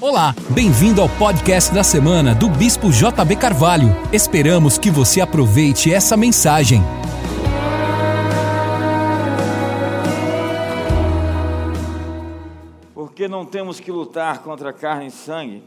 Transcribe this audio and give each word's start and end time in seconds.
Olá, 0.00 0.32
bem-vindo 0.54 1.02
ao 1.02 1.08
podcast 1.08 1.74
da 1.74 1.82
semana 1.82 2.32
do 2.32 2.48
Bispo 2.48 2.88
JB 2.88 3.34
Carvalho. 3.34 3.88
Esperamos 4.12 4.78
que 4.78 4.92
você 4.92 5.20
aproveite 5.20 5.92
essa 5.92 6.16
mensagem. 6.16 6.80
Porque 12.94 13.26
não 13.26 13.44
temos 13.44 13.80
que 13.80 13.90
lutar 13.90 14.40
contra 14.44 14.72
carne 14.72 15.08
e 15.08 15.10
sangue, 15.10 15.64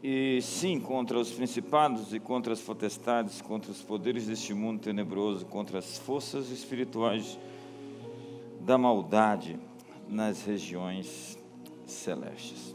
e 0.00 0.38
sim 0.42 0.78
contra 0.78 1.18
os 1.18 1.32
principados 1.32 2.14
e 2.14 2.20
contra 2.20 2.52
as 2.52 2.60
potestades, 2.60 3.42
contra 3.42 3.72
os 3.72 3.82
poderes 3.82 4.28
deste 4.28 4.54
mundo 4.54 4.78
tenebroso, 4.78 5.44
contra 5.46 5.80
as 5.80 5.98
forças 5.98 6.50
espirituais 6.50 7.36
da 8.60 8.78
maldade 8.78 9.58
nas 10.08 10.44
regiões 10.44 11.33
celestes. 11.92 12.74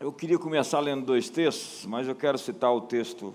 Eu 0.00 0.12
queria 0.12 0.38
começar 0.38 0.80
lendo 0.80 1.04
dois 1.04 1.28
textos, 1.28 1.86
mas 1.86 2.08
eu 2.08 2.14
quero 2.14 2.36
citar 2.36 2.72
o 2.72 2.82
texto 2.82 3.34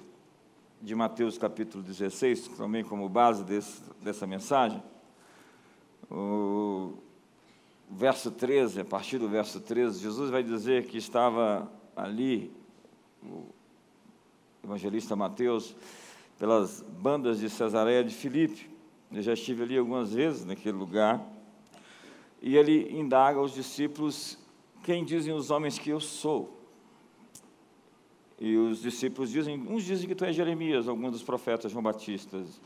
de 0.81 0.95
Mateus 0.95 1.37
capítulo 1.37 1.83
16, 1.83 2.47
também 2.49 2.83
como 2.83 3.07
base 3.09 3.43
desse, 3.43 3.81
dessa 4.01 4.25
mensagem. 4.25 4.81
O 6.09 6.93
verso 7.89 8.31
13, 8.31 8.81
a 8.81 8.85
partir 8.85 9.17
do 9.17 9.27
verso 9.27 9.59
13, 9.59 9.99
Jesus 9.99 10.29
vai 10.29 10.43
dizer 10.43 10.85
que 10.85 10.97
estava 10.97 11.71
ali, 11.95 12.51
o 13.23 13.45
evangelista 14.63 15.15
Mateus, 15.15 15.75
pelas 16.37 16.81
bandas 16.81 17.39
de 17.39 17.49
Cesareia 17.49 18.03
de 18.03 18.15
Filipe. 18.15 18.69
Eu 19.11 19.21
já 19.21 19.33
estive 19.33 19.63
ali 19.63 19.77
algumas 19.77 20.13
vezes 20.13 20.45
naquele 20.45 20.77
lugar. 20.77 21.21
E 22.41 22.55
ele 22.55 22.97
indaga 22.97 23.39
aos 23.39 23.53
discípulos 23.53 24.38
quem 24.89 25.05
dizem 25.05 25.31
os 25.31 25.51
homens 25.51 25.77
que 25.77 25.91
eu 25.91 25.99
sou? 25.99 26.59
E 28.39 28.57
os 28.57 28.81
discípulos 28.81 29.29
dizem, 29.29 29.55
uns 29.69 29.83
dizem 29.83 30.07
que 30.07 30.15
tu 30.15 30.25
és 30.25 30.35
Jeremias, 30.35 30.87
alguns 30.87 31.11
dos 31.11 31.21
profetas 31.21 31.71
João 31.71 31.83
Batistas. 31.83 32.59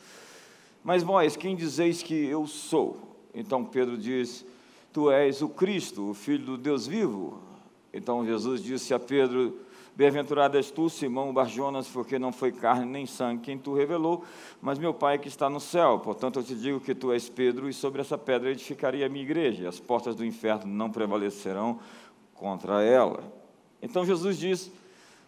Mas 0.82 1.04
vós, 1.04 1.36
quem 1.36 1.54
dizeis 1.54 2.02
que 2.02 2.14
eu 2.14 2.48
sou? 2.48 3.18
Então 3.36 3.66
Pedro 3.66 3.98
diz, 3.98 4.46
tu 4.94 5.12
és 5.12 5.42
o 5.42 5.50
Cristo, 5.50 6.12
o 6.12 6.14
Filho 6.14 6.46
do 6.46 6.58
Deus 6.58 6.88
vivo. 6.88 7.42
Então 7.94 8.26
Jesus 8.26 8.64
disse 8.64 8.94
a 8.94 9.00
Pedro, 9.00 9.60
Bem-aventurado 9.96 10.58
és 10.58 10.72
tu, 10.72 10.90
Simão 10.90 11.32
Barjonas, 11.32 11.88
porque 11.88 12.18
não 12.18 12.32
foi 12.32 12.52
carne 12.52 12.84
nem 12.84 13.06
sangue 13.06 13.44
quem 13.44 13.60
tu 13.60 13.76
revelou, 13.76 14.26
mas 14.60 14.80
meu 14.80 14.92
Pai 14.92 15.20
que 15.20 15.28
está 15.28 15.48
no 15.52 15.60
céu. 15.60 16.00
Portanto, 16.00 16.40
eu 16.40 16.44
te 16.44 16.56
digo 16.56 16.80
que 16.80 16.96
tu 16.96 17.12
és 17.12 17.30
Pedro, 17.30 17.70
e 17.70 17.74
sobre 17.74 18.02
essa 18.02 18.18
pedra 18.18 18.50
edificaria 18.50 19.06
a 19.06 19.10
minha 19.10 19.24
igreja, 19.24 19.70
as 19.70 19.80
portas 19.80 20.16
do 20.16 20.26
inferno 20.26 20.66
não 20.66 20.90
prevalecerão 20.90 21.80
contra 22.44 22.84
ela. 22.84 23.24
Então 23.82 24.06
Jesus 24.06 24.38
diz: 24.38 24.70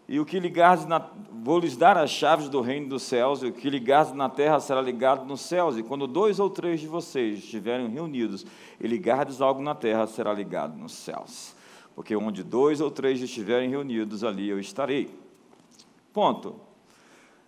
E 0.05 0.19
o 0.19 0.25
que 0.25 0.37
ligares 0.37 0.85
na... 0.85 0.99
vou 1.31 1.59
lhes 1.59 1.77
dar 1.77 1.97
as 1.97 2.09
chaves 2.11 2.49
do 2.49 2.59
reino 2.59 2.89
dos 2.89 3.03
céus, 3.03 3.41
e 3.41 3.45
o 3.45 3.53
que 3.53 3.69
ligares 3.69 4.11
na 4.11 4.27
terra 4.27 4.59
será 4.59 4.81
ligado 4.81 5.23
nos 5.23 5.39
céus, 5.39 5.77
e 5.77 5.83
quando 5.83 6.07
dois 6.07 6.41
ou 6.41 6.49
três 6.49 6.81
de 6.81 6.87
vocês 6.87 7.39
estiverem 7.39 7.87
reunidos 7.87 8.45
e 8.81 8.85
ligardes 8.85 9.39
algo 9.39 9.61
na 9.61 9.73
terra, 9.73 10.05
será 10.07 10.33
ligado 10.33 10.77
nos 10.77 10.91
céus. 10.91 11.55
Porque 11.95 12.13
onde 12.17 12.43
dois 12.43 12.81
ou 12.81 12.91
três 12.91 13.21
estiverem 13.21 13.69
reunidos, 13.69 14.21
ali 14.21 14.49
eu 14.49 14.59
estarei. 14.59 15.09
Ponto. 16.11 16.57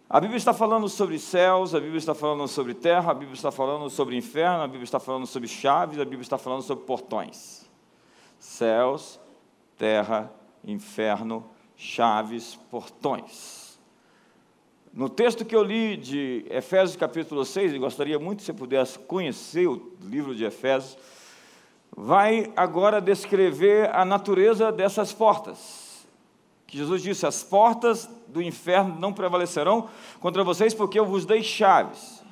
A 0.09 0.21
Bíblia 0.21 0.37
está 0.37 0.53
falando 0.53 0.87
sobre 0.87 1.19
céus, 1.19 1.75
a 1.75 1.81
Bíblia 1.81 1.97
está 1.97 2.15
falando 2.15 2.47
sobre 2.47 2.73
terra, 2.73 3.11
a 3.11 3.13
Bíblia 3.13 3.33
está 3.33 3.51
falando 3.51 3.89
sobre 3.89 4.15
inferno, 4.15 4.63
a 4.63 4.67
Bíblia 4.67 4.85
está 4.85 5.01
falando 5.01 5.27
sobre 5.27 5.49
chaves, 5.49 5.99
a 5.99 6.05
Bíblia 6.05 6.21
está 6.21 6.37
falando 6.37 6.61
sobre 6.61 6.85
portões. 6.85 7.69
Céus, 8.39 9.19
terra, 9.77 10.31
inferno, 10.65 11.45
chaves, 11.75 12.57
portões. 12.69 13.79
No 14.93 15.07
texto 15.07 15.45
que 15.45 15.55
eu 15.55 15.61
li 15.61 15.95
de 15.95 16.45
Efésios 16.49 16.95
capítulo 16.95 17.45
6, 17.45 17.73
e 17.73 17.77
gostaria 17.77 18.17
muito 18.17 18.41
se 18.41 18.47
você 18.47 18.53
pudesse 18.53 18.97
conhecer 18.97 19.67
o 19.67 19.91
livro 20.01 20.33
de 20.33 20.43
Efésios, 20.43 20.97
vai 21.95 22.51
agora 22.55 22.99
descrever 22.99 23.93
a 23.95 24.03
natureza 24.03 24.71
dessas 24.71 25.13
portas. 25.13 26.07
Que 26.65 26.77
Jesus 26.77 27.03
disse: 27.03 27.27
As 27.27 27.43
portas 27.43 28.09
do 28.27 28.41
inferno 28.41 28.99
não 28.99 29.13
prevalecerão 29.13 29.87
contra 30.19 30.43
vocês, 30.43 30.73
porque 30.73 30.99
eu 30.99 31.05
vos 31.05 31.25
dei 31.25 31.43
chaves. 31.43 32.23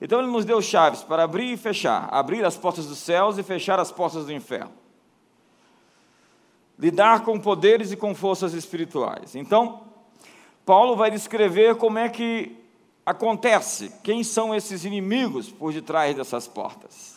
Então 0.00 0.18
ele 0.18 0.30
nos 0.30 0.44
deu 0.44 0.60
chaves 0.60 1.02
para 1.02 1.22
abrir 1.22 1.52
e 1.52 1.56
fechar, 1.56 2.08
abrir 2.12 2.44
as 2.44 2.56
portas 2.56 2.86
dos 2.86 2.98
céus 2.98 3.38
e 3.38 3.42
fechar 3.42 3.80
as 3.80 3.90
portas 3.90 4.26
do 4.26 4.32
inferno 4.32 4.83
lidar 6.78 7.24
com 7.24 7.38
poderes 7.38 7.92
e 7.92 7.96
com 7.96 8.14
forças 8.14 8.52
espirituais. 8.52 9.34
Então, 9.34 9.82
Paulo 10.64 10.96
vai 10.96 11.10
descrever 11.10 11.76
como 11.76 11.98
é 11.98 12.08
que 12.08 12.56
acontece, 13.04 13.92
quem 14.02 14.24
são 14.24 14.54
esses 14.54 14.84
inimigos 14.84 15.50
por 15.50 15.72
detrás 15.72 16.16
dessas 16.16 16.48
portas. 16.48 17.14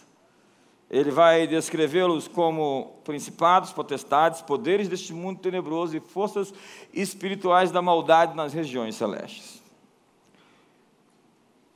Ele 0.89 1.11
vai 1.11 1.47
descrevê-los 1.47 2.27
como 2.27 3.01
principados, 3.03 3.73
potestades, 3.73 4.41
poderes 4.41 4.87
deste 4.87 5.13
mundo 5.13 5.39
tenebroso 5.39 5.97
e 5.97 5.99
forças 5.99 6.53
espirituais 6.93 7.71
da 7.71 7.81
maldade 7.81 8.35
nas 8.35 8.53
regiões 8.53 8.95
celestes. 8.95 9.61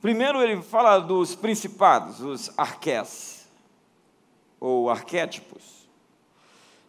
Primeiro 0.00 0.42
ele 0.42 0.60
fala 0.62 0.98
dos 0.98 1.34
principados, 1.34 2.20
os 2.20 2.50
arqués, 2.58 3.46
ou 4.58 4.88
arquétipos 4.88 5.81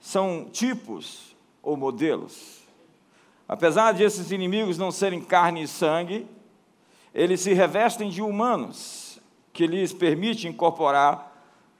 são 0.03 0.49
tipos 0.51 1.33
ou 1.61 1.77
modelos. 1.77 2.61
Apesar 3.47 3.93
de 3.93 4.03
esses 4.03 4.31
inimigos 4.31 4.77
não 4.77 4.91
serem 4.91 5.21
carne 5.21 5.63
e 5.63 5.67
sangue, 5.67 6.27
eles 7.15 7.39
se 7.39 7.53
revestem 7.53 8.09
de 8.09 8.21
humanos, 8.21 9.17
que 9.53 9.65
lhes 9.65 9.93
permite 9.93 10.45
incorporar 10.45 11.33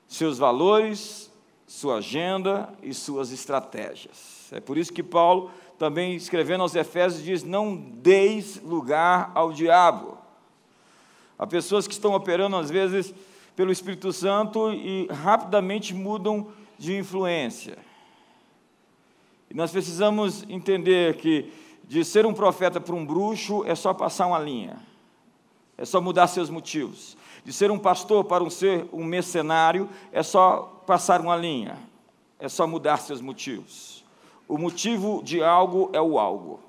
seus 0.08 0.38
valores, 0.38 1.30
sua 1.68 1.98
agenda 1.98 2.70
e 2.82 2.94
suas 2.94 3.34
estratégias. 3.34 4.48
É 4.54 4.62
por 4.62 4.78
isso 4.78 4.94
que 4.94 5.04
Paulo, 5.04 5.52
também 5.78 6.16
escrevendo 6.16 6.62
aos 6.62 6.76
Efésios, 6.76 7.22
diz: 7.22 7.44
Não 7.44 7.76
deis 7.76 8.62
lugar 8.64 9.34
ao 9.36 9.52
diabo. 9.52 10.18
Há 11.38 11.46
pessoas 11.46 11.88
que 11.88 11.94
estão 11.94 12.14
operando, 12.14 12.56
às 12.56 12.70
vezes, 12.70 13.14
pelo 13.54 13.72
Espírito 13.72 14.14
Santo 14.14 14.72
e 14.72 15.08
rapidamente 15.08 15.94
mudam 15.94 16.48
de 16.80 16.96
influência. 16.98 17.78
E 19.54 19.56
nós 19.56 19.72
precisamos 19.72 20.44
entender 20.50 21.16
que 21.18 21.54
de 21.84 22.04
ser 22.04 22.26
um 22.26 22.34
profeta 22.34 22.82
para 22.82 22.96
um 22.96 23.06
bruxo 23.06 23.64
é 23.66 23.76
só 23.76 23.94
passar 23.94 24.26
uma 24.26 24.40
linha, 24.40 24.80
é 25.78 25.86
só 25.86 26.02
mudar 26.02 26.26
seus 26.26 26.50
motivos. 26.50 27.16
De 27.46 27.54
ser 27.54 27.70
um 27.70 27.78
pastor 27.78 28.24
para 28.24 28.44
um 28.44 28.50
ser 28.50 28.88
um 28.92 29.04
mercenário 29.04 29.88
é 30.12 30.24
só 30.24 30.82
passar 30.88 31.22
uma 31.22 31.36
linha, 31.36 31.78
é 32.40 32.50
só 32.50 32.66
mudar 32.66 32.98
seus 32.98 33.22
motivos. 33.22 34.04
O 34.48 34.58
motivo 34.58 35.22
de 35.24 35.44
algo 35.44 35.92
é 35.94 36.02
o 36.02 36.18
algo. 36.18 36.60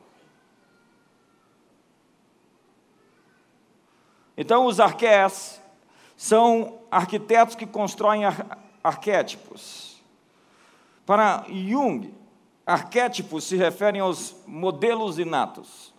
Então, 4.37 4.67
os 4.67 4.79
arqués 4.79 5.63
são 6.17 6.81
arquitetos 6.91 7.55
que 7.55 7.67
constroem 7.67 8.25
ar 8.25 8.59
arquétipos. 8.83 10.03
Para 11.07 11.47
Jung, 11.49 12.13
Arquétipos 12.67 13.45
se 13.45 13.57
referem 13.57 14.01
aos 14.01 14.35
modelos 14.47 15.19
inatos, 15.19 15.93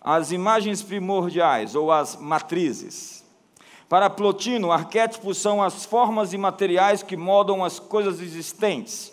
às 0.00 0.32
imagens 0.32 0.82
primordiais 0.82 1.74
ou 1.74 1.92
às 1.92 2.16
matrizes. 2.16 3.24
Para 3.88 4.08
Plotino, 4.08 4.72
arquétipos 4.72 5.38
são 5.38 5.62
as 5.62 5.84
formas 5.84 6.32
imateriais 6.32 7.02
que 7.02 7.16
moldam 7.16 7.64
as 7.64 7.78
coisas 7.78 8.20
existentes. 8.20 9.12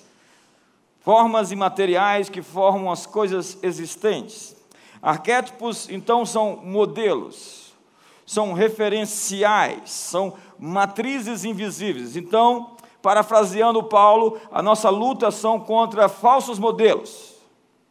Formas 1.01 1.51
imateriais 1.51 2.29
que 2.29 2.41
formam 2.41 2.91
as 2.91 3.05
coisas 3.05 3.57
existentes. 3.61 4.55
Arquétipos, 5.01 5.89
então, 5.89 6.25
são 6.25 6.57
modelos, 6.57 7.73
são 8.25 8.53
referenciais, 8.53 9.91
são 9.91 10.33
matrizes 10.57 11.45
invisíveis. 11.45 12.15
Então, 12.15 12.74
parafraseando 13.05 13.83
Paulo, 13.83 14.39
a 14.51 14.63
nossa 14.63 14.89
luta 14.89 15.29
são 15.29 15.59
contra 15.59 16.09
falsos 16.09 16.57
modelos. 16.57 17.35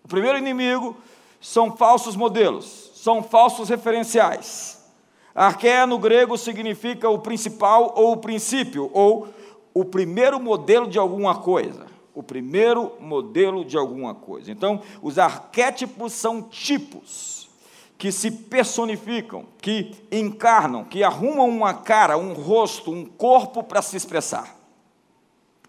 O 0.04 0.08
primeiro 0.08 0.36
inimigo 0.36 0.96
são 1.40 1.76
falsos 1.76 2.16
modelos, 2.16 2.90
são 2.96 3.22
falsos 3.22 3.68
referenciais. 3.68 4.84
Arqué 5.32 5.86
no 5.86 6.00
grego 6.00 6.36
significa 6.36 7.08
o 7.08 7.20
principal 7.20 7.94
ou 7.96 8.10
o 8.10 8.16
princípio, 8.16 8.90
ou 8.92 9.28
o 9.72 9.84
primeiro 9.84 10.40
modelo 10.40 10.88
de 10.88 10.98
alguma 10.98 11.36
coisa. 11.36 11.86
O 12.12 12.20
primeiro 12.22 12.90
modelo 12.98 13.64
de 13.64 13.78
alguma 13.78 14.16
coisa. 14.16 14.50
Então, 14.50 14.82
os 15.00 15.16
arquétipos 15.16 16.12
são 16.12 16.42
tipos 16.42 17.48
que 17.96 18.10
se 18.10 18.32
personificam, 18.32 19.44
que 19.62 19.94
encarnam, 20.10 20.82
que 20.82 21.04
arrumam 21.04 21.48
uma 21.48 21.72
cara, 21.72 22.18
um 22.18 22.32
rosto, 22.32 22.90
um 22.90 23.04
corpo 23.04 23.62
para 23.62 23.80
se 23.80 23.96
expressar. 23.96 24.63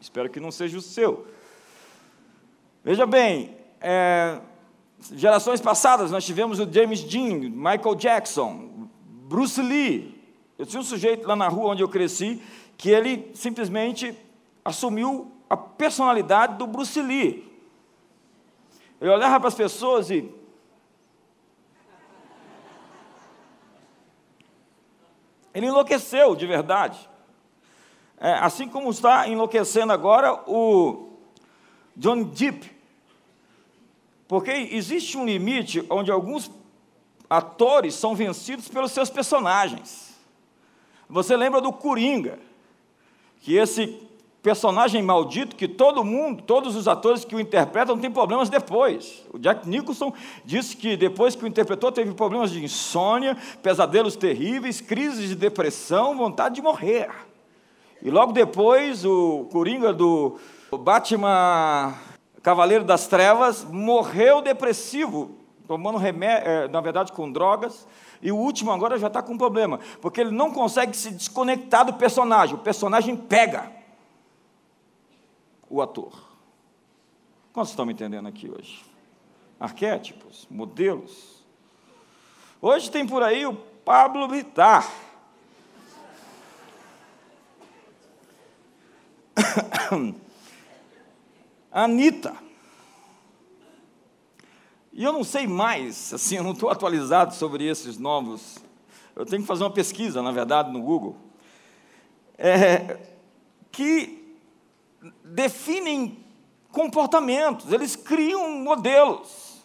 Espero 0.06 0.30
que 0.30 0.40
não 0.40 0.52
seja 0.52 0.78
o 0.78 0.82
seu. 0.82 1.26
Veja 2.84 3.08
bem, 3.08 3.58
é, 3.82 4.40
gerações 5.14 5.60
passadas 5.60 6.12
nós 6.12 6.24
tivemos 6.24 6.60
o 6.60 6.72
James 6.72 7.02
Dean, 7.04 7.50
Michael 7.50 7.96
Jackson, 7.96 8.88
Bruce 9.28 9.60
Lee. 9.60 10.24
Eu 10.60 10.66
tinha 10.68 10.80
um 10.80 10.84
sujeito 10.84 11.28
lá 11.28 11.36
na 11.36 11.48
rua 11.48 11.72
onde 11.72 11.82
eu 11.82 11.90
cresci 11.90 12.40
que 12.78 12.92
ele 12.92 13.32
simplesmente 13.34 14.16
assumiu 14.64 15.32
a 15.50 15.58
personalidade 15.58 16.56
do 16.56 16.68
Bruce 16.68 17.02
Lee. 17.02 17.52
Eu 19.02 19.12
olhava 19.12 19.40
para 19.40 19.48
as 19.48 19.56
pessoas 19.56 20.12
e. 20.12 20.32
Ele 25.52 25.66
enlouqueceu 25.66 26.36
de 26.36 26.46
verdade. 26.46 27.10
É, 28.20 28.34
assim 28.34 28.68
como 28.68 28.90
está 28.90 29.28
enlouquecendo 29.28 29.92
agora 29.92 30.34
o 30.48 31.10
John 31.96 32.24
Depp. 32.24 32.72
Porque 34.28 34.52
existe 34.52 35.18
um 35.18 35.26
limite 35.26 35.86
onde 35.90 36.12
alguns 36.12 36.50
atores 37.30 37.94
são 37.96 38.16
vencidos 38.16 38.68
pelos 38.68 38.92
seus 38.92 39.10
personagens. 39.10 40.16
Você 41.10 41.36
lembra 41.36 41.62
do 41.62 41.72
Coringa, 41.72 42.40
que 43.42 43.56
esse 43.56 44.00
personagem 44.42 45.02
maldito 45.02 45.56
que 45.56 45.68
todo 45.68 46.04
mundo, 46.04 46.44
todos 46.44 46.76
os 46.76 46.88
atores 46.88 47.26
que 47.26 47.36
o 47.36 47.40
interpretam 47.40 47.98
têm 47.98 48.12
problemas 48.12 48.48
depois. 48.48 49.24
O 49.34 49.40
Jack 49.40 49.68
Nicholson 49.68 50.14
disse 50.44 50.78
que 50.78 50.96
depois 50.96 51.36
que 51.36 51.44
o 51.44 51.48
interpretou 51.48 51.92
teve 51.92 52.14
problemas 52.14 52.52
de 52.52 52.64
insônia, 52.64 53.36
pesadelos 53.64 54.16
terríveis, 54.16 54.80
crises 54.82 55.30
de 55.30 55.36
depressão, 55.36 56.16
vontade 56.16 56.56
de 56.56 56.62
morrer. 56.62 57.10
E 58.06 58.12
logo 58.12 58.32
depois 58.34 59.04
o 59.04 59.46
Coringa 59.52 59.92
do 59.92 60.40
Batman 60.72 61.92
Cavaleiro 62.44 62.84
das 62.84 63.08
Trevas 63.08 63.64
morreu 63.64 64.44
depressivo, 64.44 65.32
tomando 65.68 65.98
remédio, 65.98 66.48
eh, 66.48 66.68
na 66.68 66.82
verdade 66.82 67.12
com 67.12 67.32
drogas, 67.32 67.88
e 68.22 68.32
o 68.32 68.38
último 68.38 68.72
agora 68.72 69.00
já 69.00 69.08
está 69.08 69.24
com 69.24 69.36
problema, 69.36 69.80
porque 70.04 70.22
ele 70.22 70.30
não 70.30 70.52
consegue 70.52 70.96
se 70.96 71.10
desconectar 71.10 71.84
do 71.84 71.94
personagem, 71.94 72.54
o 72.54 72.60
personagem 72.60 73.18
pega 73.18 73.72
o 75.68 75.82
ator. 75.82 76.14
Quantos 77.52 77.72
estão 77.72 77.88
me 77.88 77.94
entendendo 77.94 78.28
aqui 78.28 78.52
hoje? 78.52 78.86
Arquétipos, 79.60 80.46
modelos. 80.48 81.44
Hoje 82.62 82.92
tem 82.92 83.08
por 83.08 83.24
aí 83.24 83.48
o 83.48 83.56
Pablo 83.84 84.28
Vittar. 84.28 85.05
Anitta. 91.72 92.36
E 94.94 95.04
eu 95.04 95.12
não 95.12 95.24
sei 95.24 95.46
mais, 95.46 96.14
assim, 96.14 96.38
eu 96.38 96.44
não 96.44 96.54
estou 96.54 96.70
atualizado 96.70 97.34
sobre 97.34 97.66
esses 97.66 97.98
novos. 97.98 98.58
Eu 99.16 99.26
tenho 99.26 99.42
que 99.42 99.48
fazer 99.48 99.64
uma 99.64 99.72
pesquisa, 99.72 100.22
na 100.22 100.32
verdade, 100.32 100.72
no 100.72 100.82
Google. 100.82 101.18
É, 102.38 102.98
que 103.72 104.38
definem 105.24 106.24
comportamentos, 106.72 107.72
eles 107.72 107.96
criam 107.96 108.50
modelos. 108.60 109.62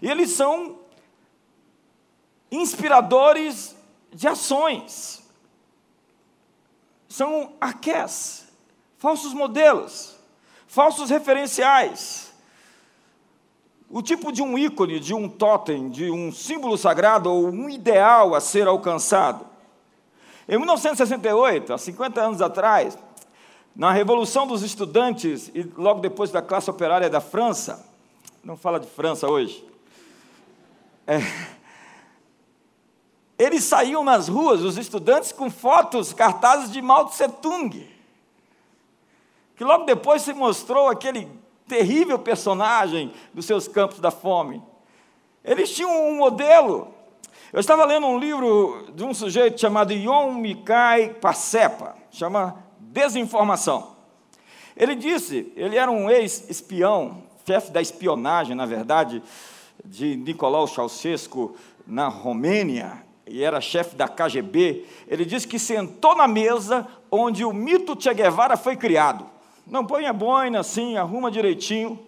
E 0.00 0.08
eles 0.08 0.30
são 0.30 0.78
inspiradores 2.50 3.76
de 4.12 4.26
ações. 4.26 5.22
São 7.08 7.52
arqués, 7.60 8.47
falsos 8.98 9.32
modelos, 9.32 10.16
falsos 10.66 11.08
referenciais. 11.08 12.32
O 13.88 14.02
tipo 14.02 14.30
de 14.30 14.42
um 14.42 14.58
ícone, 14.58 15.00
de 15.00 15.14
um 15.14 15.28
totem, 15.28 15.88
de 15.88 16.10
um 16.10 16.30
símbolo 16.30 16.76
sagrado 16.76 17.32
ou 17.32 17.48
um 17.48 17.70
ideal 17.70 18.34
a 18.34 18.40
ser 18.40 18.66
alcançado. 18.66 19.46
Em 20.46 20.58
1968, 20.58 21.72
há 21.72 21.78
50 21.78 22.20
anos 22.20 22.42
atrás, 22.42 22.98
na 23.74 23.92
Revolução 23.92 24.46
dos 24.46 24.62
Estudantes 24.62 25.50
e 25.54 25.62
logo 25.62 26.00
depois 26.00 26.30
da 26.30 26.42
classe 26.42 26.68
operária 26.68 27.08
da 27.08 27.20
França, 27.20 27.86
não 28.44 28.56
fala 28.56 28.78
de 28.78 28.88
França 28.88 29.26
hoje, 29.28 29.64
é, 31.06 31.20
eles 33.38 33.64
saíam 33.64 34.04
nas 34.04 34.28
ruas, 34.28 34.62
os 34.62 34.76
estudantes, 34.76 35.32
com 35.32 35.48
fotos, 35.48 36.12
cartazes 36.12 36.70
de 36.70 36.82
Mao 36.82 37.06
Tse 37.06 37.28
Tung, 37.40 37.97
que 39.58 39.64
logo 39.64 39.84
depois 39.84 40.22
se 40.22 40.32
mostrou 40.32 40.88
aquele 40.88 41.28
terrível 41.66 42.16
personagem 42.16 43.12
dos 43.34 43.44
seus 43.44 43.66
campos 43.66 43.98
da 43.98 44.12
fome. 44.12 44.62
Eles 45.44 45.74
tinham 45.74 45.90
um 46.08 46.16
modelo. 46.16 46.94
Eu 47.52 47.58
estava 47.58 47.84
lendo 47.84 48.06
um 48.06 48.20
livro 48.20 48.86
de 48.94 49.02
um 49.02 49.12
sujeito 49.12 49.60
chamado 49.60 49.92
Yon 49.92 50.32
Mikai 50.34 51.10
Pasepa, 51.14 51.96
chama 52.08 52.64
desinformação. 52.78 53.96
Ele 54.76 54.94
disse, 54.94 55.52
ele 55.56 55.76
era 55.76 55.90
um 55.90 56.08
ex-espião, 56.08 57.24
chefe 57.44 57.72
da 57.72 57.82
espionagem, 57.82 58.54
na 58.54 58.64
verdade, 58.64 59.20
de 59.84 60.14
Nicolau 60.14 60.68
Ceausescu 60.68 61.56
na 61.84 62.06
Romênia, 62.06 63.02
e 63.26 63.42
era 63.42 63.60
chefe 63.60 63.96
da 63.96 64.06
KGB. 64.06 64.86
Ele 65.08 65.24
disse 65.24 65.48
que 65.48 65.58
sentou 65.58 66.14
na 66.14 66.28
mesa 66.28 66.86
onde 67.10 67.44
o 67.44 67.52
mito 67.52 68.00
Che 68.00 68.14
Guevara 68.14 68.56
foi 68.56 68.76
criado. 68.76 69.37
Não 69.70 69.84
põe 69.84 70.06
a 70.06 70.12
boina 70.12 70.60
assim, 70.60 70.96
arruma 70.96 71.30
direitinho. 71.30 72.04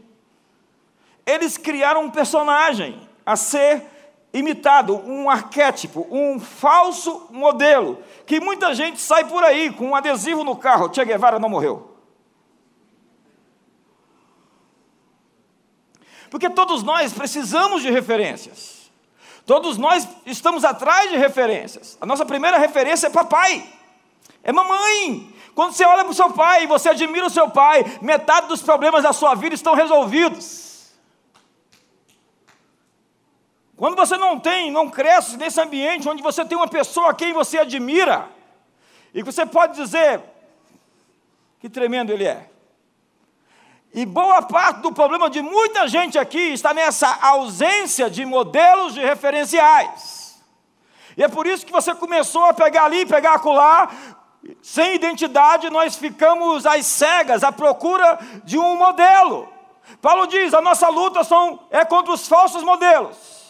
Eles 1.26 1.56
criaram 1.56 2.04
um 2.04 2.10
personagem 2.10 3.00
a 3.24 3.36
ser 3.36 3.84
imitado, 4.32 4.96
um 4.96 5.28
arquétipo, 5.28 6.06
um 6.10 6.38
falso 6.38 7.26
modelo, 7.30 8.02
que 8.26 8.40
muita 8.40 8.74
gente 8.74 9.00
sai 9.00 9.24
por 9.24 9.42
aí 9.42 9.72
com 9.72 9.88
um 9.88 9.96
adesivo 9.96 10.44
no 10.44 10.56
carro, 10.56 10.92
Che 10.92 11.04
Guevara 11.04 11.38
não 11.38 11.48
morreu. 11.48 11.90
Porque 16.30 16.48
todos 16.48 16.82
nós 16.82 17.12
precisamos 17.12 17.82
de 17.82 17.90
referências. 17.90 18.90
Todos 19.44 19.76
nós 19.76 20.06
estamos 20.24 20.64
atrás 20.64 21.10
de 21.10 21.16
referências. 21.16 21.98
A 22.00 22.06
nossa 22.06 22.24
primeira 22.24 22.56
referência 22.56 23.08
é 23.08 23.10
papai, 23.10 23.68
é 24.44 24.52
mamãe. 24.52 25.34
Quando 25.55 25.73
você 25.73 25.85
olha 25.85 26.04
para 26.04 26.12
o 26.12 26.14
seu 26.14 26.30
pai 26.30 26.64
e 26.64 26.66
você 26.66 26.90
admira 26.90 27.26
o 27.26 27.30
seu 27.30 27.50
pai, 27.50 27.85
metade 28.00 28.47
dos 28.47 28.62
problemas 28.62 29.02
da 29.02 29.12
sua 29.12 29.35
vida 29.35 29.54
estão 29.54 29.75
resolvidos. 29.75 30.71
Quando 33.76 33.97
você 33.97 34.16
não 34.16 34.38
tem, 34.38 34.71
não 34.71 34.90
cresce 34.90 35.37
nesse 35.37 35.61
ambiente 35.61 36.09
onde 36.09 36.23
você 36.23 36.45
tem 36.45 36.57
uma 36.57 36.69
pessoa 36.69 37.11
a 37.11 37.14
quem 37.14 37.33
você 37.33 37.59
admira, 37.59 38.28
e 39.14 39.23
você 39.23 39.47
pode 39.47 39.75
dizer 39.75 40.21
que 41.59 41.69
tremendo 41.69 42.12
ele 42.12 42.26
é. 42.26 42.49
E 43.92 44.07
boa 44.07 44.42
parte 44.42 44.80
do 44.80 44.92
problema 44.92 45.28
de 45.28 45.42
muita 45.42 45.88
gente 45.88 46.16
aqui 46.19 46.38
está 46.38 46.73
nessa 46.73 47.09
ausência 47.23 48.09
de 48.09 48.25
modelos 48.25 48.95
de 48.95 49.00
referenciais. 49.00 50.40
E 51.16 51.25
é 51.25 51.28
por 51.28 51.47
isso 51.47 51.66
que 51.66 51.73
você 51.73 51.95
começou 51.95 52.45
a 52.45 52.54
pegar 52.54 52.85
ali, 52.85 53.04
pegar 53.04 53.35
acolá, 53.35 53.90
sem 54.62 54.94
identidade, 54.94 55.68
nós 55.70 55.97
ficamos 55.97 56.64
às 56.66 56.87
cegas, 56.87 57.44
à 57.44 57.52
procura 57.52 58.18
de 58.44 58.59
um 58.59 58.76
modelo. 58.76 59.49
Paulo 60.00 60.26
diz: 60.26 60.54
a 60.54 60.61
nossa 60.61 60.88
luta 60.88 61.25
são, 61.25 61.61
é 61.70 61.85
contra 61.85 62.12
os 62.12 62.26
falsos 62.26 62.62
modelos. 62.62 63.40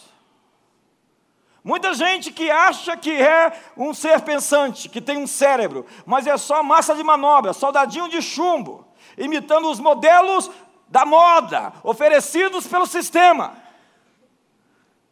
Muita 1.63 1.93
gente 1.93 2.33
que 2.33 2.51
acha 2.51 2.97
que 2.97 3.13
é 3.13 3.53
um 3.77 3.93
ser 3.93 4.23
pensante, 4.23 4.89
que 4.89 5.01
tem 5.01 5.19
um 5.19 5.27
cérebro, 5.27 5.85
mas 6.07 6.27
é 6.27 6.37
só 6.39 6.63
massa 6.63 6.95
de 6.95 7.05
manobra, 7.05 7.53
soldadinho 7.53 8.09
de 8.09 8.23
chumbo, 8.23 8.87
imitando 9.17 9.71
os 9.71 9.79
modelos 9.79 10.51
da 10.89 11.05
moda, 11.05 11.73
oferecidos 11.85 12.67
pelo 12.67 12.87
sistema. 12.87 13.55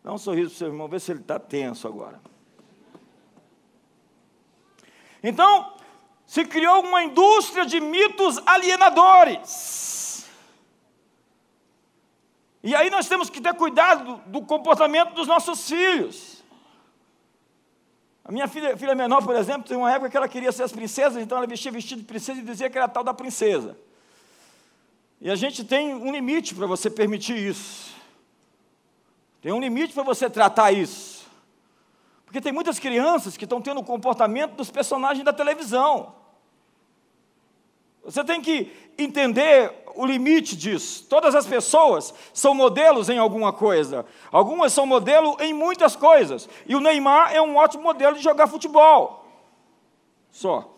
Dá 0.03 0.13
um 0.13 0.19
sorriso 0.19 0.49
para 0.49 0.55
o 0.55 0.59
seu 0.59 0.69
irmão, 0.69 0.89
vê 0.89 0.99
se 0.99 1.13
ele 1.13 1.21
está 1.21 1.39
tenso 1.39 1.87
agora. 1.87 2.19
Então, 5.23 5.75
se 6.27 6.45
criou 6.45 6.83
uma 6.83 7.03
indústria 7.03 7.65
de 7.65 7.81
mitos 7.81 8.39
alienadores. 8.47 10.27
E 12.63 12.75
aí 12.75 12.91
nós 12.91 13.09
temos 13.09 13.31
que 13.31 13.41
ter 13.41 13.55
cuidado 13.55 14.21
do 14.27 14.43
comportamento 14.43 15.15
dos 15.15 15.27
nossos 15.27 15.69
filhos. 15.69 16.45
A 18.25 18.31
minha 18.31 18.47
filha, 18.47 18.77
filha 18.77 18.95
menor, 18.95 19.25
por 19.25 19.35
exemplo, 19.35 19.67
tem 19.67 19.77
uma 19.77 19.91
época 19.91 20.11
que 20.11 20.17
ela 20.19 20.29
queria 20.29 20.53
ser 20.53 20.65
as 20.65 20.73
princesas, 20.73 21.23
então 21.23 21.39
ela 21.39 21.47
vestia 21.47 21.73
vestido 21.73 22.01
de 22.01 22.07
princesa 22.07 22.39
e 22.39 22.45
dizia 22.45 22.69
que 22.69 22.77
era 22.77 22.87
tal 22.87 23.03
da 23.03 23.15
princesa. 23.15 23.75
E 25.19 25.31
a 25.31 25.35
gente 25.35 25.65
tem 25.65 25.95
um 25.95 26.13
limite 26.13 26.55
para 26.55 26.67
você 26.67 26.91
permitir 26.91 27.39
isso. 27.39 27.91
Tem 29.41 29.51
um 29.51 29.59
limite 29.59 29.95
para 29.95 30.03
você 30.03 30.29
tratar 30.29 30.73
isso. 30.73 31.18
Porque 32.29 32.43
tem 32.43 32.53
muitas 32.53 32.79
crianças 32.79 33.39
que 33.39 33.45
estão 33.45 33.59
tendo 33.59 33.81
o 33.81 33.85
comportamento 33.85 34.53
dos 34.53 34.71
personagens 34.71 35.25
da 35.25 35.33
televisão. 35.33 36.15
Você 38.05 38.23
tem 38.23 38.43
que 38.43 38.71
entender 38.99 39.73
o 39.95 40.05
limite 40.05 40.55
disso. 40.55 41.07
Todas 41.09 41.35
as 41.35 41.47
pessoas 41.47 42.13
são 42.35 42.53
modelos 42.53 43.09
em 43.09 43.17
alguma 43.17 43.51
coisa. 43.51 44.05
Algumas 44.31 44.75
são 44.75 44.85
modelo 44.85 45.39
em 45.41 45.55
muitas 45.55 45.97
coisas. 45.97 46.47
E 46.67 46.77
o 46.77 46.81
Neymar 46.81 47.35
é 47.35 47.41
um 47.41 47.57
ótimo 47.57 47.83
modelo 47.83 48.15
de 48.15 48.23
jogar 48.23 48.47
futebol. 48.47 49.25
Só. 50.31 50.77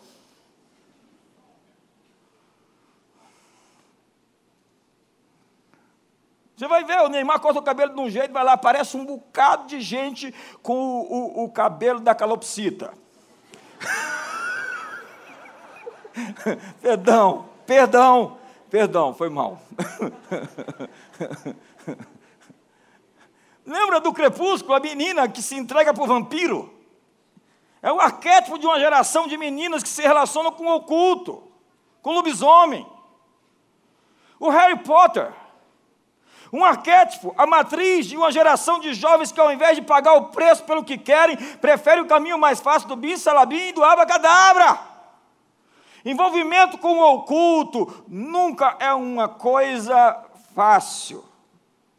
Você 6.61 6.67
vai 6.67 6.83
ver, 6.83 7.01
o 7.01 7.07
Neymar 7.07 7.39
corta 7.39 7.57
o 7.57 7.63
cabelo 7.63 7.91
de 7.91 7.99
um 7.99 8.07
jeito, 8.07 8.31
vai 8.31 8.43
lá, 8.43 8.53
aparece 8.53 8.95
um 8.95 9.03
bocado 9.03 9.65
de 9.65 9.81
gente 9.81 10.31
com 10.61 10.75
o, 10.75 11.41
o, 11.41 11.45
o 11.45 11.49
cabelo 11.49 11.99
da 11.99 12.13
calopsita. 12.13 12.93
perdão, 16.79 17.49
perdão, 17.65 18.37
perdão, 18.69 19.11
foi 19.11 19.27
mal. 19.27 19.59
Lembra 23.65 23.99
do 23.99 24.13
crepúsculo, 24.13 24.75
a 24.75 24.79
menina 24.79 25.27
que 25.27 25.41
se 25.41 25.55
entrega 25.55 25.99
o 25.99 26.05
vampiro? 26.05 26.71
É 27.81 27.91
o 27.91 27.99
arquétipo 27.99 28.59
de 28.59 28.67
uma 28.67 28.79
geração 28.79 29.27
de 29.27 29.35
meninas 29.35 29.81
que 29.81 29.89
se 29.89 30.03
relacionam 30.03 30.51
com 30.51 30.67
o 30.67 30.75
oculto, 30.75 31.41
com 32.03 32.11
o 32.11 32.13
lobisomem. 32.13 32.85
O 34.39 34.49
Harry 34.49 34.77
Potter 34.77 35.40
um 36.51 36.65
arquétipo, 36.65 37.33
a 37.37 37.47
matriz 37.47 38.05
de 38.05 38.17
uma 38.17 38.31
geração 38.31 38.79
de 38.79 38.93
jovens 38.93 39.31
que, 39.31 39.39
ao 39.39 39.51
invés 39.51 39.75
de 39.75 39.81
pagar 39.81 40.13
o 40.13 40.25
preço 40.25 40.63
pelo 40.63 40.83
que 40.83 40.97
querem, 40.97 41.37
preferem 41.37 42.03
o 42.03 42.07
caminho 42.07 42.37
mais 42.37 42.59
fácil 42.59 42.89
do 42.89 42.95
bin, 42.95 43.15
salabim 43.15 43.69
e 43.69 43.73
do 43.73 43.83
abacadabra. 43.83 44.79
Envolvimento 46.03 46.77
com 46.77 46.97
o 46.97 47.13
oculto 47.13 48.03
nunca 48.07 48.75
é 48.79 48.91
uma 48.93 49.29
coisa 49.29 50.17
fácil 50.53 51.23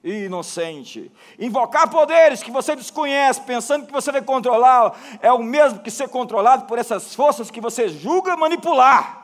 e 0.03 0.25
inocente. 0.25 1.11
Invocar 1.39 1.89
poderes 1.89 2.43
que 2.43 2.51
você 2.51 2.75
desconhece, 2.75 3.41
pensando 3.43 3.87
que 3.87 3.93
você 3.93 4.11
vai 4.11 4.23
controlá-lo, 4.23 4.93
é 5.21 5.33
o 5.33 5.39
mesmo 5.39 5.79
que 5.79 5.91
ser 5.91 6.09
controlado 6.09 6.67
por 6.67 6.79
essas 6.79 7.15
forças 7.15 7.51
que 7.51 7.61
você 7.61 7.89
julga 7.89 8.37
manipular. 8.37 9.22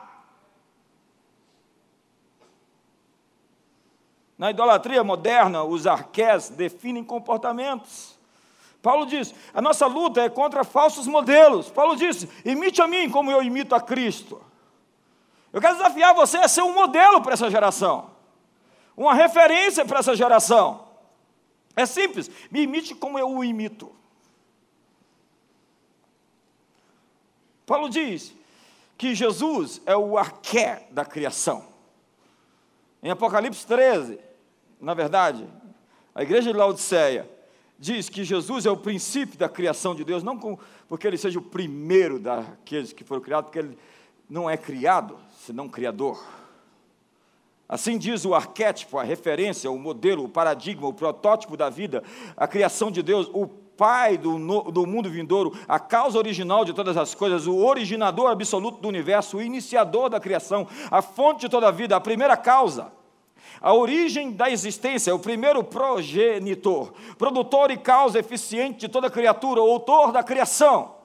Na 4.39 4.51
idolatria 4.51 5.03
moderna, 5.03 5.65
os 5.65 5.85
arqués 5.85 6.47
definem 6.47 7.03
comportamentos. 7.03 8.17
Paulo 8.81 9.05
diz: 9.05 9.35
a 9.53 9.61
nossa 9.61 9.85
luta 9.85 10.21
é 10.21 10.29
contra 10.29 10.63
falsos 10.63 11.05
modelos. 11.05 11.69
Paulo 11.69 11.97
disse: 11.97 12.29
imite 12.45 12.81
a 12.81 12.87
mim 12.87 13.09
como 13.09 13.29
eu 13.29 13.43
imito 13.43 13.75
a 13.75 13.81
Cristo. 13.81 14.41
Eu 15.51 15.59
quero 15.59 15.75
desafiar 15.75 16.15
você 16.15 16.37
a 16.37 16.47
ser 16.47 16.61
um 16.61 16.73
modelo 16.73 17.21
para 17.21 17.33
essa 17.33 17.49
geração, 17.49 18.11
uma 18.95 19.13
referência 19.13 19.83
para 19.83 19.99
essa 19.99 20.15
geração. 20.15 20.87
É 21.75 21.85
simples, 21.85 22.31
me 22.49 22.61
imite 22.61 22.95
como 22.95 23.19
eu 23.19 23.29
o 23.29 23.43
imito. 23.43 23.93
Paulo 27.65 27.89
diz 27.89 28.33
que 28.97 29.13
Jesus 29.13 29.81
é 29.85 29.97
o 29.97 30.17
arqué 30.17 30.87
da 30.91 31.03
criação. 31.03 31.67
Em 33.03 33.11
Apocalipse 33.11 33.65
13, 33.65 34.28
na 34.79 34.93
verdade, 34.93 35.45
a 36.15 36.23
igreja 36.23 36.51
de 36.51 36.57
Laodiceia 36.57 37.29
diz 37.77 38.09
que 38.09 38.23
Jesus 38.23 38.65
é 38.65 38.71
o 38.71 38.77
princípio 38.77 39.37
da 39.37 39.47
criação 39.47 39.95
de 39.95 40.03
Deus, 40.03 40.23
não 40.23 40.37
porque 40.87 41.07
ele 41.07 41.17
seja 41.17 41.39
o 41.39 41.41
primeiro 41.41 42.19
daqueles 42.19 42.91
que 42.91 43.03
foram 43.03 43.21
criados, 43.21 43.47
porque 43.47 43.59
ele 43.59 43.77
não 44.29 44.49
é 44.49 44.57
criado, 44.57 45.17
senão 45.45 45.69
criador. 45.69 46.23
Assim 47.67 47.97
diz 47.97 48.25
o 48.25 48.33
arquétipo, 48.33 48.97
a 48.97 49.03
referência, 49.03 49.69
o 49.69 49.77
modelo, 49.77 50.23
o 50.23 50.29
paradigma, 50.29 50.87
o 50.87 50.93
protótipo 50.93 51.55
da 51.55 51.69
vida, 51.69 52.03
a 52.35 52.47
criação 52.47 52.89
de 52.89 53.03
Deus, 53.03 53.29
o 53.33 53.47
Pai 53.47 54.17
do, 54.17 54.37
do 54.71 54.85
mundo 54.85 55.09
vindouro, 55.09 55.57
a 55.65 55.79
causa 55.79 56.17
original 56.17 56.65
de 56.65 56.73
todas 56.73 56.97
as 56.97 57.15
coisas, 57.15 57.47
o 57.47 57.55
originador 57.59 58.29
absoluto 58.29 58.81
do 58.81 58.89
universo, 58.89 59.37
o 59.37 59.41
iniciador 59.41 60.09
da 60.09 60.19
criação, 60.19 60.67
a 60.91 61.01
fonte 61.01 61.41
de 61.41 61.49
toda 61.49 61.69
a 61.69 61.71
vida, 61.71 61.95
a 61.95 62.01
primeira 62.01 62.35
causa. 62.35 62.91
A 63.61 63.73
origem 63.73 64.31
da 64.31 64.49
existência, 64.49 65.13
o 65.13 65.19
primeiro 65.19 65.63
progenitor, 65.63 66.93
produtor 67.17 67.71
e 67.71 67.77
causa 67.77 68.19
eficiente 68.19 68.79
de 68.79 68.89
toda 68.89 69.09
criatura, 69.09 69.61
autor 69.61 70.11
da 70.11 70.23
criação. 70.23 70.95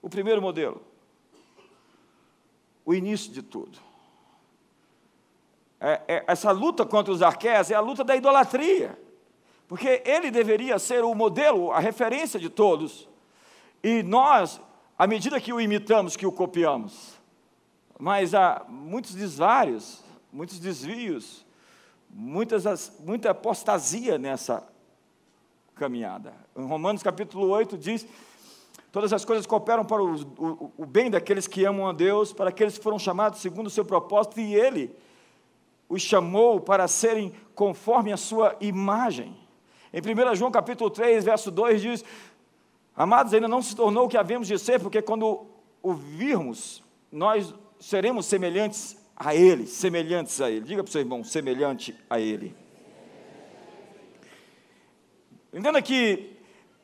O 0.00 0.08
primeiro 0.08 0.42
modelo. 0.42 0.82
O 2.84 2.92
início 2.92 3.30
de 3.32 3.42
tudo. 3.42 3.78
É, 5.80 6.00
é, 6.06 6.24
essa 6.26 6.50
luta 6.50 6.84
contra 6.84 7.12
os 7.12 7.22
arqués 7.22 7.70
é 7.70 7.74
a 7.74 7.80
luta 7.80 8.04
da 8.04 8.16
idolatria. 8.16 8.98
Porque 9.66 10.02
ele 10.04 10.30
deveria 10.30 10.78
ser 10.78 11.02
o 11.02 11.14
modelo, 11.14 11.72
a 11.72 11.80
referência 11.80 12.38
de 12.38 12.50
todos. 12.50 13.08
E 13.82 14.02
nós, 14.02 14.60
à 14.98 15.06
medida 15.06 15.40
que 15.40 15.52
o 15.52 15.60
imitamos, 15.60 16.16
que 16.16 16.26
o 16.26 16.30
copiamos. 16.30 17.20
Mas 17.98 18.34
há 18.34 18.64
muitos 18.68 19.14
desvários 19.14 20.04
muitos 20.32 20.58
desvios, 20.58 21.44
muitas, 22.08 22.92
muita 23.00 23.30
apostasia 23.30 24.16
nessa 24.16 24.66
caminhada. 25.74 26.34
Em 26.56 26.66
Romanos 26.66 27.02
capítulo 27.02 27.48
8 27.48 27.76
diz: 27.76 28.06
Todas 28.90 29.12
as 29.12 29.24
coisas 29.24 29.46
cooperam 29.46 29.84
para 29.84 30.02
o, 30.02 30.14
o, 30.38 30.72
o 30.78 30.86
bem 30.86 31.10
daqueles 31.10 31.46
que 31.46 31.64
amam 31.64 31.86
a 31.88 31.92
Deus, 31.92 32.32
para 32.32 32.48
aqueles 32.48 32.78
que 32.78 32.84
foram 32.84 32.98
chamados 32.98 33.40
segundo 33.40 33.66
o 33.66 33.70
seu 33.70 33.84
propósito, 33.84 34.40
e 34.40 34.54
Ele 34.54 34.94
os 35.88 36.00
chamou 36.00 36.58
para 36.58 36.88
serem 36.88 37.34
conforme 37.54 38.12
a 38.12 38.16
sua 38.16 38.56
imagem. 38.60 39.36
Em 39.92 40.00
1 40.00 40.34
João 40.34 40.50
capítulo 40.50 40.88
3, 40.88 41.24
verso 41.24 41.50
2 41.50 41.82
diz: 41.82 42.04
Amados, 42.96 43.34
ainda 43.34 43.48
não 43.48 43.60
se 43.60 43.76
tornou 43.76 44.06
o 44.06 44.08
que 44.08 44.16
havemos 44.16 44.48
de 44.48 44.58
ser, 44.58 44.80
porque 44.80 45.02
quando 45.02 45.46
o 45.82 45.92
virmos, 45.92 46.82
nós 47.10 47.54
seremos 47.78 48.24
semelhantes 48.24 49.01
a 49.24 49.34
Ele, 49.34 49.66
semelhantes 49.66 50.40
a 50.40 50.50
Ele. 50.50 50.64
Diga 50.64 50.82
para 50.82 50.88
o 50.88 50.92
seu 50.92 51.00
irmão, 51.00 51.22
semelhante 51.22 51.96
a 52.10 52.18
Ele. 52.18 52.56
Entenda 55.52 55.80
que, 55.80 56.36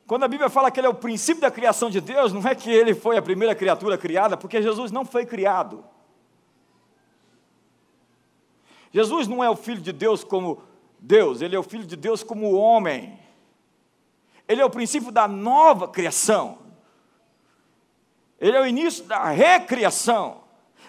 quando 0.06 0.24
a 0.24 0.28
Bíblia 0.28 0.48
fala 0.48 0.70
que 0.70 0.78
Ele 0.78 0.86
é 0.86 0.90
o 0.90 0.94
princípio 0.94 1.40
da 1.40 1.50
criação 1.50 1.90
de 1.90 2.00
Deus, 2.00 2.32
não 2.32 2.46
é 2.46 2.54
que 2.54 2.70
Ele 2.70 2.94
foi 2.94 3.16
a 3.16 3.22
primeira 3.22 3.54
criatura 3.56 3.98
criada, 3.98 4.36
porque 4.36 4.62
Jesus 4.62 4.92
não 4.92 5.04
foi 5.04 5.26
criado. 5.26 5.84
Jesus 8.92 9.26
não 9.26 9.42
é 9.42 9.50
o 9.50 9.56
Filho 9.56 9.80
de 9.80 9.92
Deus 9.92 10.22
como 10.22 10.62
Deus, 11.00 11.42
Ele 11.42 11.56
é 11.56 11.58
o 11.58 11.64
Filho 11.64 11.84
de 11.84 11.96
Deus 11.96 12.22
como 12.22 12.54
homem. 12.54 13.18
Ele 14.46 14.62
é 14.62 14.64
o 14.64 14.70
princípio 14.70 15.10
da 15.10 15.26
nova 15.26 15.88
criação. 15.88 16.58
Ele 18.40 18.56
é 18.56 18.60
o 18.60 18.66
início 18.66 19.04
da 19.04 19.28
recriação 19.28 20.47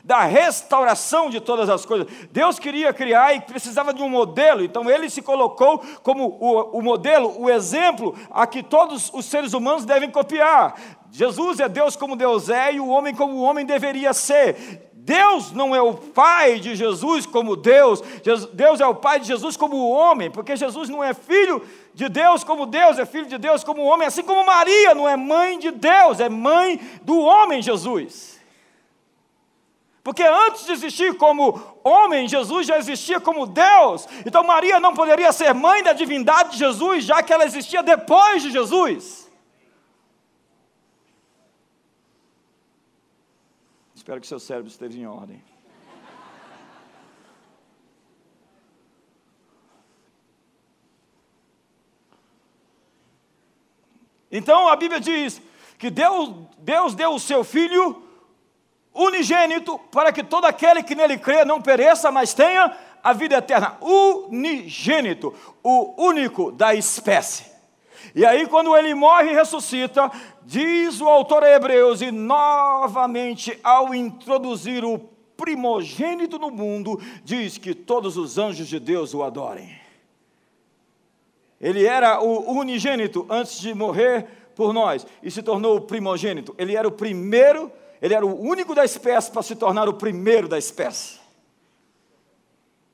da 0.09 0.23
restauração 0.23 1.29
de 1.29 1.39
todas 1.39 1.69
as 1.69 1.85
coisas. 1.85 2.07
Deus 2.31 2.57
queria 2.57 2.91
criar 2.91 3.35
e 3.35 3.41
precisava 3.41 3.93
de 3.93 4.01
um 4.01 4.09
modelo, 4.09 4.63
então 4.63 4.89
ele 4.89 5.07
se 5.07 5.21
colocou 5.21 5.77
como 6.01 6.35
o, 6.39 6.79
o 6.79 6.81
modelo, 6.81 7.39
o 7.39 7.47
exemplo 7.47 8.15
a 8.31 8.47
que 8.47 8.63
todos 8.63 9.11
os 9.13 9.25
seres 9.25 9.53
humanos 9.53 9.85
devem 9.85 10.09
copiar. 10.09 10.73
Jesus 11.11 11.59
é 11.59 11.69
Deus 11.69 11.95
como 11.95 12.15
Deus 12.15 12.49
é 12.49 12.73
e 12.73 12.79
o 12.79 12.87
homem 12.87 13.13
como 13.13 13.35
o 13.35 13.43
homem 13.43 13.63
deveria 13.63 14.11
ser. 14.11 14.89
Deus 14.95 15.51
não 15.51 15.75
é 15.75 15.81
o 15.81 15.93
pai 15.93 16.59
de 16.59 16.75
Jesus 16.75 17.27
como 17.27 17.55
Deus, 17.55 18.01
Deus 18.53 18.81
é 18.81 18.87
o 18.87 18.95
pai 18.95 19.19
de 19.19 19.27
Jesus 19.27 19.55
como 19.55 19.91
homem, 19.91 20.31
porque 20.31 20.55
Jesus 20.55 20.89
não 20.89 21.03
é 21.03 21.13
filho 21.13 21.61
de 21.93 22.09
Deus 22.09 22.43
como 22.43 22.65
Deus, 22.65 22.97
é 22.97 23.05
filho 23.05 23.27
de 23.27 23.37
Deus 23.37 23.63
como 23.63 23.83
homem, 23.83 24.07
assim 24.07 24.23
como 24.23 24.43
Maria 24.43 24.95
não 24.95 25.07
é 25.07 25.15
mãe 25.15 25.59
de 25.59 25.69
Deus, 25.69 26.19
é 26.19 26.29
mãe 26.29 26.79
do 27.03 27.19
homem 27.19 27.61
Jesus. 27.61 28.38
Porque 30.03 30.23
antes 30.23 30.65
de 30.65 30.71
existir 30.71 31.17
como 31.17 31.59
homem, 31.83 32.27
Jesus 32.27 32.65
já 32.65 32.77
existia 32.77 33.19
como 33.19 33.45
Deus. 33.45 34.07
Então 34.25 34.43
Maria 34.43 34.79
não 34.79 34.93
poderia 34.93 35.31
ser 35.31 35.53
mãe 35.53 35.83
da 35.83 35.93
divindade 35.93 36.51
de 36.51 36.57
Jesus, 36.57 37.03
já 37.03 37.21
que 37.21 37.33
ela 37.33 37.45
existia 37.45 37.83
depois 37.83 38.41
de 38.41 38.51
Jesus. 38.51 39.29
Espero 43.93 44.21
que 44.21 44.27
seu 44.27 44.39
cérebro 44.39 44.69
esteja 44.69 44.97
em 44.97 45.05
ordem. 45.05 45.43
Então 54.31 54.69
a 54.69 54.75
Bíblia 54.75 54.99
diz 54.99 55.41
que 55.77 55.89
Deus, 55.89 56.33
Deus 56.59 56.95
deu 56.95 57.11
o 57.11 57.19
seu 57.19 57.43
filho 57.43 58.08
unigênito, 58.93 59.79
para 59.91 60.11
que 60.11 60.23
todo 60.23 60.45
aquele 60.45 60.83
que 60.83 60.95
nele 60.95 61.17
crê 61.17 61.45
não 61.45 61.61
pereça, 61.61 62.11
mas 62.11 62.33
tenha 62.33 62.75
a 63.03 63.13
vida 63.13 63.37
eterna. 63.37 63.77
Unigênito, 63.81 65.33
o 65.63 65.93
único 65.97 66.51
da 66.51 66.73
espécie. 66.73 67.45
E 68.15 68.25
aí, 68.25 68.47
quando 68.47 68.75
ele 68.75 68.93
morre 68.93 69.31
e 69.31 69.35
ressuscita, 69.35 70.11
diz 70.43 70.99
o 70.99 71.07
autor 71.07 71.43
a 71.43 71.51
Hebreus, 71.51 72.01
e 72.01 72.11
novamente, 72.11 73.59
ao 73.63 73.93
introduzir 73.93 74.83
o 74.83 74.99
primogênito 75.37 76.37
no 76.37 76.51
mundo, 76.51 76.99
diz 77.23 77.57
que 77.57 77.73
todos 77.73 78.17
os 78.17 78.37
anjos 78.37 78.67
de 78.67 78.79
Deus 78.79 79.13
o 79.13 79.23
adorem. 79.23 79.79
Ele 81.61 81.85
era 81.85 82.21
o 82.21 82.57
unigênito 82.57 83.25
antes 83.29 83.59
de 83.59 83.73
morrer 83.73 84.27
por 84.55 84.73
nós 84.73 85.05
e 85.21 85.29
se 85.29 85.43
tornou 85.43 85.77
o 85.77 85.81
primogênito. 85.81 86.55
Ele 86.57 86.75
era 86.75 86.87
o 86.87 86.91
primeiro, 86.91 87.71
ele 88.01 88.13
era 88.13 88.25
o 88.25 88.39
único 88.39 88.73
da 88.73 88.85
espécie 88.85 89.31
para 89.31 89.43
se 89.43 89.55
tornar 89.55 89.89
o 89.89 89.93
primeiro 89.93 90.47
da 90.47 90.57
espécie, 90.57 91.19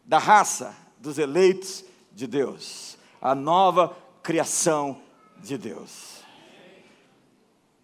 da 0.04 0.18
raça 0.18 0.76
dos 0.98 1.18
eleitos 1.18 1.84
de 2.12 2.28
Deus, 2.28 2.98
a 3.22 3.36
nova 3.36 3.96
criação 4.24 5.02
de 5.38 5.58
Deus. 5.58 6.16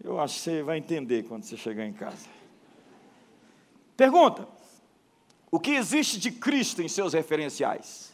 Eu 0.04 0.20
acho 0.20 0.36
que 0.36 0.42
você 0.42 0.64
vai 0.64 0.78
entender 0.78 1.24
quando 1.24 1.44
você 1.44 1.56
chegar 1.56 1.86
em 1.86 1.94
casa. 1.94 2.28
Pergunta: 3.96 4.48
o 5.52 5.60
que 5.60 5.72
existe 5.72 6.18
de 6.18 6.32
Cristo 6.32 6.82
em 6.82 6.88
seus 6.88 7.14
referenciais? 7.14 8.12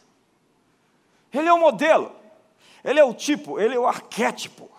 Ele 1.32 1.48
é 1.48 1.52
o 1.52 1.58
modelo. 1.58 2.12
Ele 2.84 3.00
é 3.00 3.04
o 3.04 3.14
tipo, 3.14 3.58
ele 3.58 3.74
é 3.74 3.78
o 3.78 3.86
arquétipo, 3.86 4.70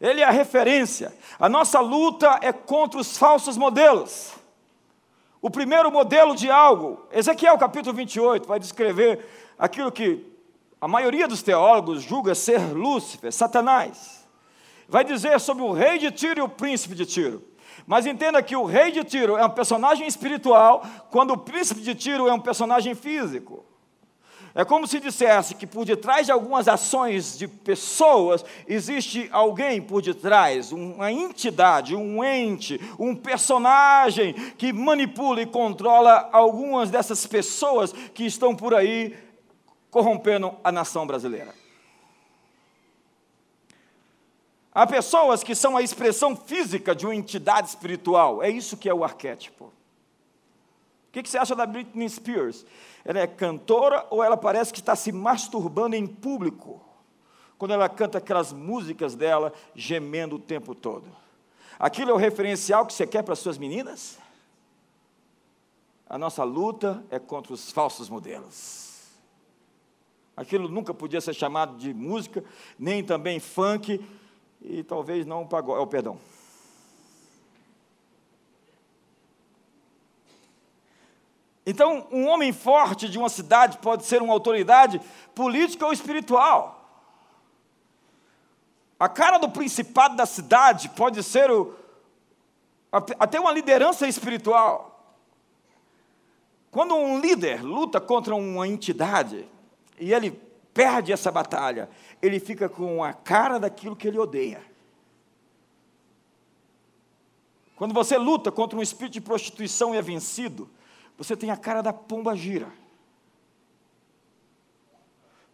ele 0.00 0.20
é 0.20 0.24
a 0.24 0.30
referência. 0.30 1.12
A 1.38 1.48
nossa 1.48 1.80
luta 1.80 2.38
é 2.42 2.52
contra 2.52 3.00
os 3.00 3.16
falsos 3.16 3.56
modelos. 3.56 4.32
O 5.40 5.50
primeiro 5.50 5.90
modelo 5.90 6.34
de 6.34 6.50
algo, 6.50 7.06
Ezequiel 7.12 7.56
capítulo 7.58 7.94
28, 7.94 8.46
vai 8.46 8.58
descrever 8.58 9.24
aquilo 9.58 9.92
que 9.92 10.24
a 10.80 10.88
maioria 10.88 11.26
dos 11.28 11.42
teólogos 11.42 12.02
julga 12.02 12.34
ser 12.34 12.60
Lúcifer, 12.72 13.32
Satanás. 13.32 14.26
Vai 14.88 15.04
dizer 15.04 15.38
sobre 15.40 15.62
o 15.62 15.72
rei 15.72 15.98
de 15.98 16.10
Tiro 16.10 16.40
e 16.40 16.42
o 16.42 16.48
príncipe 16.48 16.94
de 16.94 17.04
Tiro. 17.04 17.42
Mas 17.86 18.06
entenda 18.06 18.42
que 18.42 18.56
o 18.56 18.64
rei 18.64 18.90
de 18.90 19.04
Tiro 19.04 19.36
é 19.36 19.44
um 19.44 19.50
personagem 19.50 20.06
espiritual, 20.06 20.84
quando 21.10 21.32
o 21.32 21.38
príncipe 21.38 21.80
de 21.80 21.94
Tiro 21.94 22.28
é 22.28 22.32
um 22.32 22.40
personagem 22.40 22.94
físico. 22.94 23.64
É 24.54 24.64
como 24.64 24.86
se 24.86 24.98
dissesse 24.98 25.54
que 25.54 25.66
por 25.66 25.84
detrás 25.84 26.26
de 26.26 26.32
algumas 26.32 26.68
ações 26.68 27.38
de 27.38 27.46
pessoas 27.46 28.44
existe 28.66 29.28
alguém 29.30 29.80
por 29.80 30.02
detrás, 30.02 30.72
uma 30.72 31.12
entidade, 31.12 31.94
um 31.94 32.24
ente, 32.24 32.80
um 32.98 33.14
personagem 33.14 34.32
que 34.56 34.72
manipula 34.72 35.42
e 35.42 35.46
controla 35.46 36.28
algumas 36.32 36.90
dessas 36.90 37.26
pessoas 37.26 37.92
que 37.92 38.24
estão 38.24 38.54
por 38.54 38.74
aí 38.74 39.16
corrompendo 39.90 40.54
a 40.64 40.72
nação 40.72 41.06
brasileira. 41.06 41.54
Há 44.72 44.86
pessoas 44.86 45.42
que 45.42 45.54
são 45.54 45.76
a 45.76 45.82
expressão 45.82 46.36
física 46.36 46.94
de 46.94 47.04
uma 47.04 47.14
entidade 47.14 47.68
espiritual, 47.68 48.42
é 48.42 48.48
isso 48.48 48.76
que 48.76 48.88
é 48.88 48.94
o 48.94 49.02
arquétipo. 49.02 49.72
O 51.08 51.12
que 51.12 51.28
você 51.28 51.38
acha 51.38 51.54
da 51.54 51.66
Britney 51.66 52.08
Spears? 52.08 52.64
ela 53.08 53.20
é 53.20 53.26
cantora 53.26 54.06
ou 54.10 54.22
ela 54.22 54.36
parece 54.36 54.70
que 54.70 54.80
está 54.80 54.94
se 54.94 55.10
masturbando 55.12 55.96
em 55.96 56.06
público, 56.06 56.78
quando 57.56 57.72
ela 57.72 57.88
canta 57.88 58.18
aquelas 58.18 58.52
músicas 58.52 59.14
dela 59.14 59.50
gemendo 59.74 60.36
o 60.36 60.38
tempo 60.38 60.74
todo. 60.74 61.06
Aquilo 61.78 62.10
é 62.10 62.12
o 62.12 62.18
referencial 62.18 62.84
que 62.84 62.92
você 62.92 63.06
quer 63.06 63.22
para 63.22 63.32
as 63.32 63.38
suas 63.38 63.56
meninas? 63.56 64.18
A 66.06 66.18
nossa 66.18 66.44
luta 66.44 67.02
é 67.10 67.18
contra 67.18 67.54
os 67.54 67.72
falsos 67.72 68.10
modelos. 68.10 69.08
Aquilo 70.36 70.68
nunca 70.68 70.92
podia 70.92 71.22
ser 71.22 71.34
chamado 71.34 71.78
de 71.78 71.94
música, 71.94 72.44
nem 72.78 73.02
também 73.02 73.40
funk, 73.40 74.06
e 74.60 74.82
talvez 74.82 75.24
não 75.24 75.46
pagode, 75.46 75.80
oh, 75.80 75.86
perdão, 75.86 76.18
Então, 81.70 82.06
um 82.10 82.26
homem 82.26 82.50
forte 82.50 83.10
de 83.10 83.18
uma 83.18 83.28
cidade 83.28 83.76
pode 83.76 84.06
ser 84.06 84.22
uma 84.22 84.32
autoridade 84.32 85.02
política 85.34 85.84
ou 85.84 85.92
espiritual. 85.92 86.82
A 88.98 89.06
cara 89.06 89.36
do 89.36 89.50
principado 89.50 90.16
da 90.16 90.24
cidade 90.24 90.88
pode 90.88 91.22
ser 91.22 91.50
o, 91.50 91.74
até 92.90 93.38
uma 93.38 93.52
liderança 93.52 94.08
espiritual. 94.08 95.14
Quando 96.70 96.94
um 96.94 97.20
líder 97.20 97.62
luta 97.62 98.00
contra 98.00 98.34
uma 98.34 98.66
entidade 98.66 99.46
e 100.00 100.14
ele 100.14 100.30
perde 100.72 101.12
essa 101.12 101.30
batalha, 101.30 101.90
ele 102.22 102.40
fica 102.40 102.66
com 102.66 103.04
a 103.04 103.12
cara 103.12 103.60
daquilo 103.60 103.94
que 103.94 104.08
ele 104.08 104.18
odeia. 104.18 104.64
Quando 107.76 107.92
você 107.92 108.16
luta 108.16 108.50
contra 108.50 108.78
um 108.78 108.82
espírito 108.82 109.12
de 109.12 109.20
prostituição 109.20 109.94
e 109.94 109.98
é 109.98 110.02
vencido, 110.02 110.70
você 111.18 111.36
tem 111.36 111.50
a 111.50 111.56
cara 111.56 111.82
da 111.82 111.92
pomba 111.92 112.36
gira. 112.36 112.72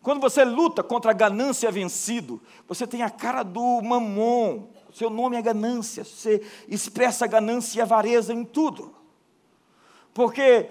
Quando 0.02 0.20
você 0.20 0.44
luta 0.44 0.82
contra 0.82 1.12
a 1.12 1.14
ganância 1.14 1.72
vencido, 1.72 2.40
você 2.68 2.86
tem 2.86 3.02
a 3.02 3.08
cara 3.08 3.42
do 3.42 3.80
mamon. 3.80 4.68
Seu 4.92 5.08
nome 5.08 5.36
é 5.36 5.42
ganância. 5.42 6.04
Você 6.04 6.46
expressa 6.68 7.26
ganância 7.26 7.78
e 7.78 7.82
avareza 7.82 8.34
em 8.34 8.44
tudo. 8.44 8.94
Porque 10.12 10.68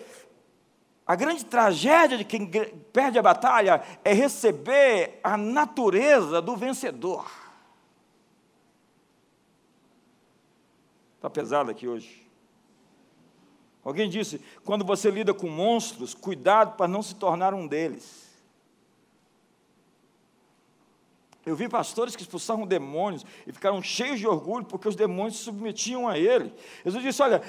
a 1.07 1.15
grande 1.15 1.43
tragédia 1.43 2.15
de 2.15 2.23
quem 2.23 2.47
perde 2.93 3.17
a 3.17 3.23
batalha 3.23 3.83
é 4.05 4.13
receber 4.13 5.19
a 5.23 5.35
natureza 5.35 6.39
do 6.39 6.55
vencedor. 6.55 7.25
Está 11.15 11.27
pesado 11.27 11.71
aqui 11.71 11.87
hoje. 11.87 12.22
Alguém 13.83 14.09
disse: 14.09 14.39
quando 14.63 14.85
você 14.85 15.11
lida 15.11 15.33
com 15.33 15.49
monstros, 15.49 16.13
cuidado 16.13 16.77
para 16.77 16.87
não 16.87 17.01
se 17.01 17.15
tornar 17.15 17.53
um 17.53 17.67
deles. 17.67 18.23
Eu 21.45 21.55
vi 21.57 21.67
pastores 21.67 22.15
que 22.15 22.21
expulsavam 22.21 22.65
demônios 22.65 23.25
e 23.45 23.51
ficaram 23.51 23.81
cheios 23.81 24.17
de 24.17 24.25
orgulho 24.25 24.65
porque 24.65 24.87
os 24.87 24.95
demônios 24.95 25.37
se 25.37 25.43
submetiam 25.43 26.07
a 26.07 26.17
ele. 26.17 26.53
Jesus 26.83 27.03
disse: 27.03 27.21
Olha, 27.21 27.41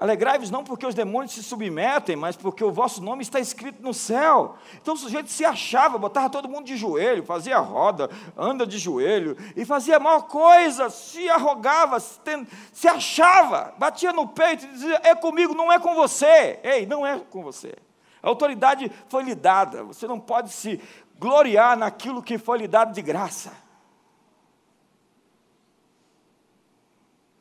Alegrai-vos 0.00 0.50
não 0.50 0.64
porque 0.64 0.86
os 0.86 0.94
demônios 0.94 1.32
se 1.32 1.42
submetem, 1.42 2.16
mas 2.16 2.34
porque 2.34 2.64
o 2.64 2.72
vosso 2.72 3.02
nome 3.02 3.20
está 3.20 3.38
escrito 3.38 3.82
no 3.82 3.92
céu. 3.92 4.54
Então 4.80 4.94
o 4.94 4.96
sujeito 4.96 5.30
se 5.30 5.44
achava, 5.44 5.98
botava 5.98 6.30
todo 6.30 6.48
mundo 6.48 6.64
de 6.64 6.74
joelho, 6.74 7.22
fazia 7.22 7.58
roda, 7.58 8.08
anda 8.34 8.66
de 8.66 8.78
joelho, 8.78 9.36
e 9.54 9.62
fazia 9.62 9.98
a 9.98 10.00
maior 10.00 10.22
coisa, 10.22 10.88
se 10.88 11.28
arrogava, 11.28 12.00
se 12.00 12.88
achava, 12.88 13.74
batia 13.76 14.10
no 14.10 14.26
peito 14.26 14.64
e 14.64 14.68
dizia: 14.68 15.02
É 15.04 15.14
comigo, 15.14 15.54
não 15.54 15.70
é 15.70 15.78
com 15.78 15.94
você. 15.94 16.58
Ei, 16.64 16.86
não 16.86 17.06
é 17.06 17.18
com 17.18 17.42
você. 17.42 17.74
A 18.22 18.28
autoridade 18.28 18.90
foi 19.06 19.22
lhe 19.22 19.34
dada, 19.34 19.84
você 19.84 20.06
não 20.06 20.18
pode 20.18 20.48
se 20.48 20.80
gloriar 21.18 21.76
naquilo 21.76 22.22
que 22.22 22.38
foi 22.38 22.56
lhe 22.56 22.68
dado 22.68 22.94
de 22.94 23.02
graça. 23.02 23.52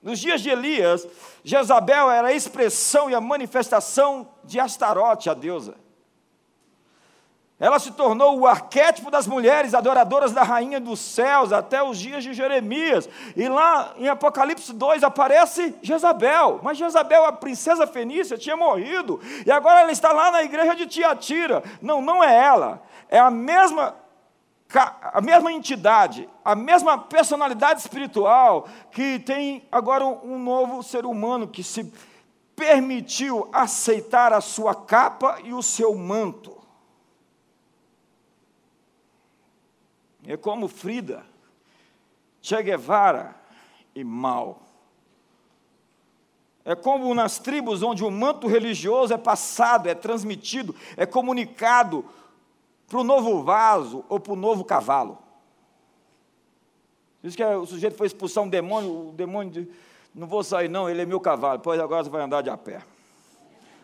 Nos 0.01 0.19
dias 0.19 0.41
de 0.41 0.49
Elias, 0.49 1.07
Jezabel 1.43 2.09
era 2.09 2.29
a 2.29 2.33
expressão 2.33 3.09
e 3.09 3.15
a 3.15 3.21
manifestação 3.21 4.27
de 4.43 4.59
Astarote, 4.59 5.29
a 5.29 5.33
deusa. 5.33 5.75
Ela 7.59 7.77
se 7.77 7.91
tornou 7.91 8.39
o 8.39 8.47
arquétipo 8.47 9.12
das 9.12 9.27
mulheres 9.27 9.73
adoradoras 9.73 10.31
da 10.31 10.43
rainha 10.43 10.79
dos 10.79 10.97
céus 10.97 11.51
até 11.51 11.83
os 11.83 11.99
dias 11.99 12.23
de 12.23 12.33
Jeremias. 12.33 13.09
E 13.35 13.49
lá 13.49 13.93
em 13.97 14.07
Apocalipse 14.07 14.71
2 14.71 15.03
aparece 15.03 15.75
Jezabel. 15.81 16.62
Mas 16.63 16.77
Jezabel, 16.77 17.25
a 17.25 17.33
princesa 17.33 17.85
fenícia, 17.85 18.38
tinha 18.38 18.55
morrido. 18.55 19.19
E 19.45 19.51
agora 19.51 19.81
ela 19.81 19.91
está 19.91 20.13
lá 20.13 20.31
na 20.31 20.41
igreja 20.41 20.73
de 20.73 20.88
Tiatira. 20.88 21.62
Não, 21.81 22.01
não 22.01 22.23
é 22.23 22.33
ela. 22.33 22.81
É 23.09 23.19
a 23.19 23.29
mesma 23.29 23.93
a 24.77 25.19
mesma 25.19 25.51
entidade, 25.51 26.29
a 26.45 26.55
mesma 26.55 26.97
personalidade 26.97 27.79
espiritual 27.79 28.67
que 28.91 29.17
tem 29.19 29.67
agora 29.71 30.05
um 30.05 30.38
novo 30.38 30.84
ser 30.84 31.05
humano 31.05 31.47
que 31.47 31.63
se 31.63 31.91
permitiu 32.55 33.49
aceitar 33.51 34.32
a 34.32 34.41
sua 34.41 34.75
capa 34.75 35.39
e 35.43 35.53
o 35.53 35.63
seu 35.63 35.95
manto. 35.95 36.55
É 40.27 40.38
como 40.38 40.67
Frida, 40.67 41.25
Che 42.39 42.62
Guevara 42.62 43.36
e 43.95 44.03
Mal. 44.03 44.62
É 46.63 46.75
como 46.75 47.12
nas 47.15 47.39
tribos 47.39 47.82
onde 47.82 48.03
o 48.03 48.12
manto 48.12 48.45
religioso 48.45 49.13
é 49.13 49.17
passado, 49.17 49.88
é 49.88 49.95
transmitido, 49.95 50.75
é 50.95 51.05
comunicado 51.05 52.05
para 52.89 52.99
o 52.99 53.04
novo 53.04 53.43
vaso 53.43 54.04
ou 54.10 54.19
para 54.19 54.34
o 54.34 54.36
novo 54.36 54.65
cavalo. 54.65 55.19
Diz 57.21 57.36
que 57.36 57.43
o 57.43 57.67
sujeito 57.67 57.95
foi 57.95 58.08
expulsar 58.08 58.43
um 58.43 58.49
demônio, 58.49 59.10
o 59.10 59.13
demônio 59.13 59.52
disse, 59.52 59.69
não 60.15 60.25
vou 60.25 60.43
sair 60.43 60.67
não, 60.67 60.89
ele 60.89 61.04
é 61.04 61.06
meu 61.06 61.19
cavalo, 61.19 61.60
pois 61.60 61.80
agora 61.80 62.04
você 62.04 62.10
vai 62.10 62.23
andar 62.23 62.41
de 62.41 62.49
a 62.49 62.58
pé. 62.58 62.82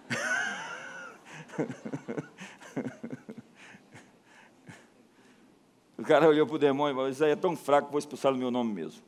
o 5.98 6.04
cara 6.04 6.28
olhou 6.28 6.46
para 6.48 6.56
o 6.56 6.60
demônio 6.60 6.94
e 6.94 6.96
falou, 6.96 7.10
isso 7.10 7.24
aí 7.24 7.32
é 7.32 7.36
tão 7.36 7.56
fraco, 7.56 7.91
vou 7.91 8.00
expulsar 8.00 8.34
o 8.34 8.38
meu 8.38 8.50
nome 8.50 8.74
mesmo. 8.74 9.04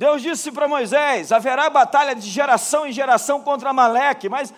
Deus 0.00 0.22
disse 0.22 0.50
para 0.50 0.66
Moisés: 0.66 1.30
haverá 1.30 1.68
batalha 1.68 2.14
de 2.14 2.26
geração 2.26 2.86
em 2.86 2.90
geração 2.92 3.42
contra 3.42 3.68
Amaleque, 3.68 4.30
mas 4.30 4.50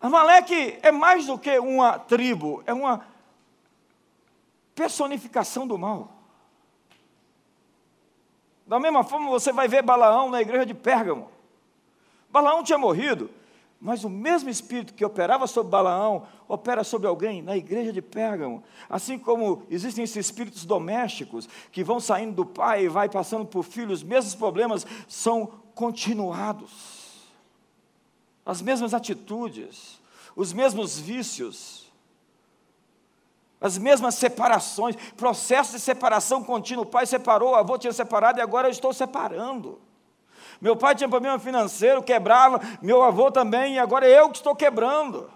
Amaleque 0.00 0.78
é 0.82 0.92
mais 0.92 1.26
do 1.26 1.36
que 1.36 1.58
uma 1.58 1.98
tribo, 1.98 2.62
é 2.64 2.72
uma 2.72 3.04
personificação 4.72 5.66
do 5.66 5.76
mal. 5.76 6.12
Da 8.64 8.78
mesma 8.78 9.02
forma, 9.02 9.28
você 9.28 9.52
vai 9.52 9.66
ver 9.66 9.82
Balaão 9.82 10.30
na 10.30 10.40
igreja 10.40 10.64
de 10.64 10.74
Pérgamo. 10.74 11.28
Balaão 12.30 12.62
tinha 12.62 12.78
morrido, 12.78 13.28
mas 13.84 14.02
o 14.02 14.08
mesmo 14.08 14.48
espírito 14.48 14.94
que 14.94 15.04
operava 15.04 15.46
sobre 15.46 15.70
Balaão 15.70 16.26
opera 16.48 16.82
sobre 16.82 17.06
alguém 17.06 17.42
na 17.42 17.54
igreja 17.54 17.92
de 17.92 18.00
Pérgamo. 18.00 18.64
Assim 18.88 19.18
como 19.18 19.62
existem 19.68 20.02
esses 20.02 20.16
espíritos 20.16 20.64
domésticos 20.64 21.46
que 21.70 21.84
vão 21.84 22.00
saindo 22.00 22.34
do 22.34 22.46
pai 22.46 22.84
e 22.84 22.88
vai 22.88 23.10
passando 23.10 23.44
por 23.44 23.62
filhos, 23.62 23.98
os 23.98 24.02
mesmos 24.02 24.34
problemas 24.34 24.86
são 25.06 25.46
continuados. 25.74 27.28
As 28.46 28.62
mesmas 28.62 28.94
atitudes, 28.94 30.00
os 30.34 30.50
mesmos 30.54 30.98
vícios, 30.98 31.92
as 33.60 33.76
mesmas 33.76 34.14
separações, 34.14 34.96
processo 35.14 35.72
de 35.72 35.80
separação 35.80 36.42
contínuo. 36.42 36.84
O 36.84 36.88
pai 36.88 37.04
separou, 37.04 37.50
o 37.50 37.54
avô 37.54 37.76
tinha 37.76 37.92
separado 37.92 38.38
e 38.38 38.42
agora 38.42 38.66
eu 38.66 38.72
estou 38.72 38.94
separando. 38.94 39.78
Meu 40.60 40.76
pai 40.76 40.94
tinha 40.94 41.08
problema 41.08 41.38
financeiro, 41.38 42.02
quebrava, 42.02 42.60
meu 42.80 43.02
avô 43.02 43.30
também, 43.30 43.74
e 43.74 43.78
agora 43.78 44.06
é 44.06 44.20
eu 44.20 44.30
que 44.30 44.36
estou 44.36 44.54
quebrando. 44.54 45.30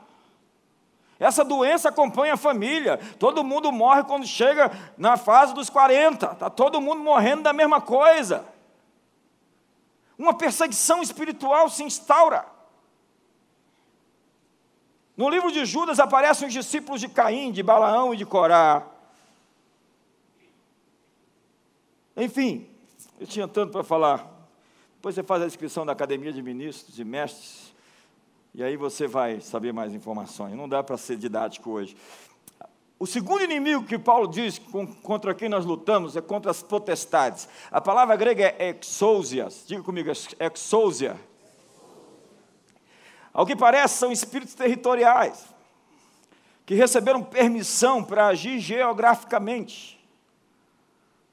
Essa 1.19 1.45
doença 1.45 1.89
acompanha 1.89 2.35
a 2.35 2.37
família. 2.37 2.99
Todo 3.19 3.43
mundo 3.43 3.73
morre 3.73 4.05
quando 4.05 4.27
chega 4.27 4.71
na 4.97 5.17
fase 5.17 5.53
dos 5.53 5.69
40. 5.69 6.27
Está 6.27 6.49
todo 6.49 6.81
mundo 6.81 7.03
morrendo 7.03 7.43
da 7.43 7.53
mesma 7.53 7.81
coisa. 7.81 8.45
Uma 10.17 10.35
perseguição 10.35 11.03
espiritual 11.03 11.69
se 11.69 11.83
instaura. 11.83 12.47
No 15.17 15.29
livro 15.29 15.51
de 15.51 15.65
Judas 15.65 15.99
aparecem 15.99 16.47
os 16.47 16.55
discípulos 16.55 17.01
de 17.01 17.09
Caim, 17.09 17.51
de 17.51 17.63
Balaão 17.65 18.15
e 18.15 18.17
de 18.17 18.25
Corá. 18.25 18.87
Enfim, 22.17 22.69
eu 23.19 23.27
tinha 23.27 23.49
tanto 23.49 23.73
para 23.73 23.83
falar. 23.83 24.38
Depois 24.99 25.15
você 25.15 25.23
faz 25.23 25.45
a 25.45 25.47
inscrição 25.47 25.87
da 25.87 25.93
Academia 25.93 26.33
de 26.33 26.43
Ministros 26.43 26.99
e 26.99 27.05
Mestres, 27.05 27.73
e 28.53 28.65
aí 28.65 28.77
você 28.77 29.07
vai 29.07 29.41
saber 29.41 29.73
mais 29.73 29.95
informações. 29.95 30.57
Não 30.57 30.69
dá 30.69 30.83
para 30.83 30.97
ser 30.97 31.17
didático 31.17 31.71
hoje. 31.71 31.97
O 32.99 33.07
segundo 33.07 33.45
inimigo 33.45 33.85
que 33.85 33.97
Paulo 33.97 34.27
diz 34.27 34.61
contra 35.05 35.33
quem 35.37 35.49
nós 35.49 35.65
lutamos 35.65 36.17
é 36.17 36.21
contra 36.21 36.51
as 36.51 36.65
potestades. 36.65 37.49
A 37.71 37.81
palavra 37.81 38.17
grega 38.17 38.53
é 38.59 38.77
exousias. 38.77 39.63
Diga 39.69 39.85
comigo, 39.85 40.11
exousia. 40.11 41.17
Ao 43.33 43.47
que 43.47 43.55
parece, 43.55 43.99
são 43.99 44.11
espíritos 44.11 44.55
territoriais 44.55 45.47
que 46.67 46.75
receberam 46.75 47.23
permissão 47.23 48.03
para 48.03 48.27
agir 48.27 48.59
geograficamente. 48.59 49.98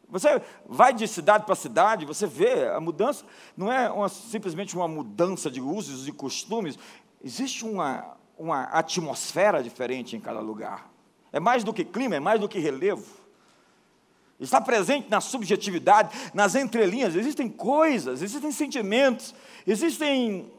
Você 0.09 0.41
vai 0.67 0.93
de 0.93 1.07
cidade 1.07 1.45
para 1.45 1.55
cidade, 1.55 2.05
você 2.05 2.27
vê 2.27 2.67
a 2.67 2.79
mudança, 2.79 3.25
não 3.57 3.71
é 3.71 3.89
uma, 3.89 4.07
simplesmente 4.07 4.75
uma 4.75 4.87
mudança 4.87 5.49
de 5.49 5.59
usos 5.59 6.07
e 6.07 6.11
costumes, 6.11 6.77
existe 7.23 7.65
uma, 7.65 8.15
uma 8.37 8.63
atmosfera 8.65 9.63
diferente 9.63 10.15
em 10.15 10.19
cada 10.19 10.39
lugar. 10.39 10.89
É 11.31 11.39
mais 11.39 11.63
do 11.63 11.73
que 11.73 11.83
clima, 11.83 12.15
é 12.15 12.19
mais 12.19 12.39
do 12.39 12.47
que 12.47 12.59
relevo. 12.59 13.25
Está 14.39 14.59
presente 14.59 15.09
na 15.09 15.21
subjetividade, 15.21 16.15
nas 16.33 16.55
entrelinhas, 16.55 17.15
existem 17.15 17.49
coisas, 17.49 18.21
existem 18.21 18.51
sentimentos, 18.51 19.33
existem 19.65 20.51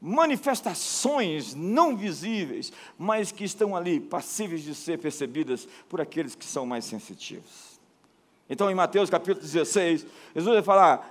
manifestações 0.00 1.54
não 1.54 1.96
visíveis, 1.96 2.72
mas 2.98 3.30
que 3.30 3.44
estão 3.44 3.76
ali, 3.76 4.00
passíveis 4.00 4.62
de 4.62 4.74
ser 4.74 4.98
percebidas 4.98 5.68
por 5.88 6.00
aqueles 6.00 6.34
que 6.34 6.44
são 6.44 6.66
mais 6.66 6.84
sensitivos. 6.84 7.71
Então, 8.52 8.70
em 8.70 8.74
Mateus 8.74 9.08
capítulo 9.08 9.40
16, 9.40 10.06
Jesus 10.34 10.54
vai 10.54 10.62
falar: 10.62 11.10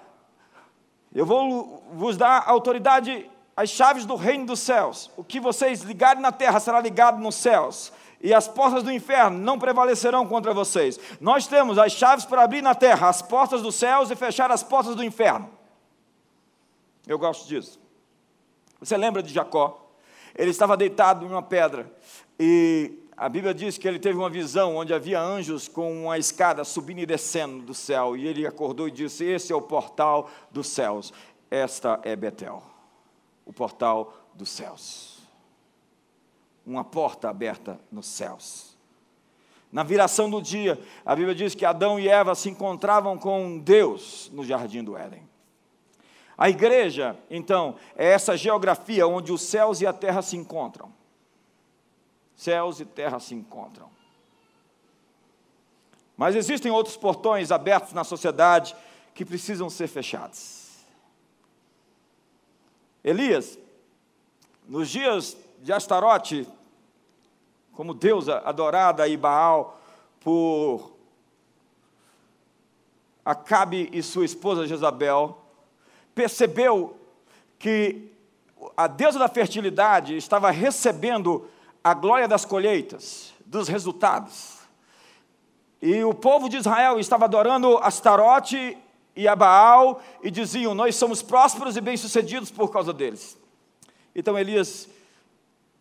Eu 1.12 1.26
vou 1.26 1.84
vos 1.92 2.16
dar 2.16 2.44
autoridade, 2.46 3.28
as 3.58 3.68
chaves 3.68 4.06
do 4.06 4.16
reino 4.16 4.46
dos 4.46 4.60
céus. 4.60 5.10
O 5.18 5.24
que 5.24 5.40
vocês 5.40 5.82
ligarem 5.82 6.22
na 6.22 6.32
terra 6.32 6.60
será 6.60 6.80
ligado 6.80 7.20
nos 7.20 7.34
céus. 7.34 7.92
E 8.22 8.32
as 8.32 8.48
portas 8.48 8.84
do 8.84 8.92
inferno 8.92 9.40
não 9.40 9.58
prevalecerão 9.58 10.28
contra 10.28 10.54
vocês. 10.54 11.00
Nós 11.20 11.48
temos 11.48 11.80
as 11.80 11.94
chaves 11.94 12.26
para 12.26 12.44
abrir 12.44 12.62
na 12.62 12.76
terra 12.76 13.10
as 13.10 13.24
portas 13.24 13.64
dos 13.64 13.74
céus 13.74 14.12
e 14.12 14.16
fechar 14.16 14.52
as 14.52 14.62
portas 14.62 14.96
do 14.96 15.04
inferno. 15.04 15.50
Eu 17.08 17.18
gosto 17.18 17.48
disso. 17.48 17.82
Você 18.80 18.96
lembra 18.96 19.24
de 19.24 19.34
Jacó? 19.34 19.90
Ele 20.36 20.52
estava 20.52 20.78
deitado 20.78 21.26
em 21.26 21.30
uma 21.30 21.42
pedra 21.42 21.92
e 22.40 23.01
a 23.22 23.30
Bíblia 23.30 23.54
diz 23.54 23.78
que 23.78 23.88
ele 23.88 24.00
teve 24.00 24.18
uma 24.18 24.32
visão 24.32 24.78
onde 24.78 24.96
havia 24.96 25.22
anjos 25.22 25.68
com 25.68 26.06
uma 26.06 26.18
escada 26.18 26.64
subindo 26.64 27.02
e 27.02 27.06
descendo 27.06 27.64
do 27.64 27.72
céu, 27.72 28.18
e 28.18 28.26
ele 28.26 28.48
acordou 28.48 28.88
e 28.88 28.92
disse: 28.92 29.24
Esse 29.24 29.54
é 29.54 29.56
o 29.56 29.62
portal 29.62 30.28
dos 30.50 30.66
céus, 30.66 31.14
esta 31.52 32.00
é 32.02 32.16
Betel, 32.16 32.64
o 33.46 33.54
portal 33.54 34.12
dos 34.34 34.50
céus. 34.50 35.20
Uma 36.66 36.84
porta 36.84 37.30
aberta 37.30 37.80
nos 37.92 38.08
céus. 38.08 38.76
Na 39.72 39.84
viração 39.84 40.28
do 40.28 40.42
dia, 40.42 40.82
a 41.06 41.16
Bíblia 41.16 41.36
diz 41.36 41.54
que 41.54 41.64
Adão 41.64 42.00
e 42.00 42.10
Eva 42.10 42.34
se 42.34 42.50
encontravam 42.50 43.20
com 43.20 43.60
Deus 43.60 44.32
no 44.34 44.44
jardim 44.44 44.84
do 44.84 44.98
Éden. 44.98 45.30
A 46.36 46.50
igreja, 46.50 47.16
então, 47.30 47.76
é 47.96 48.08
essa 48.08 48.36
geografia 48.36 49.06
onde 49.06 49.32
os 49.32 49.44
céus 49.44 49.80
e 49.80 49.86
a 49.86 49.94
terra 49.94 50.24
se 50.24 50.36
encontram. 50.36 51.01
Céus 52.42 52.80
e 52.80 52.86
terra 52.86 53.20
se 53.20 53.36
encontram. 53.36 53.88
Mas 56.18 56.36
existem 56.36 56.72
outros 56.72 56.98
portões 56.98 57.52
abertos 57.52 57.94
na 57.94 58.04
sociedade 58.04 58.76
que 59.14 59.24
precisam 59.24 59.70
ser 59.70 59.88
fechados. 59.88 60.80
Elias, 63.04 63.60
nos 64.68 64.90
dias 64.90 65.38
de 65.62 65.72
Astarote, 65.72 66.48
como 67.74 67.94
deusa 67.94 68.40
adorada 68.44 69.08
e 69.08 69.16
Baal 69.16 69.80
por 70.20 70.94
Acabe 73.24 73.88
e 73.94 74.02
sua 74.02 74.26
esposa 74.26 74.66
Jezabel, 74.66 75.40
percebeu 76.16 76.98
que 77.60 78.12
a 78.76 78.88
deusa 78.88 79.20
da 79.20 79.30
fertilidade 79.30 80.18
estava 80.18 80.50
recebendo 80.50 81.48
a 81.84 81.94
glória 81.94 82.28
das 82.28 82.46
colheitas, 82.46 83.34
dos 83.46 83.68
resultados. 83.68 84.60
E 85.82 86.04
o 86.04 86.14
povo 86.14 86.48
de 86.48 86.58
Israel 86.58 87.00
estava 87.00 87.26
adorando 87.26 87.78
Astarote 87.80 88.78
e 89.16 89.28
a 89.28 89.36
Baal 89.36 90.02
e 90.22 90.30
diziam: 90.30 90.76
Nós 90.76 90.96
somos 90.96 91.22
prósperos 91.22 91.76
e 91.76 91.82
bem-sucedidos 91.82 92.52
por 92.52 92.72
causa 92.72 92.94
deles. 92.94 93.38
Então 94.14 94.38
Elias 94.38 94.88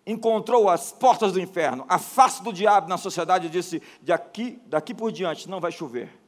encontrou 0.07 0.69
as 0.71 0.91
portas 0.91 1.33
do 1.33 1.41
inferno, 1.41 1.85
a 1.89 1.99
face 1.99 2.43
do 2.43 2.53
diabo 2.53 2.89
na 2.89 2.97
sociedade 2.97 3.47
e 3.47 3.51
disse: 3.51 3.83
daqui, 4.01 4.61
daqui 4.67 4.95
por 4.95 5.13
diante 5.13 5.49
não 5.49 5.61
vai 5.61 5.71
chover. 5.71 6.19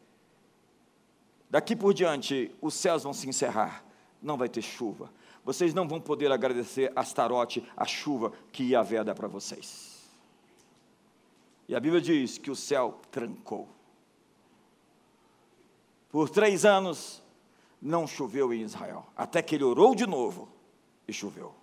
Daqui 1.48 1.74
por 1.74 1.94
diante 1.94 2.54
os 2.60 2.74
céus 2.74 3.02
vão 3.02 3.12
se 3.12 3.28
encerrar, 3.28 3.84
não 4.22 4.36
vai 4.36 4.48
ter 4.48 4.62
chuva 4.62 5.10
vocês 5.44 5.74
não 5.74 5.88
vão 5.88 6.00
poder 6.00 6.30
agradecer 6.30 6.92
a 6.94 7.00
Astarote 7.00 7.66
a 7.76 7.84
chuva 7.84 8.32
que 8.52 8.72
Yahvé 8.72 9.02
dá 9.02 9.14
para 9.14 9.28
vocês. 9.28 10.10
E 11.68 11.74
a 11.74 11.80
Bíblia 11.80 12.00
diz 12.00 12.38
que 12.38 12.50
o 12.50 12.56
céu 12.56 13.00
trancou. 13.10 13.68
Por 16.10 16.28
três 16.28 16.64
anos 16.64 17.22
não 17.80 18.06
choveu 18.06 18.52
em 18.52 18.60
Israel, 18.60 19.06
até 19.16 19.42
que 19.42 19.54
ele 19.54 19.64
orou 19.64 19.94
de 19.94 20.06
novo 20.06 20.48
e 21.08 21.12
choveu. 21.12 21.54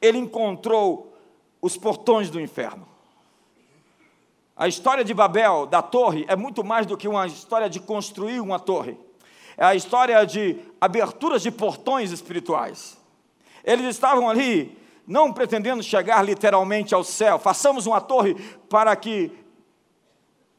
Ele 0.00 0.18
encontrou 0.18 1.16
os 1.60 1.76
portões 1.76 2.30
do 2.30 2.40
inferno. 2.40 2.86
A 4.54 4.68
história 4.68 5.04
de 5.04 5.14
Babel, 5.14 5.66
da 5.66 5.82
torre, 5.82 6.24
é 6.28 6.36
muito 6.36 6.62
mais 6.62 6.86
do 6.86 6.96
que 6.96 7.08
uma 7.08 7.26
história 7.26 7.68
de 7.68 7.80
construir 7.80 8.40
uma 8.40 8.60
torre 8.60 8.96
é 9.56 9.64
a 9.64 9.74
história 9.74 10.24
de 10.24 10.58
aberturas 10.80 11.42
de 11.42 11.50
portões 11.50 12.10
espirituais. 12.10 12.98
Eles 13.64 13.86
estavam 13.86 14.28
ali 14.28 14.76
não 15.06 15.32
pretendendo 15.32 15.82
chegar 15.82 16.24
literalmente 16.24 16.94
ao 16.94 17.04
céu. 17.04 17.38
Façamos 17.38 17.86
uma 17.86 18.00
torre 18.00 18.34
para 18.68 18.94
que 18.96 19.32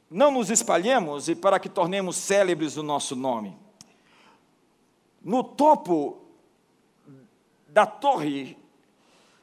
não 0.10 0.32
nos 0.32 0.50
espalhemos 0.50 1.28
e 1.28 1.36
para 1.36 1.60
que 1.60 1.70
tornemos 1.70 2.16
célebres 2.18 2.78
o 2.78 2.84
nosso 2.84 3.16
nome. 3.16 3.58
No 5.24 5.44
topo 5.44 6.22
da 7.68 7.86
torre 7.86 8.58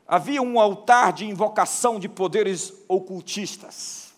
havia 0.07 0.43
um 0.43 0.61
altar 0.61 1.13
de 1.13 1.25
invocação 1.25 1.99
de 1.99 2.09
poderes 2.09 2.73
ocultistas. 2.89 4.13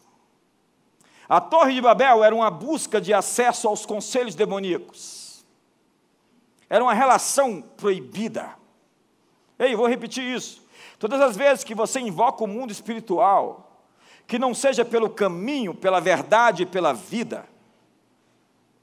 A 1.28 1.40
Torre 1.40 1.74
de 1.74 1.80
Babel 1.80 2.24
era 2.24 2.34
uma 2.34 2.50
busca 2.50 3.00
de 3.00 3.14
acesso 3.14 3.68
aos 3.68 3.86
conselhos 3.86 4.34
demoníacos. 4.34 5.21
Era 6.72 6.82
uma 6.82 6.94
relação 6.94 7.61
proibida. 7.61 8.56
Ei, 9.58 9.76
vou 9.76 9.87
repetir 9.87 10.24
isso. 10.24 10.66
Todas 10.98 11.20
as 11.20 11.37
vezes 11.37 11.62
que 11.62 11.74
você 11.74 12.00
invoca 12.00 12.42
o 12.42 12.46
mundo 12.46 12.70
espiritual, 12.70 13.85
que 14.26 14.38
não 14.38 14.54
seja 14.54 14.82
pelo 14.82 15.11
caminho, 15.11 15.74
pela 15.74 16.00
verdade 16.00 16.62
e 16.62 16.66
pela 16.66 16.94
vida, 16.94 17.46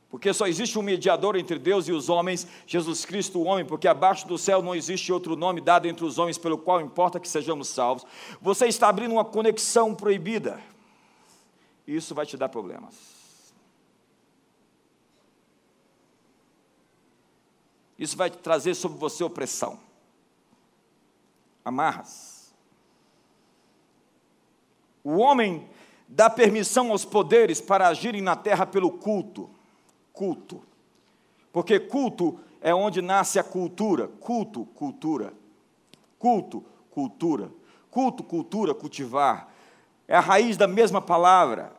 porque 0.07 0.31
só 0.31 0.45
existe 0.45 0.77
um 0.77 0.83
mediador 0.83 1.35
entre 1.35 1.57
Deus 1.57 1.87
e 1.87 1.91
os 1.91 2.09
homens, 2.09 2.45
Jesus 2.67 3.05
Cristo, 3.05 3.39
o 3.39 3.45
homem, 3.45 3.65
porque 3.65 3.87
abaixo 3.87 4.27
do 4.27 4.37
céu 4.37 4.61
não 4.61 4.75
existe 4.75 5.11
outro 5.11 5.35
nome 5.35 5.59
dado 5.59 5.87
entre 5.87 6.05
os 6.05 6.19
homens 6.19 6.37
pelo 6.37 6.59
qual 6.59 6.79
importa 6.79 7.19
que 7.19 7.27
sejamos 7.27 7.69
salvos. 7.69 8.05
Você 8.39 8.67
está 8.67 8.87
abrindo 8.87 9.13
uma 9.13 9.25
conexão 9.25 9.95
proibida. 9.95 10.61
Isso 11.87 12.13
vai 12.13 12.27
te 12.27 12.37
dar 12.37 12.49
problemas. 12.49 13.18
Isso 17.99 18.17
vai 18.17 18.31
trazer 18.31 18.73
sobre 18.73 18.97
você 18.97 19.23
opressão. 19.23 19.79
Amarras. 21.63 22.51
O 25.03 25.17
homem 25.17 25.69
dá 26.07 26.29
permissão 26.29 26.91
aos 26.91 27.05
poderes 27.05 27.61
para 27.61 27.87
agirem 27.87 28.21
na 28.21 28.35
terra 28.35 28.65
pelo 28.65 28.91
culto 28.91 29.49
culto. 30.19 30.61
Porque 31.53 31.79
culto 31.79 32.37
é 32.59 32.75
onde 32.75 33.01
nasce 33.01 33.39
a 33.39 33.43
cultura. 33.43 34.09
Culto, 34.19 34.65
cultura. 34.75 35.33
Culto, 36.17 36.65
cultura. 36.91 37.49
Culto, 37.89 38.21
cultura, 38.21 38.75
cultivar. 38.75 39.49
É 40.09 40.17
a 40.17 40.19
raiz 40.19 40.57
da 40.57 40.67
mesma 40.67 41.01
palavra, 41.01 41.71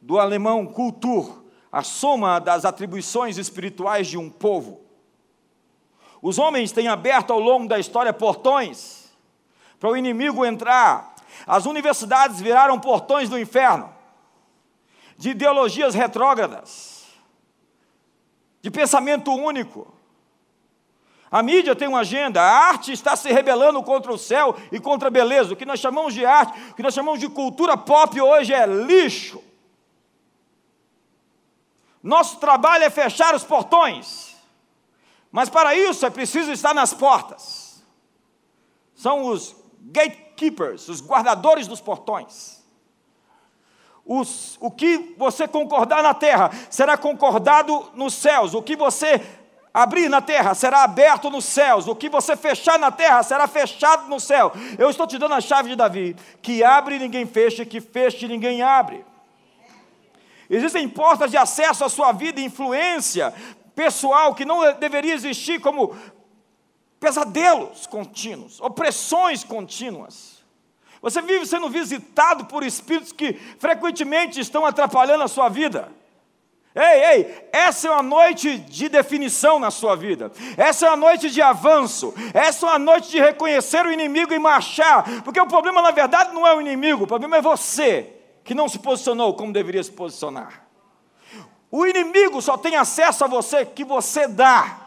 do 0.00 0.16
alemão 0.16 0.64
cultur, 0.64 1.42
a 1.72 1.82
soma 1.82 2.38
das 2.38 2.64
atribuições 2.64 3.36
espirituais 3.36 4.06
de 4.06 4.16
um 4.16 4.30
povo. 4.30 4.80
Os 6.20 6.38
homens 6.38 6.72
têm 6.72 6.88
aberto 6.88 7.32
ao 7.32 7.38
longo 7.38 7.68
da 7.68 7.78
história 7.78 8.12
portões 8.12 9.10
para 9.78 9.90
o 9.90 9.96
inimigo 9.96 10.44
entrar. 10.44 11.14
As 11.46 11.66
universidades 11.66 12.40
viraram 12.40 12.78
portões 12.80 13.28
do 13.28 13.38
inferno, 13.38 13.94
de 15.16 15.30
ideologias 15.30 15.94
retrógradas 15.94 16.98
de 18.60 18.70
pensamento 18.70 19.32
único. 19.32 19.92
A 21.30 21.42
mídia 21.42 21.76
tem 21.76 21.88
uma 21.88 22.00
agenda, 22.00 22.40
a 22.40 22.68
arte 22.68 22.92
está 22.92 23.14
se 23.14 23.30
rebelando 23.30 23.82
contra 23.82 24.12
o 24.12 24.18
céu 24.18 24.56
e 24.72 24.80
contra 24.80 25.08
a 25.08 25.10
beleza. 25.10 25.52
O 25.52 25.56
que 25.56 25.66
nós 25.66 25.78
chamamos 25.78 26.14
de 26.14 26.24
arte, 26.24 26.58
o 26.70 26.74
que 26.74 26.82
nós 26.82 26.94
chamamos 26.94 27.20
de 27.20 27.28
cultura 27.28 27.76
pop 27.76 28.18
hoje 28.20 28.52
é 28.52 28.66
lixo. 28.66 29.42
Nosso 32.02 32.38
trabalho 32.38 32.84
é 32.84 32.90
fechar 32.90 33.34
os 33.34 33.44
portões, 33.44 34.27
mas 35.30 35.48
para 35.48 35.74
isso 35.74 36.06
é 36.06 36.10
preciso 36.10 36.50
estar 36.50 36.74
nas 36.74 36.94
portas. 36.94 37.82
São 38.94 39.26
os 39.26 39.54
gatekeepers, 39.80 40.88
os 40.88 41.00
guardadores 41.00 41.66
dos 41.66 41.80
portões. 41.80 42.58
Os, 44.04 44.56
o 44.58 44.70
que 44.70 45.14
você 45.18 45.46
concordar 45.46 46.02
na 46.02 46.14
terra 46.14 46.50
será 46.70 46.96
concordado 46.96 47.90
nos 47.94 48.14
céus. 48.14 48.54
O 48.54 48.62
que 48.62 48.74
você 48.74 49.20
abrir 49.72 50.08
na 50.08 50.22
terra 50.22 50.54
será 50.54 50.82
aberto 50.82 51.28
nos 51.28 51.44
céus. 51.44 51.86
O 51.86 51.94
que 51.94 52.08
você 52.08 52.34
fechar 52.34 52.78
na 52.78 52.90
terra 52.90 53.22
será 53.22 53.46
fechado 53.46 54.08
no 54.08 54.18
céu. 54.18 54.50
Eu 54.78 54.88
estou 54.88 55.06
te 55.06 55.18
dando 55.18 55.34
a 55.34 55.42
chave 55.42 55.68
de 55.68 55.76
Davi: 55.76 56.16
que 56.40 56.64
abre 56.64 56.98
ninguém 56.98 57.26
fecha, 57.26 57.66
que 57.66 57.82
feche 57.82 58.26
ninguém 58.26 58.62
abre. 58.62 59.04
Existem 60.50 60.88
portas 60.88 61.30
de 61.30 61.36
acesso 61.36 61.84
à 61.84 61.90
sua 61.90 62.10
vida 62.10 62.40
e 62.40 62.44
influência 62.44 63.34
pessoal 63.78 64.34
que 64.34 64.44
não 64.44 64.74
deveria 64.74 65.14
existir 65.14 65.60
como 65.60 65.96
pesadelos 66.98 67.86
contínuos, 67.86 68.60
opressões 68.60 69.44
contínuas. 69.44 70.44
Você 71.00 71.22
vive 71.22 71.46
sendo 71.46 71.68
visitado 71.68 72.46
por 72.46 72.64
espíritos 72.64 73.12
que 73.12 73.34
frequentemente 73.34 74.40
estão 74.40 74.66
atrapalhando 74.66 75.22
a 75.22 75.28
sua 75.28 75.48
vida. 75.48 75.92
Ei, 76.74 77.04
ei, 77.04 77.48
essa 77.52 77.86
é 77.86 77.90
uma 77.92 78.02
noite 78.02 78.58
de 78.58 78.88
definição 78.88 79.60
na 79.60 79.70
sua 79.70 79.94
vida. 79.94 80.32
Essa 80.56 80.86
é 80.86 80.90
uma 80.90 80.96
noite 80.96 81.30
de 81.30 81.40
avanço. 81.40 82.12
Essa 82.34 82.66
é 82.66 82.70
uma 82.70 82.78
noite 82.80 83.10
de 83.10 83.20
reconhecer 83.20 83.86
o 83.86 83.92
inimigo 83.92 84.34
e 84.34 84.40
marchar. 84.40 85.22
Porque 85.22 85.40
o 85.40 85.46
problema, 85.46 85.80
na 85.80 85.92
verdade, 85.92 86.34
não 86.34 86.44
é 86.44 86.52
o 86.52 86.60
inimigo, 86.60 87.04
o 87.04 87.06
problema 87.06 87.36
é 87.36 87.40
você 87.40 88.12
que 88.42 88.56
não 88.56 88.68
se 88.68 88.80
posicionou 88.80 89.34
como 89.34 89.52
deveria 89.52 89.84
se 89.84 89.92
posicionar. 89.92 90.67
O 91.70 91.86
inimigo 91.86 92.40
só 92.40 92.56
tem 92.56 92.76
acesso 92.76 93.24
a 93.24 93.28
você 93.28 93.64
que 93.66 93.84
você 93.84 94.26
dá. 94.26 94.86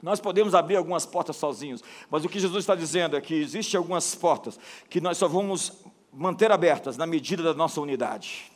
Nós 0.00 0.20
podemos 0.20 0.54
abrir 0.54 0.76
algumas 0.76 1.04
portas 1.04 1.36
sozinhos, 1.36 1.82
mas 2.08 2.24
o 2.24 2.28
que 2.28 2.38
Jesus 2.38 2.62
está 2.62 2.74
dizendo 2.74 3.16
é 3.16 3.20
que 3.20 3.34
existem 3.34 3.76
algumas 3.76 4.14
portas 4.14 4.58
que 4.88 5.00
nós 5.00 5.18
só 5.18 5.26
vamos 5.26 5.72
manter 6.12 6.52
abertas 6.52 6.96
na 6.96 7.06
medida 7.06 7.42
da 7.42 7.52
nossa 7.52 7.80
unidade. 7.80 8.50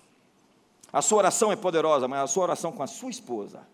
A 0.92 1.02
sua 1.02 1.18
oração 1.18 1.50
é 1.50 1.56
poderosa, 1.56 2.06
mas 2.06 2.20
a 2.20 2.26
sua 2.26 2.44
oração 2.44 2.70
com 2.70 2.82
a 2.82 2.86
sua 2.86 3.10
esposa, 3.10 3.66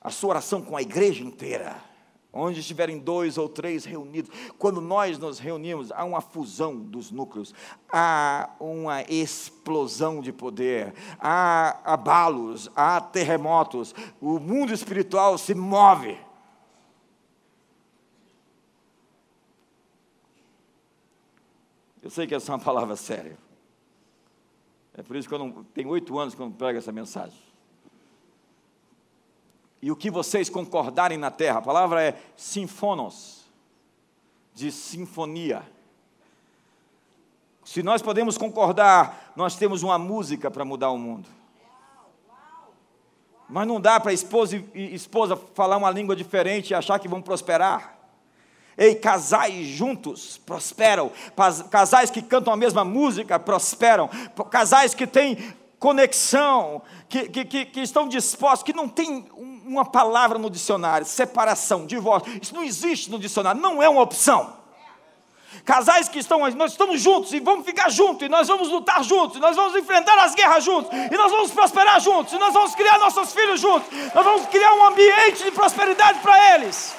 a 0.00 0.10
sua 0.10 0.30
oração 0.30 0.60
com 0.60 0.76
a 0.76 0.82
igreja 0.82 1.22
inteira, 1.22 1.87
onde 2.32 2.60
estiverem 2.60 2.98
dois 2.98 3.38
ou 3.38 3.48
três 3.48 3.84
reunidos, 3.84 4.30
quando 4.58 4.80
nós 4.80 5.18
nos 5.18 5.38
reunimos, 5.38 5.90
há 5.92 6.04
uma 6.04 6.20
fusão 6.20 6.76
dos 6.76 7.10
núcleos, 7.10 7.54
há 7.90 8.50
uma 8.60 9.02
explosão 9.02 10.20
de 10.20 10.32
poder, 10.32 10.94
há 11.18 11.80
abalos, 11.92 12.70
há 12.76 13.00
terremotos, 13.00 13.94
o 14.20 14.38
mundo 14.38 14.72
espiritual 14.72 15.38
se 15.38 15.54
move. 15.54 16.18
Eu 22.02 22.10
sei 22.10 22.26
que 22.26 22.34
essa 22.34 22.52
é 22.52 22.54
uma 22.54 22.62
palavra 22.62 22.96
séria. 22.96 23.36
É 24.94 25.02
por 25.02 25.16
isso 25.16 25.28
que 25.28 25.34
eu 25.34 25.38
não 25.38 25.64
tenho 25.64 25.88
oito 25.90 26.18
anos 26.18 26.34
que 26.34 26.40
eu 26.40 26.46
não 26.46 26.52
prego 26.52 26.78
essa 26.78 26.92
mensagem 26.92 27.48
e 29.80 29.90
o 29.90 29.96
que 29.96 30.10
vocês 30.10 30.48
concordarem 30.48 31.18
na 31.18 31.30
terra. 31.30 31.58
A 31.58 31.62
palavra 31.62 32.02
é 32.02 32.20
sinfonos, 32.36 33.44
de 34.54 34.72
sinfonia. 34.72 35.62
Se 37.64 37.82
nós 37.82 38.02
podemos 38.02 38.38
concordar, 38.38 39.32
nós 39.36 39.56
temos 39.56 39.82
uma 39.82 39.98
música 39.98 40.50
para 40.50 40.64
mudar 40.64 40.90
o 40.90 40.98
mundo. 40.98 41.28
Mas 43.48 43.66
não 43.66 43.80
dá 43.80 43.98
para 43.98 44.12
esposa 44.12 44.62
e 44.74 44.94
esposa 44.94 45.36
falar 45.54 45.76
uma 45.76 45.90
língua 45.90 46.14
diferente 46.14 46.70
e 46.70 46.74
achar 46.74 46.98
que 46.98 47.08
vão 47.08 47.22
prosperar. 47.22 47.96
Ei, 48.76 48.94
casais 48.94 49.66
juntos 49.66 50.38
prosperam, 50.38 51.10
casais 51.70 52.10
que 52.10 52.22
cantam 52.22 52.52
a 52.52 52.56
mesma 52.56 52.84
música 52.84 53.38
prosperam, 53.38 54.08
casais 54.50 54.94
que 54.94 55.06
têm 55.06 55.36
conexão, 55.78 56.82
que, 57.08 57.28
que, 57.28 57.64
que, 57.64 57.80
estão 57.80 58.08
dispostos, 58.08 58.62
que 58.62 58.72
não 58.72 58.88
tem 58.88 59.26
uma 59.68 59.84
palavra 59.84 60.38
no 60.38 60.48
dicionário, 60.48 61.06
separação, 61.06 61.84
divórcio, 61.86 62.40
isso 62.40 62.54
não 62.54 62.64
existe 62.64 63.10
no 63.10 63.18
dicionário, 63.18 63.60
não 63.60 63.82
é 63.82 63.88
uma 63.88 64.00
opção. 64.00 64.56
Casais 65.64 66.08
que 66.08 66.18
estão, 66.18 66.40
nós 66.50 66.72
estamos 66.72 67.00
juntos 67.00 67.32
e 67.32 67.40
vamos 67.40 67.66
ficar 67.66 67.90
juntos, 67.90 68.26
e 68.26 68.28
nós 68.28 68.48
vamos 68.48 68.68
lutar 68.70 69.04
juntos, 69.04 69.36
e 69.36 69.40
nós 69.40 69.54
vamos 69.54 69.74
enfrentar 69.76 70.18
as 70.18 70.34
guerras 70.34 70.64
juntos, 70.64 70.90
e 70.92 71.16
nós 71.16 71.30
vamos 71.30 71.50
prosperar 71.50 72.00
juntos, 72.00 72.32
e 72.32 72.38
nós 72.38 72.54
vamos 72.54 72.74
criar 72.74 72.98
nossos 72.98 73.32
filhos 73.32 73.60
juntos, 73.60 73.88
nós 74.14 74.24
vamos 74.24 74.46
criar 74.46 74.72
um 74.74 74.84
ambiente 74.86 75.44
de 75.44 75.50
prosperidade 75.50 76.18
para 76.20 76.54
eles. 76.54 76.96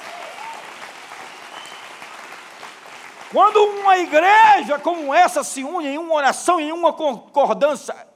Quando 3.32 3.62
uma 3.62 3.98
igreja 3.98 4.78
como 4.80 5.14
essa 5.14 5.42
se 5.44 5.62
une 5.62 5.88
em 5.88 5.98
uma 5.98 6.14
oração, 6.14 6.60
em 6.60 6.72
uma 6.72 6.92
concordância, 6.92 8.09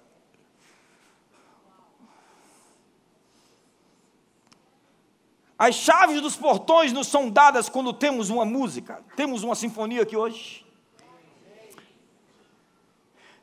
As 5.59 5.77
chaves 5.77 6.21
dos 6.21 6.37
portões 6.37 6.93
nos 6.93 7.07
são 7.07 7.31
dadas 7.31 7.69
quando 7.69 7.93
temos 7.93 8.29
uma 8.29 8.45
música. 8.45 9.03
Temos 9.17 9.43
uma 9.43 9.55
sinfonia 9.55 10.03
aqui 10.03 10.17
hoje. 10.17 10.64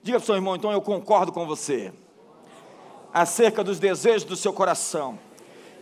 Diga 0.04 0.17
para 0.17 0.24
o 0.24 0.26
seu 0.26 0.36
irmão, 0.36 0.56
então 0.56 0.71
eu 0.71 0.82
concordo 0.82 1.32
com 1.32 1.45
você. 1.45 1.93
Acerca 3.13 3.63
dos 3.63 3.80
desejos 3.80 4.24
do 4.24 4.36
seu 4.36 4.52
coração. 4.52 5.17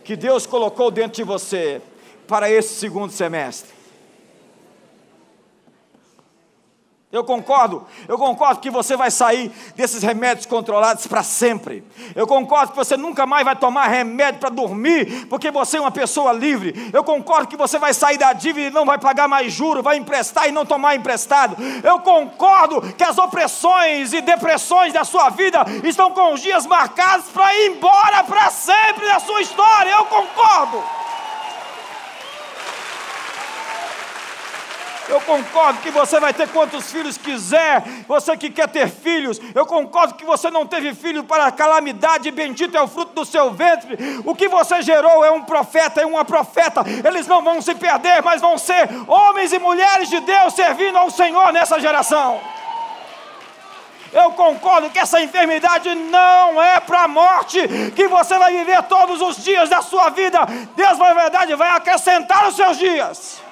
Que 0.04 0.14
Deus 0.14 0.46
colocou 0.46 0.90
dentro 0.90 1.16
de 1.16 1.24
você 1.24 1.82
para 2.28 2.50
esse 2.50 2.74
segundo 2.74 3.12
semestre. 3.12 3.79
Eu 7.12 7.24
concordo, 7.24 7.84
eu 8.06 8.16
concordo 8.16 8.60
que 8.60 8.70
você 8.70 8.96
vai 8.96 9.10
sair 9.10 9.50
desses 9.74 10.00
remédios 10.00 10.46
controlados 10.46 11.08
para 11.08 11.24
sempre. 11.24 11.82
Eu 12.14 12.24
concordo 12.24 12.70
que 12.70 12.78
você 12.78 12.96
nunca 12.96 13.26
mais 13.26 13.44
vai 13.44 13.56
tomar 13.56 13.88
remédio 13.88 14.38
para 14.38 14.48
dormir, 14.48 15.26
porque 15.26 15.50
você 15.50 15.78
é 15.78 15.80
uma 15.80 15.90
pessoa 15.90 16.32
livre. 16.32 16.88
Eu 16.92 17.02
concordo 17.02 17.48
que 17.48 17.56
você 17.56 17.80
vai 17.80 17.92
sair 17.92 18.16
da 18.16 18.32
dívida 18.32 18.68
e 18.68 18.70
não 18.70 18.86
vai 18.86 18.96
pagar 18.96 19.26
mais 19.26 19.52
juros, 19.52 19.82
vai 19.82 19.96
emprestar 19.96 20.48
e 20.48 20.52
não 20.52 20.64
tomar 20.64 20.94
emprestado. 20.94 21.56
Eu 21.82 21.98
concordo 21.98 22.80
que 22.92 23.02
as 23.02 23.18
opressões 23.18 24.12
e 24.12 24.20
depressões 24.20 24.92
da 24.92 25.02
sua 25.02 25.30
vida 25.30 25.64
estão 25.82 26.12
com 26.12 26.32
os 26.34 26.40
dias 26.40 26.64
marcados 26.64 27.26
para 27.30 27.52
ir 27.56 27.72
embora 27.72 28.22
para 28.22 28.50
sempre 28.50 29.04
da 29.08 29.18
sua 29.18 29.40
história. 29.40 29.90
Eu 29.90 30.04
concordo. 30.04 30.80
Eu 35.10 35.20
concordo 35.22 35.80
que 35.80 35.90
você 35.90 36.20
vai 36.20 36.32
ter 36.32 36.48
quantos 36.50 36.92
filhos 36.92 37.18
quiser. 37.18 37.82
Você 38.06 38.36
que 38.36 38.48
quer 38.48 38.68
ter 38.68 38.88
filhos, 38.88 39.40
eu 39.52 39.66
concordo 39.66 40.14
que 40.14 40.24
você 40.24 40.48
não 40.52 40.64
teve 40.64 40.94
filho 40.94 41.24
para 41.24 41.50
calamidade, 41.50 42.30
bendito 42.30 42.76
é 42.76 42.80
o 42.80 42.86
fruto 42.86 43.12
do 43.12 43.24
seu 43.24 43.50
ventre. 43.50 43.98
O 44.24 44.36
que 44.36 44.48
você 44.48 44.80
gerou 44.82 45.24
é 45.24 45.30
um 45.32 45.42
profeta 45.42 46.00
e 46.00 46.04
uma 46.04 46.24
profeta. 46.24 46.84
Eles 47.04 47.26
não 47.26 47.42
vão 47.42 47.60
se 47.60 47.74
perder, 47.74 48.22
mas 48.22 48.40
vão 48.40 48.56
ser 48.56 48.88
homens 49.08 49.52
e 49.52 49.58
mulheres 49.58 50.08
de 50.08 50.20
Deus 50.20 50.54
servindo 50.54 50.96
ao 50.96 51.10
Senhor 51.10 51.52
nessa 51.52 51.80
geração. 51.80 52.40
Eu 54.12 54.30
concordo 54.32 54.90
que 54.90 54.98
essa 54.98 55.20
enfermidade 55.20 55.92
não 55.94 56.62
é 56.62 56.78
para 56.78 57.02
a 57.02 57.08
morte, 57.08 57.60
que 57.96 58.06
você 58.06 58.38
vai 58.38 58.52
viver 58.52 58.80
todos 58.84 59.20
os 59.20 59.42
dias 59.42 59.68
da 59.68 59.82
sua 59.82 60.10
vida. 60.10 60.38
Deus, 60.76 60.98
na 60.98 61.14
verdade, 61.14 61.54
vai 61.56 61.70
acrescentar 61.70 62.48
os 62.48 62.54
seus 62.54 62.78
dias. 62.78 63.49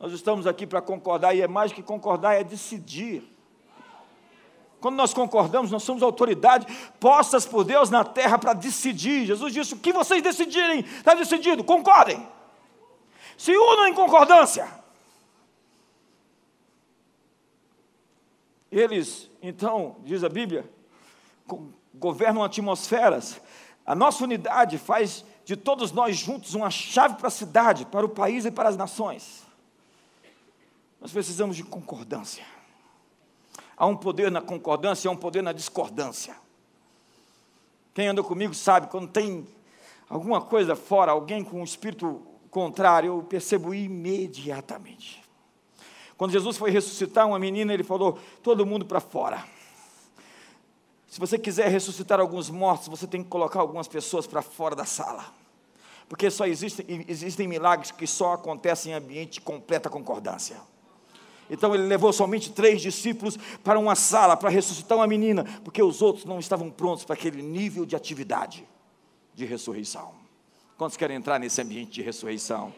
Nós 0.00 0.12
estamos 0.12 0.46
aqui 0.46 0.66
para 0.66 0.80
concordar, 0.80 1.36
e 1.36 1.42
é 1.42 1.46
mais 1.46 1.72
que 1.72 1.82
concordar, 1.82 2.34
é 2.34 2.42
decidir. 2.42 3.22
Quando 4.80 4.96
nós 4.96 5.12
concordamos, 5.12 5.70
nós 5.70 5.82
somos 5.82 6.02
autoridade 6.02 6.66
postas 6.98 7.44
por 7.44 7.64
Deus 7.64 7.90
na 7.90 8.02
terra 8.02 8.38
para 8.38 8.54
decidir. 8.54 9.26
Jesus 9.26 9.52
disse: 9.52 9.74
o 9.74 9.78
que 9.78 9.92
vocês 9.92 10.22
decidirem, 10.22 10.80
está 10.80 11.12
decidido, 11.12 11.62
concordem. 11.62 12.26
Se 13.36 13.54
unam 13.54 13.88
em 13.88 13.94
concordância. 13.94 14.66
Eles, 18.72 19.28
então, 19.42 19.96
diz 20.02 20.24
a 20.24 20.30
Bíblia, 20.30 20.64
governam 21.94 22.42
atmosferas. 22.42 23.38
A 23.84 23.94
nossa 23.94 24.24
unidade 24.24 24.78
faz 24.78 25.26
de 25.44 25.56
todos 25.56 25.92
nós 25.92 26.16
juntos 26.16 26.54
uma 26.54 26.70
chave 26.70 27.16
para 27.16 27.28
a 27.28 27.30
cidade, 27.30 27.84
para 27.84 28.06
o 28.06 28.08
país 28.08 28.46
e 28.46 28.50
para 28.50 28.68
as 28.68 28.78
nações. 28.78 29.49
Nós 31.00 31.12
precisamos 31.12 31.56
de 31.56 31.64
concordância. 31.64 32.44
Há 33.76 33.86
um 33.86 33.96
poder 33.96 34.30
na 34.30 34.42
concordância, 34.42 35.08
há 35.08 35.12
um 35.12 35.16
poder 35.16 35.42
na 35.42 35.52
discordância. 35.52 36.36
Quem 37.94 38.08
anda 38.08 38.22
comigo 38.22 38.54
sabe, 38.54 38.88
quando 38.88 39.08
tem 39.08 39.46
alguma 40.08 40.40
coisa 40.40 40.76
fora, 40.76 41.12
alguém 41.12 41.42
com 41.42 41.60
um 41.60 41.64
espírito 41.64 42.20
contrário, 42.50 43.08
eu 43.08 43.22
percebo 43.22 43.72
imediatamente. 43.74 45.22
Quando 46.16 46.32
Jesus 46.32 46.58
foi 46.58 46.70
ressuscitar 46.70 47.26
uma 47.26 47.38
menina, 47.38 47.72
ele 47.72 47.82
falou: 47.82 48.18
todo 48.42 48.66
mundo 48.66 48.84
para 48.84 49.00
fora. 49.00 49.42
Se 51.08 51.18
você 51.18 51.38
quiser 51.38 51.68
ressuscitar 51.68 52.20
alguns 52.20 52.50
mortos, 52.50 52.88
você 52.88 53.06
tem 53.06 53.22
que 53.22 53.28
colocar 53.28 53.60
algumas 53.60 53.88
pessoas 53.88 54.26
para 54.26 54.42
fora 54.42 54.76
da 54.76 54.84
sala. 54.84 55.24
Porque 56.08 56.30
só 56.30 56.46
existem, 56.46 57.04
existem 57.08 57.48
milagres 57.48 57.90
que 57.90 58.06
só 58.06 58.34
acontecem 58.34 58.92
em 58.92 58.94
ambiente 58.94 59.34
de 59.34 59.40
completa 59.40 59.88
concordância. 59.88 60.60
Então 61.50 61.74
ele 61.74 61.84
levou 61.84 62.12
somente 62.12 62.52
três 62.52 62.80
discípulos 62.80 63.36
para 63.64 63.78
uma 63.78 63.96
sala 63.96 64.36
para 64.36 64.48
ressuscitar 64.48 64.96
uma 64.96 65.06
menina, 65.06 65.44
porque 65.64 65.82
os 65.82 66.00
outros 66.00 66.24
não 66.24 66.38
estavam 66.38 66.70
prontos 66.70 67.04
para 67.04 67.14
aquele 67.14 67.42
nível 67.42 67.84
de 67.84 67.96
atividade 67.96 68.64
de 69.34 69.44
ressurreição. 69.44 70.12
Quantos 70.78 70.96
querem 70.96 71.16
entrar 71.16 71.38
nesse 71.38 71.60
ambiente 71.60 71.90
de 71.90 72.02
ressurreição? 72.02 72.72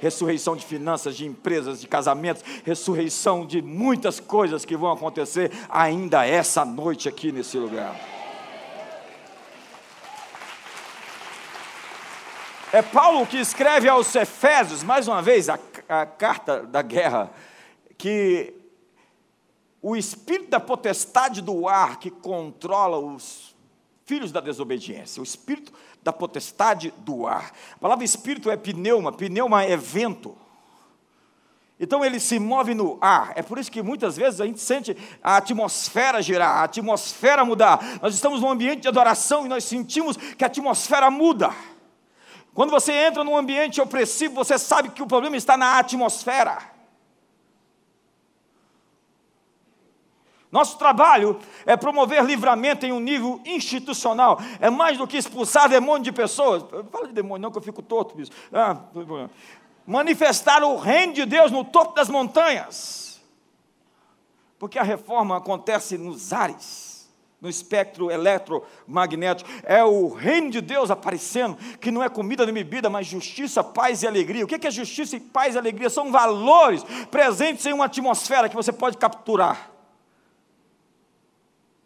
Ressurreição 0.00 0.54
de 0.54 0.64
finanças, 0.64 1.16
de 1.16 1.26
empresas, 1.26 1.80
de 1.80 1.88
casamentos, 1.88 2.44
ressurreição 2.64 3.44
de 3.44 3.60
muitas 3.60 4.20
coisas 4.20 4.64
que 4.64 4.76
vão 4.76 4.92
acontecer 4.92 5.50
ainda 5.68 6.24
essa 6.24 6.64
noite 6.64 7.08
aqui 7.08 7.32
nesse 7.32 7.56
lugar. 7.56 7.98
É 12.70 12.82
Paulo 12.82 13.26
que 13.26 13.38
escreve 13.38 13.88
aos 13.88 14.14
Efésios, 14.14 14.82
mais 14.82 15.08
uma 15.08 15.22
vez, 15.22 15.48
a, 15.48 15.58
a 15.88 16.04
carta 16.04 16.62
da 16.62 16.82
guerra 16.82 17.30
que 17.98 18.54
o 19.82 19.96
espírito 19.96 20.50
da 20.50 20.60
potestade 20.60 21.42
do 21.42 21.68
ar 21.68 21.98
que 21.98 22.10
controla 22.10 22.98
os 22.98 23.54
filhos 24.04 24.32
da 24.32 24.40
desobediência, 24.40 25.20
o 25.20 25.24
espírito 25.24 25.72
da 26.02 26.12
potestade 26.12 26.94
do 26.98 27.26
ar. 27.26 27.52
A 27.74 27.78
palavra 27.78 28.04
espírito 28.04 28.50
é 28.50 28.56
pneuma, 28.56 29.12
pneuma 29.12 29.64
é 29.64 29.76
vento. 29.76 30.34
Então 31.78 32.04
ele 32.04 32.18
se 32.18 32.38
move 32.38 32.74
no 32.74 32.98
ar. 33.00 33.32
É 33.36 33.42
por 33.42 33.58
isso 33.58 33.70
que 33.70 33.82
muitas 33.82 34.16
vezes 34.16 34.40
a 34.40 34.46
gente 34.46 34.60
sente 34.60 34.96
a 35.22 35.36
atmosfera 35.36 36.22
girar, 36.22 36.58
a 36.58 36.64
atmosfera 36.64 37.44
mudar. 37.44 38.00
Nós 38.00 38.14
estamos 38.14 38.40
num 38.40 38.50
ambiente 38.50 38.82
de 38.82 38.88
adoração 38.88 39.44
e 39.44 39.48
nós 39.48 39.64
sentimos 39.64 40.16
que 40.16 40.42
a 40.42 40.46
atmosfera 40.46 41.10
muda. 41.10 41.54
Quando 42.54 42.70
você 42.70 42.92
entra 42.92 43.22
num 43.22 43.36
ambiente 43.36 43.80
opressivo, 43.80 44.34
você 44.34 44.58
sabe 44.58 44.88
que 44.88 45.02
o 45.02 45.06
problema 45.06 45.36
está 45.36 45.56
na 45.56 45.78
atmosfera. 45.78 46.77
Nosso 50.50 50.78
trabalho 50.78 51.38
é 51.66 51.76
promover 51.76 52.24
livramento 52.24 52.86
em 52.86 52.92
um 52.92 53.00
nível 53.00 53.40
institucional. 53.44 54.40
É 54.60 54.70
mais 54.70 54.96
do 54.96 55.06
que 55.06 55.18
expulsar 55.18 55.68
demônio 55.68 56.04
de 56.04 56.12
pessoas. 56.12 56.64
Fala 56.90 57.06
de 57.06 57.12
demônio, 57.12 57.42
não, 57.42 57.50
que 57.50 57.58
eu 57.58 57.62
fico 57.62 57.82
torto, 57.82 58.16
bicho. 58.16 58.30
Ah, 58.52 58.78
manifestar 59.86 60.62
o 60.62 60.76
reino 60.76 61.12
de 61.12 61.26
Deus 61.26 61.52
no 61.52 61.64
topo 61.64 61.94
das 61.94 62.08
montanhas. 62.08 63.20
Porque 64.58 64.78
a 64.78 64.82
reforma 64.82 65.36
acontece 65.36 65.98
nos 65.98 66.32
ares, 66.32 67.08
no 67.40 67.48
espectro 67.48 68.10
eletromagnético. 68.10 69.48
É 69.62 69.84
o 69.84 70.08
reino 70.08 70.50
de 70.50 70.62
Deus 70.62 70.90
aparecendo, 70.90 71.56
que 71.78 71.90
não 71.90 72.02
é 72.02 72.08
comida 72.08 72.44
nem 72.46 72.54
bebida, 72.54 72.88
mas 72.88 73.06
justiça, 73.06 73.62
paz 73.62 74.02
e 74.02 74.06
alegria. 74.06 74.44
O 74.44 74.48
que 74.48 74.66
é 74.66 74.70
justiça 74.70 75.14
e 75.14 75.20
paz 75.20 75.54
e 75.54 75.58
alegria? 75.58 75.90
São 75.90 76.10
valores 76.10 76.82
presentes 77.10 77.66
em 77.66 77.72
uma 77.74 77.84
atmosfera 77.84 78.48
que 78.48 78.56
você 78.56 78.72
pode 78.72 78.96
capturar. 78.96 79.77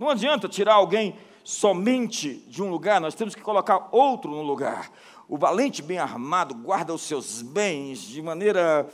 Não 0.03 0.11
adianta 0.11 0.49
tirar 0.49 0.75
alguém 0.75 1.17
somente 1.45 2.45
de 2.49 2.61
um 2.61 2.69
lugar, 2.69 3.01
nós 3.01 3.15
temos 3.15 3.37
que 3.37 3.41
colocar 3.41 3.89
outro 3.93 4.33
no 4.33 4.43
lugar. 4.43 4.91
O 5.29 5.39
valente 5.39 5.81
bem 5.81 5.97
armado 5.97 6.57
guarda 6.57 6.93
os 6.93 7.03
seus 7.03 7.41
bens 7.41 8.01
de 8.01 8.21
maneira 8.21 8.85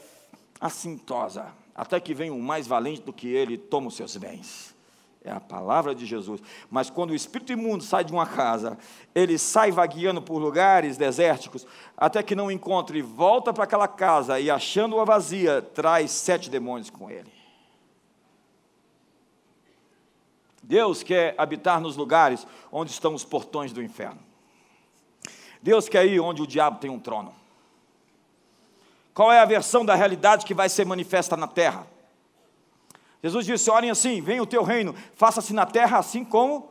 assintosa, 0.61 1.47
até 1.75 1.99
que 1.99 2.13
venha 2.13 2.35
um 2.35 2.43
mais 2.43 2.67
valente 2.67 3.01
do 3.01 3.11
que 3.11 3.27
ele 3.27 3.55
e 3.55 3.57
toma 3.57 3.89
os 3.89 3.97
seus 3.97 4.19
bens. 4.19 4.77
É 5.25 5.33
a 5.33 5.41
palavra 5.41 5.95
de 5.95 6.05
Jesus. 6.05 6.43
Mas 6.71 6.91
quando 6.91 7.13
o 7.13 7.15
espírito 7.15 7.53
imundo 7.53 7.83
sai 7.83 8.05
de 8.05 8.13
uma 8.13 8.27
casa, 8.27 8.77
ele 9.15 9.39
sai 9.39 9.73
vagueando 9.73 10.21
por 10.21 10.37
lugares 10.37 10.99
desérticos, 10.99 11.67
até 11.97 12.23
que 12.23 12.37
não 12.37 12.51
encontre, 12.51 13.01
volta 13.01 13.51
para 13.51 13.65
aquela 13.65 13.89
casa 13.89 14.39
e, 14.39 14.51
achando-a 14.51 15.07
vazia, 15.07 15.63
traz 15.63 16.11
sete 16.11 16.51
demônios 16.51 16.91
com 16.91 17.11
ele. 17.11 17.38
Deus 20.69 21.03
quer 21.03 21.35
habitar 21.39 21.81
nos 21.81 21.97
lugares 21.97 22.47
onde 22.71 22.91
estão 22.91 23.15
os 23.15 23.25
portões 23.25 23.73
do 23.73 23.83
inferno. 23.83 24.21
Deus 25.63 25.89
quer 25.89 26.05
ir 26.05 26.21
onde 26.21 26.43
o 26.43 26.47
diabo 26.47 26.79
tem 26.79 26.91
um 26.91 27.01
trono. 27.01 27.35
Qual 29.15 29.33
é 29.33 29.41
a 29.41 29.47
versão 29.47 29.83
da 29.83 29.95
realidade 29.95 30.45
que 30.45 30.53
vai 30.53 30.69
ser 30.69 30.85
manifesta 30.85 31.39
na 31.39 31.47
terra? 31.49 31.87
Jesus 33.23 33.47
disse: 33.47 33.71
Orem 33.71 33.91
assim, 33.91 34.21
venha 34.21 34.43
o 34.43 34.47
teu 34.47 34.63
reino, 34.63 34.95
faça-se 35.15 35.55
na 35.55 35.65
terra 35.65 35.97
assim 35.97 36.23
como. 36.23 36.71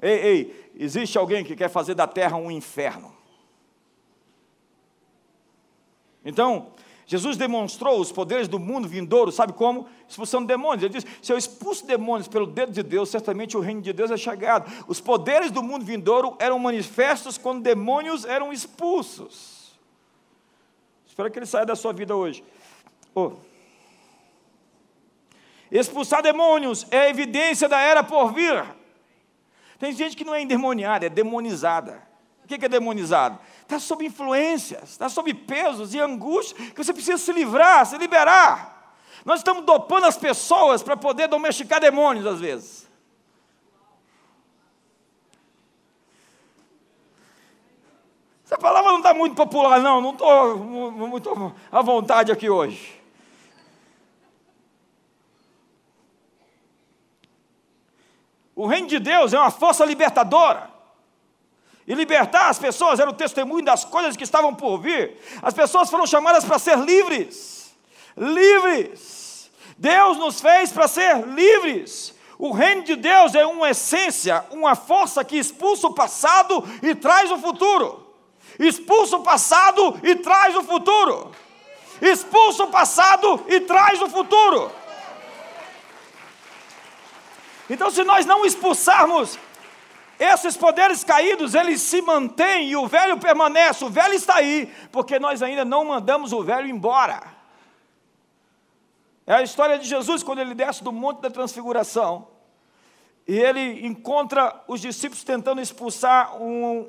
Ei, 0.00 0.18
ei, 0.18 0.72
existe 0.74 1.18
alguém 1.18 1.44
que 1.44 1.54
quer 1.54 1.68
fazer 1.68 1.94
da 1.94 2.06
terra 2.06 2.38
um 2.38 2.50
inferno. 2.50 3.14
Então, 6.24 6.72
Jesus 7.06 7.36
demonstrou 7.36 8.00
os 8.00 8.10
poderes 8.10 8.48
do 8.48 8.58
mundo 8.58 8.88
vindouro, 8.88 9.30
sabe 9.30 9.52
como? 9.52 9.86
Expulsando 10.08 10.46
demônios. 10.46 10.82
Ele 10.82 10.94
disse: 10.94 11.06
se 11.20 11.32
eu 11.32 11.36
expulso 11.36 11.86
demônios 11.86 12.28
pelo 12.28 12.46
dedo 12.46 12.72
de 12.72 12.82
Deus, 12.82 13.10
certamente 13.10 13.56
o 13.56 13.60
reino 13.60 13.82
de 13.82 13.92
Deus 13.92 14.10
é 14.10 14.16
chegado. 14.16 14.70
Os 14.88 15.00
poderes 15.00 15.50
do 15.50 15.62
mundo 15.62 15.84
vindouro 15.84 16.34
eram 16.38 16.58
manifestos 16.58 17.36
quando 17.36 17.62
demônios 17.62 18.24
eram 18.24 18.52
expulsos. 18.52 19.74
Espero 21.06 21.30
que 21.30 21.38
ele 21.38 21.46
saia 21.46 21.66
da 21.66 21.76
sua 21.76 21.92
vida 21.92 22.16
hoje. 22.16 22.42
Oh. 23.14 23.32
Expulsar 25.70 26.22
demônios 26.22 26.86
é 26.90 27.10
evidência 27.10 27.68
da 27.68 27.80
era 27.80 28.02
por 28.02 28.32
vir. 28.32 28.64
Tem 29.78 29.92
gente 29.92 30.16
que 30.16 30.24
não 30.24 30.34
é 30.34 30.40
endemoniada, 30.40 31.06
é 31.06 31.08
demonizada. 31.10 32.13
O 32.44 32.46
que 32.46 32.62
é 32.62 32.68
demonizado? 32.68 33.38
Está 33.62 33.78
sob 33.78 34.04
influências, 34.04 34.90
está 34.90 35.08
sob 35.08 35.32
pesos 35.32 35.94
e 35.94 36.00
angústias 36.00 36.70
que 36.70 36.84
você 36.84 36.92
precisa 36.92 37.16
se 37.16 37.32
livrar, 37.32 37.86
se 37.86 37.96
liberar. 37.96 38.94
Nós 39.24 39.40
estamos 39.40 39.64
dopando 39.64 40.04
as 40.04 40.18
pessoas 40.18 40.82
para 40.82 40.96
poder 40.96 41.26
domesticar 41.26 41.80
demônios, 41.80 42.26
às 42.26 42.38
vezes. 42.38 42.86
Essa 48.44 48.58
palavra 48.58 48.90
não 48.90 48.98
está 48.98 49.14
muito 49.14 49.34
popular, 49.34 49.80
não, 49.80 50.02
não 50.02 50.10
estou 50.12 50.56
muito 50.58 51.54
à 51.72 51.80
vontade 51.80 52.30
aqui 52.30 52.50
hoje. 52.50 53.00
O 58.54 58.66
reino 58.66 58.86
de 58.86 58.98
Deus 58.98 59.32
é 59.32 59.38
uma 59.38 59.50
força 59.50 59.82
libertadora. 59.86 60.73
E 61.86 61.94
libertar 61.94 62.48
as 62.48 62.58
pessoas 62.58 62.98
era 62.98 63.10
o 63.10 63.14
testemunho 63.14 63.64
das 63.64 63.84
coisas 63.84 64.16
que 64.16 64.24
estavam 64.24 64.54
por 64.54 64.78
vir. 64.78 65.18
As 65.42 65.52
pessoas 65.52 65.90
foram 65.90 66.06
chamadas 66.06 66.44
para 66.44 66.58
ser 66.58 66.78
livres. 66.78 67.74
Livres. 68.16 69.50
Deus 69.76 70.16
nos 70.16 70.40
fez 70.40 70.72
para 70.72 70.88
ser 70.88 71.26
livres. 71.26 72.14
O 72.38 72.52
reino 72.52 72.82
de 72.82 72.96
Deus 72.96 73.34
é 73.34 73.44
uma 73.46 73.70
essência, 73.70 74.44
uma 74.50 74.74
força 74.74 75.24
que 75.24 75.36
expulsa 75.36 75.86
o 75.86 75.94
passado 75.94 76.64
e 76.82 76.94
traz 76.94 77.30
o 77.30 77.38
futuro. 77.38 78.04
Expulsa 78.58 79.16
o 79.16 79.22
passado 79.22 80.00
e 80.02 80.14
traz 80.16 80.56
o 80.56 80.62
futuro. 80.62 81.32
Expulsa 82.00 82.64
o 82.64 82.68
passado 82.68 83.44
e 83.48 83.60
traz 83.60 84.00
o 84.00 84.08
futuro. 84.08 84.70
Então, 87.68 87.90
se 87.90 88.04
nós 88.04 88.26
não 88.26 88.44
expulsarmos 88.44 89.38
esses 90.18 90.56
poderes 90.56 91.02
caídos, 91.02 91.54
eles 91.54 91.80
se 91.80 92.00
mantêm 92.02 92.70
e 92.70 92.76
o 92.76 92.86
velho 92.86 93.18
permanece, 93.18 93.84
o 93.84 93.90
velho 93.90 94.14
está 94.14 94.36
aí, 94.36 94.72
porque 94.92 95.18
nós 95.18 95.42
ainda 95.42 95.64
não 95.64 95.84
mandamos 95.84 96.32
o 96.32 96.42
velho 96.42 96.68
embora. 96.68 97.22
É 99.26 99.34
a 99.34 99.42
história 99.42 99.78
de 99.78 99.88
Jesus 99.88 100.22
quando 100.22 100.40
ele 100.40 100.54
desce 100.54 100.84
do 100.84 100.92
Monte 100.92 101.20
da 101.20 101.30
Transfiguração 101.30 102.28
e 103.26 103.36
ele 103.36 103.86
encontra 103.86 104.62
os 104.68 104.80
discípulos 104.80 105.24
tentando 105.24 105.60
expulsar 105.60 106.36
um, 106.40 106.86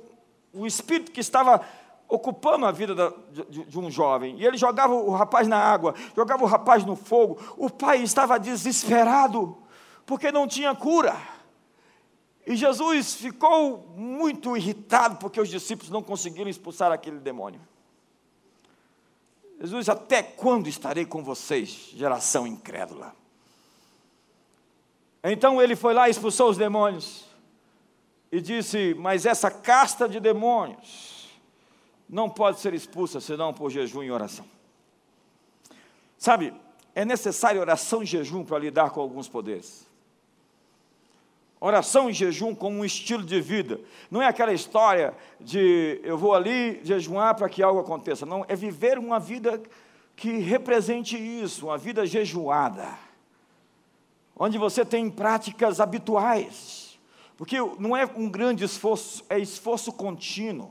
um 0.54 0.66
espírito 0.66 1.12
que 1.12 1.22
estava 1.22 1.62
ocupando 2.08 2.66
a 2.66 2.72
vida 2.72 2.94
da, 2.94 3.12
de, 3.32 3.64
de, 3.66 3.80
um 3.80 3.90
jovem. 3.90 4.36
E 4.38 4.46
ele 4.46 4.58
jogava 4.58 4.94
o 4.94 5.12
rapaz 5.12 5.48
na 5.48 5.58
água, 5.58 5.96
jogava 6.16 6.44
o 6.44 6.48
rapaz 6.48 6.84
no 6.84 6.96
fogo. 6.96 7.40
O 7.58 7.70
pai 7.70 8.02
estava 8.02 8.38
desesperado 8.38 9.58
porque 10.06 10.32
não 10.32 10.48
tinha 10.48 10.76
cura. 10.76 11.16
E 12.46 12.56
Jesus 12.56 13.16
ficou 13.16 13.88
muito 13.96 14.56
irritado 14.56 15.18
porque 15.18 15.42
os 15.42 15.50
discípulos 15.50 15.90
não 15.90 16.04
conseguiram 16.04 16.50
expulsar 16.50 16.92
aquele 16.92 17.20
demônio. 17.20 17.60
Jesus, 19.60 19.90
até 19.90 20.22
quando 20.22 20.68
estarei 20.68 21.06
com 21.06 21.24
vocês, 21.24 21.90
geração 21.94 22.46
incrédula? 22.46 23.16
Então 25.24 25.62
ele 25.62 25.76
foi 25.76 25.94
lá 25.94 26.08
e 26.08 26.12
expulsou 26.12 26.50
os 26.50 26.58
demônios 26.58 27.26
e 28.32 28.40
disse: 28.40 28.94
Mas 28.96 29.26
essa 29.26 29.50
casta 29.50 30.08
de 30.08 30.20
demônios 30.20 31.30
não 32.08 32.30
pode 32.30 32.60
ser 32.60 32.74
expulsa 32.76 33.20
senão 33.20 33.54
por 33.54 33.72
jejum 33.72 34.04
e 34.04 34.12
oração. 34.12 34.46
Sabe, 36.18 36.54
é 36.94 37.04
necessário 37.04 37.60
oração 37.60 38.04
e 38.04 38.06
jejum 38.06 38.44
para 38.44 38.60
lidar 38.60 38.92
com 38.92 39.02
alguns 39.02 39.28
poderes. 39.28 39.88
Oração 41.66 42.08
e 42.08 42.14
jejum 42.14 42.54
como 42.54 42.78
um 42.78 42.86
estilo 42.86 43.24
de 43.24 43.42
vida. 43.42 43.80
Não 44.12 44.22
é 44.22 44.28
aquela 44.28 44.54
história 44.54 45.16
de 45.42 46.00
eu 46.04 46.16
vou 46.16 46.36
ali 46.36 46.80
jejuar 46.84 47.34
para 47.34 47.50
que 47.50 47.64
algo 47.64 47.80
aconteça. 47.80 48.24
Não, 48.24 48.46
é 48.48 48.56
viver 48.56 49.00
uma 49.00 49.20
vida 49.20 49.60
que 50.16 50.38
represente 50.38 51.18
isso, 51.18 51.66
uma 51.66 51.76
vida 51.76 52.06
jejuada. 52.06 52.88
Onde 54.38 54.60
você 54.60 54.86
tem 54.86 55.10
práticas 55.10 55.80
habituais. 55.80 57.00
Porque 57.36 57.58
não 57.80 57.98
é 57.98 58.08
um 58.16 58.30
grande 58.30 58.64
esforço, 58.64 59.26
é 59.28 59.40
esforço 59.40 59.92
contínuo. 59.92 60.70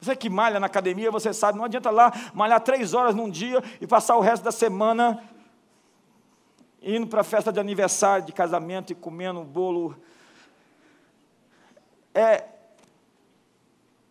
Você 0.00 0.16
que 0.16 0.28
malha 0.28 0.58
na 0.58 0.66
academia, 0.66 1.12
você 1.12 1.32
sabe, 1.32 1.56
não 1.56 1.66
adianta 1.66 1.88
lá 1.88 2.12
malhar 2.34 2.58
três 2.58 2.94
horas 2.94 3.14
num 3.14 3.30
dia 3.30 3.62
e 3.80 3.86
passar 3.86 4.16
o 4.16 4.20
resto 4.20 4.42
da 4.42 4.50
semana 4.50 5.22
indo 6.82 7.06
para 7.06 7.20
a 7.20 7.24
festa 7.24 7.52
de 7.52 7.60
aniversário, 7.60 8.26
de 8.26 8.32
casamento 8.32 8.92
e 8.92 8.94
comendo 8.94 9.40
um 9.40 9.44
bolo. 9.44 9.96
É 12.14 12.44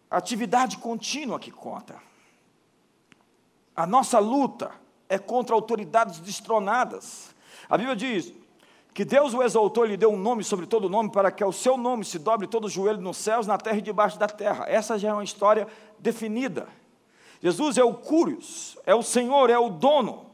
atividade 0.10 0.78
contínua 0.78 1.40
que 1.40 1.52
conta. 1.52 1.96
A 3.76 3.86
nossa 3.86 4.20
luta 4.20 4.72
é 5.08 5.18
contra 5.18 5.56
autoridades 5.56 6.20
destronadas. 6.20 7.34
A 7.70 7.78
Bíblia 7.78 7.96
diz 7.96 8.34
que 8.94 9.06
Deus 9.06 9.34
o 9.34 9.42
exaltou 9.42 9.86
e 9.86 9.90
lhe 9.90 9.98
deu 9.98 10.12
um 10.12 10.18
nome 10.18 10.44
sobre 10.44 10.66
todo 10.66 10.90
nome, 10.90 11.12
para 11.12 11.32
que 11.32 11.44
ao 11.44 11.52
seu 11.52 11.78
nome 11.78 12.04
se 12.04 12.20
dobre 12.20 12.48
todo 12.48 12.66
o 12.66 12.70
joelho 12.70 13.02
nos 13.02 13.18
céus, 13.18 13.48
na 13.48 13.58
terra 13.58 13.78
e 13.78 13.82
debaixo 13.82 14.20
da 14.20 14.28
terra. 14.28 14.66
Essa 14.68 14.98
já 14.98 15.10
é 15.10 15.14
uma 15.14 15.24
história 15.24 15.68
definida. 15.98 16.68
Jesus 17.42 17.78
é 17.78 17.84
o 17.84 17.94
Cúrios, 17.94 18.78
é 18.86 18.94
o 18.94 19.02
Senhor, 19.02 19.50
é 19.50 19.58
o 19.58 19.70
dono. 19.70 20.29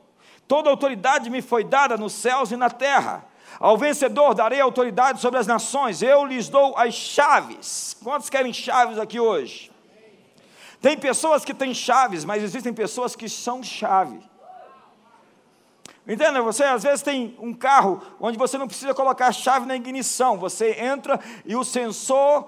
Toda 0.47 0.69
autoridade 0.69 1.29
me 1.29 1.41
foi 1.41 1.63
dada 1.63 1.97
nos 1.97 2.13
céus 2.13 2.51
e 2.51 2.55
na 2.55 2.69
terra. 2.69 3.25
Ao 3.59 3.77
vencedor 3.77 4.33
darei 4.33 4.59
autoridade 4.59 5.21
sobre 5.21 5.39
as 5.39 5.47
nações, 5.47 6.01
eu 6.01 6.25
lhes 6.25 6.49
dou 6.49 6.77
as 6.77 6.93
chaves. 6.93 7.95
Quantos 8.03 8.29
querem 8.29 8.53
chaves 8.53 8.99
aqui 8.99 9.19
hoje? 9.19 9.71
Tem 10.81 10.97
pessoas 10.97 11.43
que 11.43 11.53
têm 11.53 11.73
chaves, 11.73 12.25
mas 12.25 12.43
existem 12.43 12.73
pessoas 12.73 13.15
que 13.15 13.27
são 13.29 13.63
chave. 13.63 14.19
Entenda? 16.07 16.41
Você 16.41 16.63
às 16.63 16.83
vezes 16.83 17.01
tem 17.01 17.35
um 17.39 17.53
carro 17.53 18.01
onde 18.19 18.37
você 18.37 18.57
não 18.57 18.67
precisa 18.67 18.93
colocar 18.93 19.27
a 19.27 19.31
chave 19.31 19.65
na 19.65 19.75
ignição, 19.75 20.37
você 20.37 20.79
entra 20.79 21.19
e 21.43 21.55
o 21.55 21.63
sensor 21.63 22.47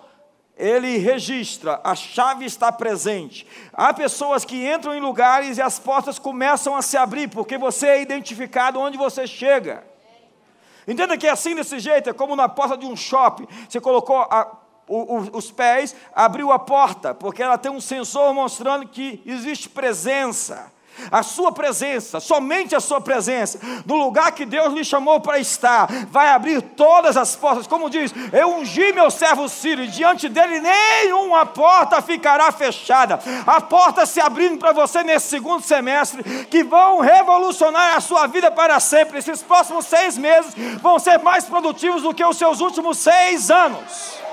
ele 0.57 0.97
registra, 0.97 1.79
a 1.83 1.93
chave 1.93 2.45
está 2.45 2.71
presente. 2.71 3.45
Há 3.71 3.93
pessoas 3.93 4.43
que 4.43 4.67
entram 4.67 4.95
em 4.95 4.99
lugares 4.99 5.57
e 5.57 5.61
as 5.61 5.77
portas 5.77 6.17
começam 6.17 6.75
a 6.75 6.81
se 6.81 6.97
abrir, 6.97 7.29
porque 7.29 7.57
você 7.57 7.87
é 7.87 8.01
identificado 8.01 8.79
onde 8.79 8.97
você 8.97 9.27
chega. 9.27 9.83
Entenda 10.87 11.17
que 11.17 11.27
é 11.27 11.31
assim 11.31 11.53
desse 11.53 11.79
jeito, 11.79 12.09
é 12.09 12.13
como 12.13 12.35
na 12.35 12.49
porta 12.49 12.77
de 12.77 12.85
um 12.85 12.95
shopping. 12.95 13.47
Você 13.69 13.79
colocou 13.79 14.17
a, 14.17 14.57
o, 14.87 15.17
o, 15.17 15.37
os 15.37 15.51
pés, 15.51 15.95
abriu 16.15 16.51
a 16.51 16.57
porta, 16.57 17.13
porque 17.13 17.43
ela 17.43 17.57
tem 17.57 17.71
um 17.71 17.81
sensor 17.81 18.33
mostrando 18.33 18.87
que 18.87 19.21
existe 19.25 19.69
presença 19.69 20.71
a 21.11 21.23
sua 21.23 21.51
presença, 21.51 22.19
somente 22.19 22.75
a 22.75 22.79
sua 22.79 22.99
presença, 23.01 23.59
no 23.85 23.95
lugar 23.95 24.31
que 24.31 24.45
Deus 24.45 24.73
lhe 24.73 24.83
chamou 24.83 25.19
para 25.19 25.39
estar, 25.39 25.87
vai 26.09 26.29
abrir 26.29 26.61
todas 26.61 27.17
as 27.17 27.35
portas. 27.35 27.67
Como 27.67 27.89
diz, 27.89 28.13
eu 28.33 28.55
ungi 28.55 28.91
meu 28.93 29.09
servo 29.09 29.47
Ciro, 29.49 29.83
e 29.83 29.87
diante 29.87 30.29
dele 30.29 30.59
nenhuma 30.59 31.45
porta 31.45 32.01
ficará 32.01 32.51
fechada. 32.51 33.19
A 33.45 33.61
porta 33.61 34.05
se 34.05 34.19
abrindo 34.19 34.57
para 34.57 34.71
você 34.71 35.03
nesse 35.03 35.27
segundo 35.27 35.61
semestre, 35.61 36.23
que 36.45 36.63
vão 36.63 36.99
revolucionar 36.99 37.95
a 37.95 38.01
sua 38.01 38.27
vida 38.27 38.51
para 38.51 38.79
sempre. 38.79 39.19
Esses 39.19 39.41
próximos 39.41 39.85
seis 39.85 40.17
meses 40.17 40.53
vão 40.81 40.99
ser 40.99 41.19
mais 41.19 41.45
produtivos 41.45 42.01
do 42.01 42.13
que 42.13 42.25
os 42.25 42.37
seus 42.37 42.59
últimos 42.59 42.97
seis 42.97 43.49
anos. 43.49 44.26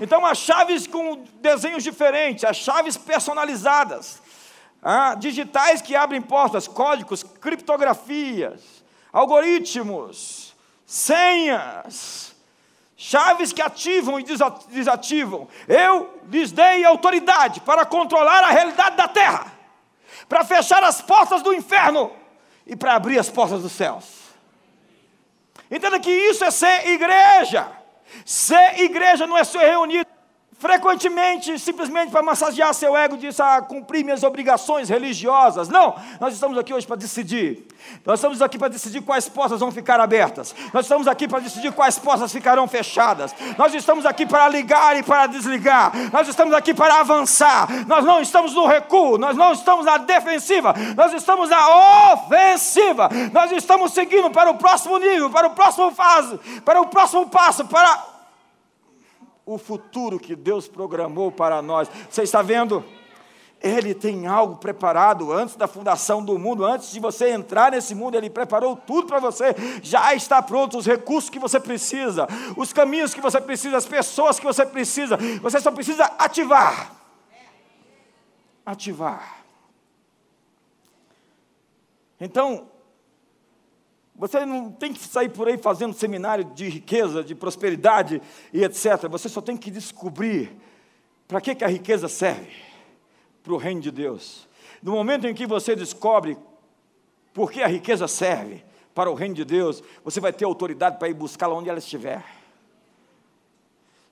Então, 0.00 0.24
as 0.26 0.38
chaves 0.38 0.86
com 0.86 1.24
desenhos 1.40 1.84
diferentes, 1.84 2.44
as 2.44 2.56
chaves 2.56 2.96
personalizadas, 2.96 4.20
ah, 4.82 5.14
digitais 5.14 5.80
que 5.80 5.94
abrem 5.94 6.20
portas, 6.20 6.66
códigos, 6.66 7.22
criptografias, 7.22 8.84
algoritmos, 9.12 10.54
senhas, 10.84 12.34
chaves 12.96 13.52
que 13.52 13.62
ativam 13.62 14.18
e 14.18 14.24
desativam. 14.68 15.48
Eu 15.68 16.20
lhes 16.28 16.50
dei 16.50 16.84
autoridade 16.84 17.60
para 17.60 17.86
controlar 17.86 18.42
a 18.42 18.50
realidade 18.50 18.96
da 18.96 19.06
terra, 19.06 19.52
para 20.28 20.44
fechar 20.44 20.82
as 20.82 21.00
portas 21.00 21.42
do 21.42 21.52
inferno 21.52 22.10
e 22.66 22.74
para 22.74 22.94
abrir 22.94 23.18
as 23.18 23.30
portas 23.30 23.62
dos 23.62 23.72
céus. 23.72 24.24
Entenda 25.70 26.00
que 26.00 26.10
isso 26.10 26.44
é 26.44 26.50
ser 26.50 26.88
igreja. 26.88 27.83
Ser 28.24 28.80
igreja 28.80 29.26
não 29.26 29.36
é 29.36 29.44
ser 29.44 29.58
reunido 29.58 30.13
frequentemente, 30.58 31.58
simplesmente 31.58 32.10
para 32.10 32.22
massagear 32.22 32.72
seu 32.74 32.96
ego, 32.96 33.16
diz 33.16 33.38
ah, 33.40 33.60
cumprir 33.60 34.04
minhas 34.04 34.22
obrigações 34.22 34.88
religiosas. 34.88 35.68
Não, 35.68 35.94
nós 36.20 36.34
estamos 36.34 36.56
aqui 36.56 36.72
hoje 36.72 36.86
para 36.86 36.96
decidir. 36.96 37.66
Nós 38.04 38.18
estamos 38.18 38.40
aqui 38.40 38.58
para 38.58 38.68
decidir 38.68 39.02
quais 39.02 39.28
portas 39.28 39.60
vão 39.60 39.70
ficar 39.70 40.00
abertas. 40.00 40.54
Nós 40.72 40.86
estamos 40.86 41.06
aqui 41.06 41.28
para 41.28 41.40
decidir 41.40 41.72
quais 41.72 41.98
portas 41.98 42.32
ficarão 42.32 42.66
fechadas. 42.66 43.34
Nós 43.58 43.74
estamos 43.74 44.06
aqui 44.06 44.24
para 44.24 44.48
ligar 44.48 44.96
e 44.96 45.02
para 45.02 45.26
desligar. 45.26 45.92
Nós 46.12 46.28
estamos 46.28 46.54
aqui 46.54 46.72
para 46.72 47.00
avançar. 47.00 47.68
Nós 47.86 48.04
não 48.04 48.20
estamos 48.20 48.54
no 48.54 48.66
recuo, 48.66 49.18
nós 49.18 49.36
não 49.36 49.52
estamos 49.52 49.84
na 49.84 49.98
defensiva, 49.98 50.74
nós 50.96 51.12
estamos 51.12 51.50
na 51.50 52.12
ofensiva. 52.12 53.10
Nós 53.32 53.52
estamos 53.52 53.92
seguindo 53.92 54.30
para 54.30 54.50
o 54.50 54.54
próximo 54.54 54.98
nível, 54.98 55.30
para 55.30 55.48
o 55.48 55.50
próximo 55.50 55.90
fase, 55.90 56.38
para 56.64 56.80
o 56.80 56.86
próximo 56.86 57.26
passo, 57.26 57.64
para 57.66 58.13
o 59.46 59.58
futuro 59.58 60.18
que 60.18 60.34
Deus 60.34 60.68
programou 60.68 61.30
para 61.30 61.60
nós. 61.60 61.88
Você 62.08 62.22
está 62.22 62.42
vendo? 62.42 62.84
Ele 63.62 63.94
tem 63.94 64.26
algo 64.26 64.56
preparado 64.56 65.32
antes 65.32 65.56
da 65.56 65.66
fundação 65.66 66.22
do 66.22 66.38
mundo, 66.38 66.66
antes 66.66 66.92
de 66.92 67.00
você 67.00 67.30
entrar 67.30 67.72
nesse 67.72 67.94
mundo, 67.94 68.14
Ele 68.14 68.28
preparou 68.28 68.76
tudo 68.76 69.06
para 69.06 69.18
você. 69.18 69.54
Já 69.82 70.14
está 70.14 70.42
pronto 70.42 70.76
os 70.76 70.84
recursos 70.84 71.30
que 71.30 71.38
você 71.38 71.58
precisa, 71.58 72.28
os 72.58 72.74
caminhos 72.74 73.14
que 73.14 73.22
você 73.22 73.40
precisa, 73.40 73.78
as 73.78 73.86
pessoas 73.86 74.38
que 74.38 74.44
você 74.44 74.66
precisa. 74.66 75.16
Você 75.40 75.60
só 75.60 75.70
precisa 75.70 76.04
ativar. 76.18 76.92
Ativar. 78.66 79.44
Então, 82.20 82.66
você 84.16 84.46
não 84.46 84.70
tem 84.70 84.92
que 84.92 85.00
sair 85.00 85.28
por 85.28 85.48
aí 85.48 85.58
fazendo 85.58 85.92
seminário 85.92 86.44
de 86.44 86.68
riqueza, 86.68 87.24
de 87.24 87.34
prosperidade 87.34 88.22
e 88.52 88.62
etc. 88.62 89.08
Você 89.10 89.28
só 89.28 89.40
tem 89.40 89.56
que 89.56 89.70
descobrir 89.70 90.56
para 91.26 91.40
que, 91.40 91.54
que 91.54 91.64
a 91.64 91.68
riqueza 91.68 92.08
serve 92.08 92.52
para 93.42 93.52
o 93.52 93.56
reino 93.56 93.80
de 93.80 93.90
Deus. 93.90 94.48
No 94.80 94.92
momento 94.92 95.26
em 95.26 95.34
que 95.34 95.46
você 95.46 95.74
descobre 95.74 96.38
por 97.32 97.50
que 97.50 97.62
a 97.62 97.66
riqueza 97.66 98.06
serve 98.06 98.64
para 98.94 99.10
o 99.10 99.14
reino 99.14 99.34
de 99.34 99.44
Deus, 99.44 99.82
você 100.04 100.20
vai 100.20 100.32
ter 100.32 100.44
autoridade 100.44 100.98
para 100.98 101.08
ir 101.08 101.14
buscá-la 101.14 101.54
onde 101.54 101.68
ela 101.68 101.78
estiver. 101.78 102.24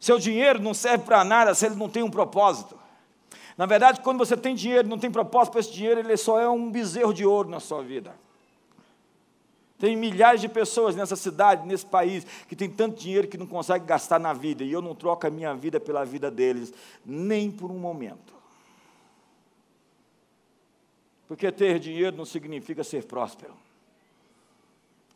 Seu 0.00 0.18
dinheiro 0.18 0.61
não 0.61 0.74
serve 0.74 1.05
para 1.05 1.22
nada 1.22 1.55
se 1.55 1.64
ele 1.64 1.76
não 1.76 1.88
tem 1.88 2.03
um 2.03 2.11
propósito. 2.11 2.76
Na 3.57 3.66
verdade, 3.66 4.00
quando 4.00 4.18
você 4.18 4.36
tem 4.36 4.57
dinheiro 4.57 4.88
e 4.88 4.90
não 4.90 4.98
tem 4.98 5.12
propósito 5.12 5.53
para 5.53 5.61
esse 5.61 5.72
dinheiro, 5.72 6.00
ele 6.00 6.16
só 6.16 6.40
é 6.40 6.48
um 6.48 6.70
bezerro 6.72 7.14
de 7.14 7.24
ouro 7.24 7.48
na 7.48 7.61
sua 7.61 7.82
vida. 7.84 8.12
Tem 9.82 9.96
milhares 9.96 10.40
de 10.40 10.48
pessoas 10.48 10.94
nessa 10.94 11.16
cidade, 11.16 11.66
nesse 11.66 11.84
país, 11.84 12.24
que 12.46 12.54
tem 12.54 12.70
tanto 12.70 13.00
dinheiro 13.00 13.26
que 13.26 13.36
não 13.36 13.48
consegue 13.48 13.84
gastar 13.84 14.20
na 14.20 14.32
vida, 14.32 14.62
e 14.62 14.70
eu 14.70 14.80
não 14.80 14.94
troco 14.94 15.26
a 15.26 15.30
minha 15.30 15.52
vida 15.56 15.80
pela 15.80 16.04
vida 16.04 16.30
deles, 16.30 16.72
nem 17.04 17.50
por 17.50 17.68
um 17.68 17.80
momento. 17.80 18.32
Porque 21.26 21.50
ter 21.50 21.80
dinheiro 21.80 22.16
não 22.16 22.24
significa 22.24 22.84
ser 22.84 23.06
próspero. 23.06 23.56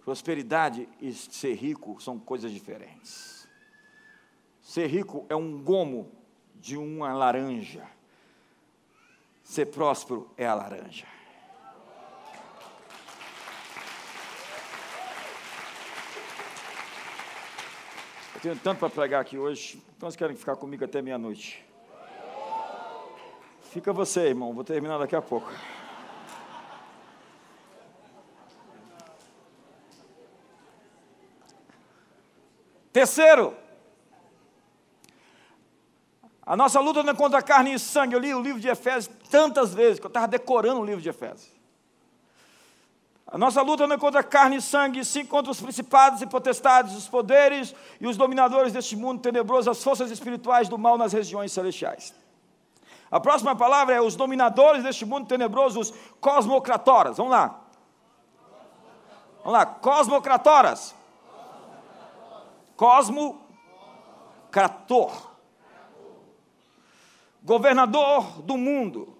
Prosperidade 0.05 0.89
e 1.01 1.13
ser 1.13 1.55
rico 1.55 2.03
são 2.03 2.19
coisas 2.19 2.51
diferentes. 2.51 3.47
Ser 4.61 4.89
rico 4.89 5.25
é 5.29 5.37
um 5.37 5.63
gomo 5.63 6.11
de 6.57 6.77
uma 6.77 7.15
laranja. 7.15 7.89
Ser 9.45 9.67
próspero 9.67 10.29
é 10.37 10.45
a 10.45 10.55
laranja. 10.55 11.16
Tenho 18.47 18.59
tanto 18.61 18.79
para 18.79 18.91
pregar 18.91 19.21
aqui 19.21 19.37
hoje. 19.37 19.83
Então 19.97 20.09
vocês 20.09 20.15
querem 20.15 20.37
ficar 20.37 20.55
comigo 20.55 20.85
até 20.85 21.03
meia-noite? 21.03 21.65
Fica 23.73 23.93
você, 23.93 24.29
irmão. 24.29 24.55
Vou 24.55 24.63
terminar 24.63 24.99
daqui 24.99 25.17
a 25.17 25.23
pouco. 25.23 25.53
Terceiro, 32.93 33.55
a 36.43 36.57
nossa 36.57 36.79
luta 36.79 37.03
não 37.03 37.13
é 37.13 37.17
contra 37.17 37.43
carne 37.43 37.75
e 37.75 37.79
sangue. 37.81 38.15
Eu 38.15 38.21
li 38.21 38.33
o 38.33 38.41
livro 38.41 38.61
de 38.61 38.69
Efésios 38.69 39.13
tantas 39.29 39.75
vezes 39.75 39.99
que 39.99 40.07
eu 40.07 40.09
estava 40.09 40.29
decorando 40.29 40.81
o 40.81 40.85
livro 40.85 41.03
de 41.03 41.09
Efésios. 41.09 41.56
A 43.27 43.37
nossa 43.37 43.61
luta 43.61 43.87
não 43.87 43.97
é 43.97 43.99
contra 43.99 44.23
carne 44.23 44.57
e 44.57 44.63
sangue, 44.63 45.05
sim 45.05 45.27
contra 45.27 45.51
os 45.51 45.61
principados 45.61 46.23
e 46.23 46.27
potestades, 46.27 46.95
os 46.95 47.09
poderes 47.09 47.75
e 48.01 48.07
os 48.07 48.17
dominadores 48.17 48.73
deste 48.73 48.95
mundo 48.95 49.21
tenebroso, 49.21 49.69
as 49.69 49.83
forças 49.83 50.13
espirituais 50.13 50.69
do 50.69 50.79
mal 50.79 50.97
nas 50.97 51.13
regiões 51.13 51.51
celestiais. 51.51 52.15
A 53.11 53.19
próxima 53.19 53.57
palavra 53.57 53.97
é 53.97 54.01
os 54.01 54.15
dominadores 54.15 54.85
deste 54.85 55.05
mundo 55.05 55.27
tenebroso, 55.27 55.81
os 55.81 55.93
cosmocratoras. 56.21 57.17
Vamos 57.17 57.33
lá. 57.33 57.63
Vamos 59.39 59.53
lá, 59.53 59.67
cosmocratoras. 59.67 60.95
Cosmocrator. 62.77 63.41
Governador 67.43 68.43
do 68.43 68.57
mundo. 68.57 69.16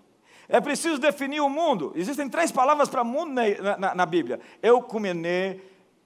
É 0.49 0.61
preciso 0.61 0.99
definir 0.99 1.41
o 1.41 1.49
mundo. 1.49 1.93
Existem 1.95 2.29
três 2.29 2.53
palavras 2.53 2.89
para 2.89 3.03
mundo 3.03 3.33
na, 3.33 3.77
na, 3.77 3.95
na 3.95 4.07
Bíblia: 4.07 4.41
eucumenê, 4.63 5.61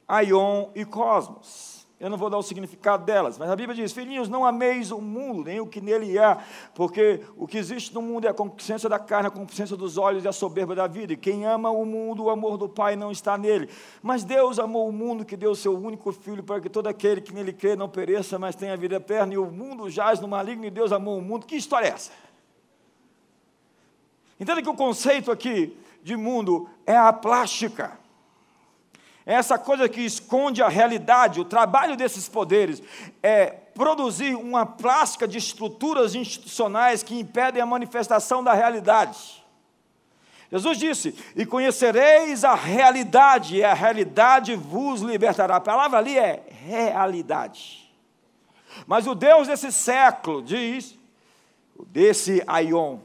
aion 0.09 0.69
e 0.75 0.85
cosmos. 0.85 1.81
Eu 2.01 2.09
não 2.09 2.17
vou 2.17 2.31
dar 2.31 2.39
o 2.39 2.43
significado 2.43 3.05
delas, 3.05 3.37
mas 3.37 3.51
a 3.51 3.55
Bíblia 3.55 3.77
diz: 3.77 3.93
Filhinhos, 3.93 4.27
não 4.27 4.43
ameis 4.43 4.91
o 4.91 5.03
mundo, 5.03 5.45
nem 5.45 5.61
o 5.61 5.67
que 5.67 5.83
nele 5.83 6.19
há, 6.19 6.39
porque 6.75 7.21
o 7.37 7.47
que 7.47 7.59
existe 7.59 7.93
no 7.93 8.01
mundo 8.01 8.27
é 8.27 8.31
a 8.31 8.33
concupiscência 8.33 8.89
da 8.89 8.99
carne, 8.99 9.29
a 9.29 9.31
concupiscência 9.31 9.77
dos 9.77 9.99
olhos 9.99 10.25
e 10.25 10.29
a 10.29 10.33
soberba 10.33 10.75
da 10.75 10.87
vida. 10.87 11.13
E 11.13 11.17
quem 11.17 11.45
ama 11.45 11.69
o 11.69 11.85
mundo, 11.85 12.25
o 12.25 12.31
amor 12.31 12.57
do 12.57 12.71
Pai 12.71 12.97
não 12.97 13.13
está 13.13 13.37
nele. 13.37 13.69
Mas 14.03 14.25
Deus 14.25 14.59
amou 14.59 14.89
o 14.89 14.93
mundo, 14.93 15.27
que 15.27 15.37
deu 15.37 15.51
o 15.51 15.57
seu 15.57 15.77
único 15.77 16.11
filho, 16.11 16.43
para 16.43 16.59
que 16.59 16.71
todo 16.71 16.87
aquele 16.87 17.21
que 17.21 17.35
nele 17.35 17.53
crê 17.53 17.77
não 17.77 17.87
pereça, 17.87 18.39
mas 18.39 18.57
tenha 18.57 18.75
vida 18.79 18.97
eterna. 18.97 19.35
E 19.35 19.37
o 19.37 19.51
mundo 19.51 19.91
jaz 19.91 20.21
no 20.21 20.27
maligno, 20.27 20.65
e 20.65 20.71
Deus 20.71 20.93
amou 20.93 21.19
o 21.19 21.23
mundo. 21.23 21.45
Que 21.45 21.55
história 21.55 21.89
é 21.89 21.91
essa? 21.91 22.11
Entenda 24.41 24.63
que 24.63 24.69
o 24.71 24.75
conceito 24.75 25.31
aqui 25.31 25.77
de 26.03 26.17
mundo 26.17 26.69
é 26.87 26.97
a 26.97 27.13
plástica. 27.13 28.01
É 29.27 29.35
essa 29.35 29.59
coisa 29.59 29.87
que 29.87 30.01
esconde 30.01 30.63
a 30.63 30.69
realidade. 30.69 31.41
O 31.41 31.45
trabalho 31.45 31.95
desses 31.95 32.27
poderes 32.27 32.83
é 33.23 33.47
produzir 33.47 34.35
uma 34.35 34.65
plástica 34.65 35.29
de 35.29 35.37
estruturas 35.37 36.15
institucionais 36.15 37.03
que 37.03 37.19
impedem 37.19 37.63
a 37.63 37.67
manifestação 37.67 38.43
da 38.43 38.55
realidade. 38.55 39.45
Jesus 40.51 40.79
disse: 40.79 41.15
E 41.37 41.45
conhecereis 41.45 42.43
a 42.43 42.55
realidade, 42.55 43.57
e 43.57 43.65
a 43.65 43.75
realidade 43.75 44.57
vos 44.57 45.03
libertará. 45.03 45.57
A 45.57 45.61
palavra 45.61 45.99
ali 45.99 46.19
é 46.19 46.43
realidade. 46.49 47.93
Mas 48.87 49.07
o 49.07 49.15
Deus 49.15 49.49
desse 49.49 49.71
século 49.71 50.43
diz, 50.43 50.99
desse 51.89 52.43
aion, 52.47 52.99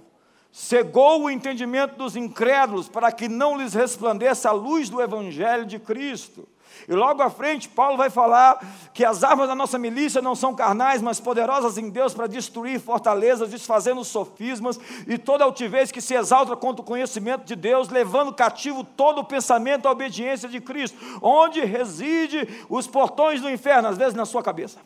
cegou 0.56 1.24
o 1.24 1.30
entendimento 1.30 1.98
dos 1.98 2.16
incrédulos 2.16 2.88
para 2.88 3.12
que 3.12 3.28
não 3.28 3.58
lhes 3.58 3.74
resplandeça 3.74 4.48
a 4.48 4.54
luz 4.54 4.90
do 4.90 5.02
Evangelho 5.02 5.66
de 5.66 5.78
Cristo. 5.78 6.48
E 6.88 6.94
logo 6.94 7.22
à 7.22 7.30
frente, 7.30 7.68
Paulo 7.68 7.98
vai 7.98 8.10
falar 8.10 8.66
que 8.94 9.04
as 9.04 9.22
armas 9.22 9.50
da 9.50 9.54
nossa 9.56 9.78
milícia 9.78 10.22
não 10.22 10.34
são 10.34 10.56
carnais, 10.56 11.02
mas 11.02 11.20
poderosas 11.20 11.78
em 11.78 11.90
Deus 11.90 12.14
para 12.14 12.26
destruir 12.26 12.80
fortalezas, 12.80 13.50
desfazendo 13.50 14.02
sofismas 14.06 14.80
e 15.06 15.18
toda 15.18 15.44
altivez 15.44 15.92
que 15.92 16.00
se 16.00 16.14
exalta 16.14 16.56
contra 16.56 16.82
o 16.82 16.86
conhecimento 16.86 17.44
de 17.44 17.56
Deus, 17.56 17.90
levando 17.90 18.34
cativo 18.34 18.82
todo 18.82 19.20
o 19.20 19.26
pensamento 19.26 19.90
à 19.90 19.92
obediência 19.92 20.48
de 20.48 20.62
Cristo, 20.62 20.98
onde 21.22 21.66
reside 21.66 22.48
os 22.70 22.88
portões 22.88 23.42
do 23.42 23.50
inferno, 23.50 23.90
às 23.90 23.98
vezes 23.98 24.14
na 24.14 24.26
sua 24.26 24.42
cabeça. 24.42 24.80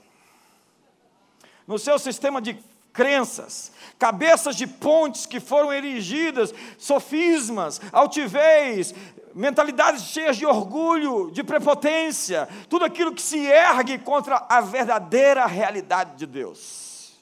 No 1.67 1.77
seu 1.77 1.99
sistema 1.99 2.41
de 2.41 2.57
crenças, 2.99 3.71
cabeças 3.97 4.57
de 4.57 4.67
pontes 4.67 5.25
que 5.25 5.39
foram 5.39 5.71
erigidas, 5.71 6.53
sofismas, 6.77 7.79
altivez, 7.93 8.93
mentalidades 9.33 10.03
cheias 10.03 10.35
de 10.35 10.45
orgulho, 10.45 11.31
de 11.31 11.41
prepotência, 11.41 12.49
tudo 12.67 12.83
aquilo 12.83 13.13
que 13.13 13.21
se 13.21 13.39
ergue 13.39 13.99
contra 13.99 14.45
a 14.49 14.59
verdadeira 14.59 15.45
realidade 15.45 16.17
de 16.17 16.25
Deus. 16.25 17.17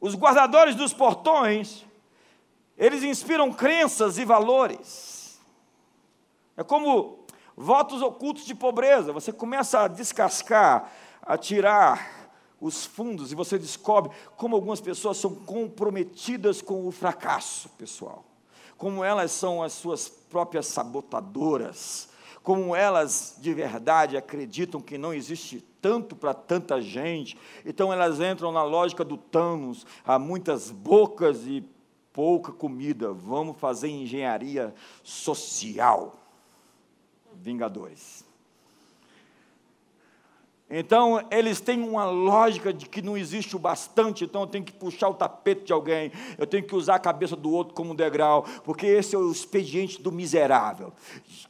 Os 0.00 0.16
guardadores 0.16 0.74
dos 0.74 0.92
portões, 0.92 1.86
eles 2.76 3.04
inspiram 3.04 3.52
crenças 3.52 4.18
e 4.18 4.24
valores. 4.24 5.38
É 6.56 6.64
como 6.64 7.24
votos 7.56 8.02
ocultos 8.02 8.44
de 8.44 8.54
pobreza, 8.56 9.12
você 9.12 9.32
começa 9.32 9.82
a 9.82 9.86
descascar, 9.86 10.90
a 11.22 11.38
tirar 11.38 12.17
os 12.60 12.84
fundos 12.84 13.30
e 13.30 13.34
você 13.34 13.58
descobre 13.58 14.10
como 14.36 14.54
algumas 14.54 14.80
pessoas 14.80 15.16
são 15.16 15.34
comprometidas 15.34 16.60
com 16.60 16.86
o 16.86 16.90
fracasso 16.90 17.68
pessoal, 17.70 18.24
como 18.76 19.04
elas 19.04 19.30
são 19.30 19.62
as 19.62 19.72
suas 19.72 20.08
próprias 20.08 20.66
sabotadoras, 20.66 22.08
como 22.42 22.74
elas 22.74 23.36
de 23.40 23.52
verdade 23.52 24.16
acreditam 24.16 24.80
que 24.80 24.98
não 24.98 25.12
existe 25.12 25.64
tanto 25.80 26.16
para 26.16 26.34
tanta 26.34 26.80
gente, 26.80 27.38
então 27.64 27.92
elas 27.92 28.20
entram 28.20 28.50
na 28.50 28.62
lógica 28.62 29.04
do 29.04 29.16
Thanos, 29.16 29.86
há 30.04 30.18
muitas 30.18 30.70
bocas 30.70 31.46
e 31.46 31.64
pouca 32.12 32.50
comida, 32.50 33.12
vamos 33.12 33.56
fazer 33.58 33.88
engenharia 33.88 34.74
social. 35.04 36.16
Vingadores. 37.34 38.27
Então, 40.70 41.24
eles 41.30 41.60
têm 41.60 41.82
uma 41.82 42.04
lógica 42.04 42.72
de 42.72 42.86
que 42.86 43.00
não 43.00 43.16
existe 43.16 43.56
o 43.56 43.58
bastante, 43.58 44.24
então 44.24 44.42
eu 44.42 44.46
tenho 44.46 44.64
que 44.64 44.72
puxar 44.72 45.08
o 45.08 45.14
tapete 45.14 45.64
de 45.64 45.72
alguém, 45.72 46.12
eu 46.36 46.46
tenho 46.46 46.62
que 46.62 46.74
usar 46.74 46.96
a 46.96 46.98
cabeça 46.98 47.34
do 47.34 47.50
outro 47.50 47.72
como 47.72 47.94
degrau, 47.94 48.44
porque 48.64 48.86
esse 48.86 49.14
é 49.14 49.18
o 49.18 49.32
expediente 49.32 50.02
do 50.02 50.12
miserável. 50.12 50.92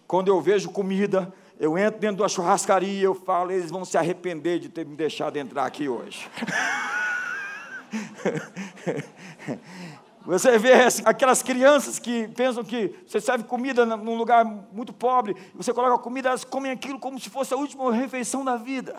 Quando 0.06 0.28
eu 0.28 0.40
vejo 0.40 0.70
comida, 0.70 1.32
eu 1.58 1.76
entro 1.76 1.98
dentro 1.98 2.18
da 2.18 2.28
churrascaria, 2.28 3.02
eu 3.02 3.14
falo, 3.14 3.50
eles 3.50 3.70
vão 3.70 3.84
se 3.84 3.98
arrepender 3.98 4.60
de 4.60 4.68
ter 4.68 4.86
me 4.86 4.94
deixado 4.94 5.36
entrar 5.36 5.66
aqui 5.66 5.88
hoje. 5.88 6.28
Você 10.28 10.58
vê 10.58 10.74
aquelas 11.06 11.42
crianças 11.42 11.98
que 11.98 12.28
pensam 12.28 12.62
que 12.62 12.94
você 13.06 13.18
serve 13.18 13.44
comida 13.44 13.86
num 13.86 14.14
lugar 14.14 14.44
muito 14.44 14.92
pobre, 14.92 15.34
você 15.54 15.72
coloca 15.72 15.94
a 15.94 15.98
comida, 15.98 16.28
elas 16.28 16.44
comem 16.44 16.70
aquilo 16.70 16.98
como 16.98 17.18
se 17.18 17.30
fosse 17.30 17.54
a 17.54 17.56
última 17.56 17.90
refeição 17.90 18.44
da 18.44 18.54
vida. 18.54 18.94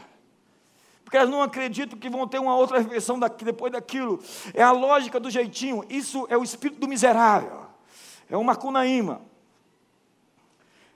Porque 1.04 1.18
elas 1.18 1.30
não 1.30 1.44
acreditam 1.44 2.00
que 2.00 2.10
vão 2.10 2.28
ter 2.28 2.40
uma 2.40 2.56
outra 2.56 2.80
refeição 2.80 3.20
depois 3.20 3.72
daquilo. 3.72 4.20
É 4.56 4.64
a 4.64 4.72
lógica 4.72 5.20
do 5.20 5.30
jeitinho. 5.30 5.86
Isso 5.88 6.26
é 6.32 6.38
o 6.38 6.42
espírito 6.42 6.80
do 6.80 6.88
miserável. 6.88 7.62
É 8.28 8.36
uma 8.36 8.56
cunaíma. 8.56 9.22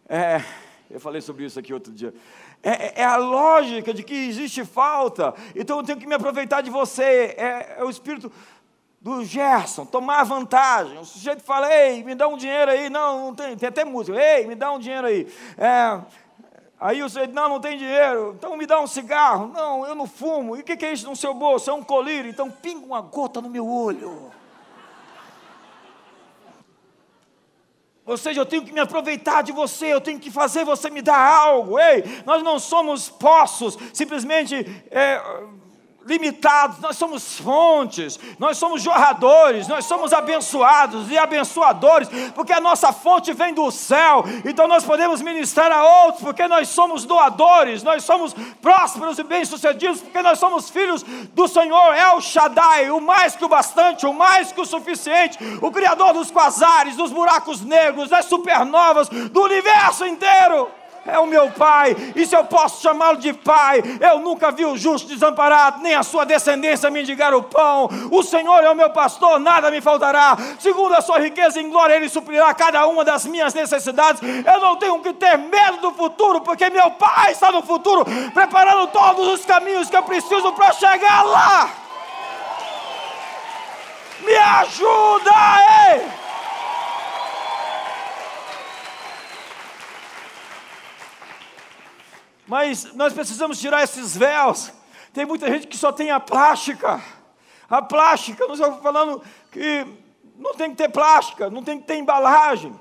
É, 0.10 0.44
eu 0.90 1.00
falei 1.00 1.22
sobre 1.22 1.46
isso 1.46 1.60
aqui 1.60 1.72
outro 1.72 1.94
dia. 1.94 2.12
É, 2.64 2.70
é, 2.70 2.94
é, 3.02 3.04
a 3.04 3.18
lógica 3.18 3.94
de 3.94 4.04
que 4.04 4.14
existe 4.14 4.64
falta, 4.64 5.34
então 5.54 5.78
eu 5.78 5.84
tenho 5.84 6.00
que 6.00 6.08
me 6.08 6.16
aproveitar 6.16 6.62
de 6.62 6.70
você. 6.70 7.36
É, 7.38 7.76
é 7.78 7.84
o 7.84 7.90
espírito 7.90 8.32
do 9.04 9.26
Gerson, 9.26 9.86
tomar 9.86 10.24
vantagem. 10.24 10.98
O 10.98 11.04
sujeito 11.04 11.44
fala, 11.44 11.70
ei, 11.76 12.02
me 12.06 12.16
dá 12.16 12.26
um 12.26 12.38
dinheiro 12.38 12.72
aí. 12.72 12.90
Não, 12.90 13.26
não 13.26 13.36
tem, 13.36 13.58
tem 13.58 13.68
até 13.68 13.84
música. 13.84 14.18
Ei, 14.18 14.48
me 14.48 14.56
dá 14.56 14.72
um 14.72 14.80
dinheiro 14.80 15.06
aí. 15.06 15.28
É, 15.58 16.00
aí 16.80 17.04
o 17.04 17.10
sujeito, 17.10 17.34
não, 17.34 17.50
não 17.50 17.60
tem 17.60 17.78
dinheiro. 17.78 18.34
Então 18.38 18.56
me 18.56 18.66
dá 18.66 18.80
um 18.80 18.88
cigarro. 18.88 19.52
Não, 19.54 19.86
eu 19.86 19.94
não 19.94 20.08
fumo. 20.08 20.56
E 20.56 20.62
o 20.62 20.64
que, 20.64 20.78
que 20.78 20.86
é 20.86 20.94
isso 20.94 21.06
no 21.06 21.18
seu 21.18 21.34
bolso? 21.34 21.70
É 21.70 21.74
um 21.74 21.84
colírio. 21.84 22.30
Então 22.30 22.50
pinga 22.50 22.86
uma 22.86 23.02
gota 23.02 23.42
no 23.42 23.50
meu 23.50 23.68
olho. 23.68 24.32
Ou 28.06 28.18
seja, 28.18 28.40
eu 28.40 28.46
tenho 28.46 28.64
que 28.64 28.72
me 28.72 28.80
aproveitar 28.80 29.44
de 29.44 29.52
você, 29.52 29.88
eu 29.88 30.02
tenho 30.02 30.20
que 30.20 30.32
fazer 30.32 30.64
você 30.64 30.90
me 30.90 31.02
dar 31.02 31.20
algo. 31.20 31.78
Ei, 31.78 32.04
nós 32.26 32.42
não 32.42 32.58
somos 32.58 33.10
poços, 33.10 33.78
simplesmente 33.94 34.56
é, 34.92 35.22
limitados, 36.06 36.80
nós 36.80 36.98
somos 36.98 37.40
fontes, 37.40 38.20
nós 38.38 38.58
somos 38.58 38.82
jorradores, 38.82 39.68
nós 39.68 39.86
somos 39.86 40.14
abençoados 40.14 41.10
e 41.10 41.18
abençoadores, 41.18 42.10
porque 42.36 42.54
a 42.54 42.60
nossa 42.60 42.92
fonte 42.92 43.34
vem 43.34 43.54
do 43.54 43.70
céu, 43.72 44.24
então 44.46 44.68
nós 44.68 44.84
podemos 44.84 45.22
ministrar 45.22 45.72
a 45.72 46.06
outros, 46.06 46.24
porque 46.24 46.48
nós 46.48 46.70
somos 46.70 47.06
doadores, 47.06 47.84
nós 47.84 48.04
somos 48.04 48.36
prósperos 48.62 49.18
e 49.18 49.24
bem-sucedidos, 49.24 50.02
porque 50.02 50.22
nós 50.22 50.40
somos 50.40 50.70
filhos 50.70 51.04
do 51.04 51.48
Senhor 51.48 51.96
El 51.96 52.22
Shaddai, 52.22 52.90
o 52.92 53.00
mais 53.00 53.36
que 53.36 53.46
o 53.46 53.50
bastante, 53.50 54.06
o 54.06 54.14
mais 54.14 54.52
que 54.52 54.62
o 54.62 54.66
suficiente, 54.66 55.38
o 55.62 55.72
Criador 55.72 56.14
dos 56.14 56.32
quasares, 56.32 56.96
dos 56.96 57.12
buracos 57.12 57.62
negros, 57.62 58.10
das 58.10 58.26
supernovas, 58.26 59.08
do 59.10 59.42
universo 59.44 60.06
inteiro 60.06 60.70
é 61.06 61.20
o 61.20 61.26
meu 61.26 61.52
pai, 61.52 61.96
e 62.16 62.26
se 62.26 62.36
eu 62.36 62.46
posso 62.46 62.82
chamá-lo 62.82 63.18
de 63.18 63.34
pai, 63.34 63.84
eu 64.00 64.20
nunca 64.20 64.52
vi 64.52 64.66
o 64.66 64.78
justo 64.78 65.08
desamparado, 65.08 65.82
nem 65.82 65.94
a 65.94 66.04
sua 66.04 66.26
descendência 66.26 66.90
mendigar 66.90 67.34
o 67.34 67.44
pão. 67.44 67.90
O 68.10 68.24
Senhor 68.24 68.64
é 68.64 68.70
o 68.70 68.76
meu 68.76 68.90
pastor, 68.90 69.40
nada 69.40 69.70
me 69.70 69.82
faltará. 69.82 70.38
Segundo 70.60 70.94
a 70.96 71.02
sua 71.02 71.20
riqueza 71.20 71.60
em 71.60 71.70
glória, 71.70 71.96
Ele 71.96 72.08
suprirá 72.08 72.54
cada 72.54 72.88
uma 72.88 73.04
das 73.04 73.26
minhas 73.26 73.54
necessidades. 73.54 74.22
Eu 74.22 74.60
não 74.60 74.78
tenho 74.78 75.00
que 75.00 75.14
ter 75.14 75.38
medo 75.38 75.78
do 75.82 75.92
futuro, 75.92 76.42
porque 76.42 76.70
meu 76.70 76.92
pai 76.92 77.32
está 77.32 77.52
no 77.52 77.62
futuro, 77.62 78.06
preparando 78.34 78.88
todos 78.88 79.28
os 79.28 79.46
caminhos 79.46 79.90
que 79.90 79.98
eu 79.98 80.04
preciso 80.04 80.54
para 80.54 80.72
chegar 80.72 81.24
lá. 81.24 81.70
Me 84.22 84.36
ajuda, 84.36 85.32
ei! 85.92 86.23
Mas 92.48 92.94
nós 92.94 93.14
precisamos 93.14 93.60
tirar 93.60 93.84
esses 93.84 94.16
véus. 94.16 94.72
Tem 95.14 95.26
muita 95.26 95.48
gente 95.48 95.68
que 95.68 95.78
só 95.78 95.92
tem 95.92 96.12
a 96.12 96.20
plástica. 96.20 97.02
A 97.70 97.82
plástica, 97.82 98.46
nós 98.48 98.60
estamos 98.60 98.82
falando 98.82 99.24
que 99.52 99.86
não 100.38 100.54
tem 100.54 100.72
que 100.72 100.76
ter 100.76 100.90
plástica, 100.90 101.50
não 101.50 101.64
tem 101.64 101.80
que 101.80 101.88
ter 101.88 101.96
embalagem. 101.98 102.78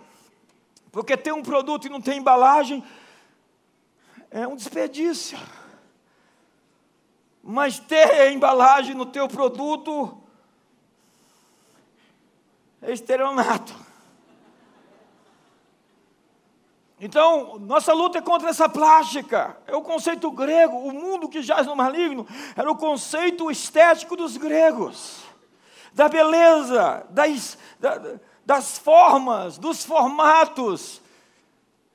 Porque 0.90 1.16
ter 1.16 1.32
um 1.32 1.42
produto 1.42 1.86
e 1.86 1.90
não 1.90 2.00
ter 2.00 2.14
embalagem 2.14 2.84
é 4.30 4.46
um 4.46 4.56
desperdício. 4.56 5.38
Mas 7.42 7.78
ter 7.78 8.30
embalagem 8.32 8.94
no 8.94 9.06
teu 9.06 9.28
produto 9.28 10.18
é 12.80 12.92
estelionato. 12.92 13.74
Então, 17.04 17.58
nossa 17.58 17.92
luta 17.92 18.18
é 18.18 18.22
contra 18.22 18.48
essa 18.48 18.68
plástica. 18.68 19.56
É 19.66 19.74
o 19.74 19.82
conceito 19.82 20.30
grego. 20.30 20.76
O 20.76 20.92
mundo 20.92 21.28
que 21.28 21.42
jaz 21.42 21.66
no 21.66 21.74
maligno 21.74 22.24
era 22.54 22.70
o 22.70 22.76
conceito 22.76 23.50
estético 23.50 24.14
dos 24.14 24.36
gregos. 24.36 25.24
Da 25.92 26.08
beleza, 26.08 27.04
das, 27.10 27.58
das 28.46 28.78
formas, 28.78 29.58
dos 29.58 29.84
formatos. 29.84 31.02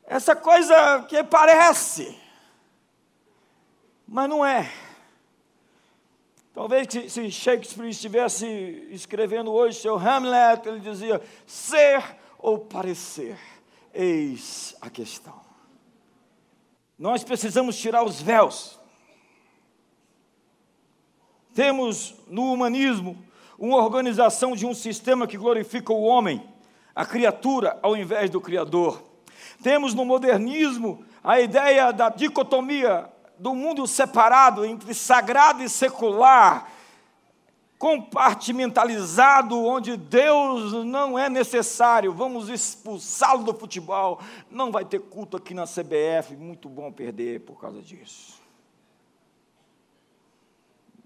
Essa 0.04 0.36
coisa 0.36 1.02
que 1.04 1.24
parece, 1.24 2.20
mas 4.06 4.28
não 4.28 4.46
é. 4.46 4.70
Talvez 6.54 6.86
se 7.10 7.32
Shakespeare 7.32 7.88
estivesse 7.88 8.46
escrevendo 8.92 9.54
hoje 9.54 9.80
seu 9.80 9.96
Hamlet, 9.96 10.68
ele 10.68 10.82
dizia 10.82 11.22
ser 11.46 12.04
ou 12.38 12.60
parecer. 12.60 13.57
Eis 14.00 14.76
a 14.80 14.92
questão. 14.92 15.34
Nós 17.00 17.24
precisamos 17.24 17.76
tirar 17.76 18.04
os 18.04 18.22
véus. 18.22 18.80
Temos 21.56 22.14
no 22.28 22.54
humanismo 22.54 23.18
uma 23.58 23.78
organização 23.78 24.56
de 24.56 24.68
um 24.68 24.76
sistema 24.76 25.26
que 25.26 25.36
glorifica 25.36 25.92
o 25.92 26.04
homem, 26.04 26.48
a 26.94 27.08
criatura, 27.08 27.80
ao 27.82 27.98
invés 27.98 28.30
do 28.30 28.40
Criador. 28.40 29.02
Temos 29.64 29.96
no 29.96 30.06
modernismo 30.06 31.04
a 31.24 31.42
ideia 31.42 31.92
da 31.92 32.10
dicotomia 32.10 33.12
do 33.40 33.56
mundo 33.56 33.88
separado 33.88 34.64
entre 34.64 34.94
sagrado 34.94 35.64
e 35.64 35.70
secular, 35.70 36.72
compartimentalizado, 37.78 39.56
onde 39.64 39.96
Deus 39.96 40.74
não 40.86 41.18
é 41.18 41.30
necessário, 41.30 42.12
vamos 42.12 42.50
expulsá-lo 42.50 43.44
do 43.44 43.54
futebol. 43.54 44.20
Não 44.50 44.72
vai 44.72 44.84
ter 44.84 45.00
culto 45.00 45.38
aqui 45.38 45.54
na 45.54 45.66
CBF, 45.66 46.36
muito 46.36 46.68
bom 46.68 46.92
perder 46.92 47.42
por 47.42 47.60
causa 47.60 47.82
disso. 47.82 48.42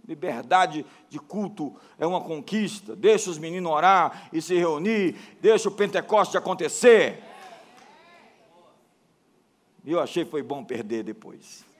Liberdade 0.07 0.85
de 1.09 1.19
culto 1.19 1.75
é 1.99 2.05
uma 2.05 2.21
conquista. 2.21 2.95
Deixa 2.95 3.29
os 3.29 3.37
meninos 3.37 3.71
orar 3.71 4.29
e 4.33 4.41
se 4.41 4.55
reunir, 4.55 5.15
deixa 5.39 5.69
o 5.69 5.71
Pentecoste 5.71 6.37
acontecer. 6.37 7.23
E 9.83 9.91
eu 9.91 9.99
achei 9.99 10.25
foi 10.25 10.41
bom 10.41 10.63
perder 10.63 11.03
depois. 11.03 11.70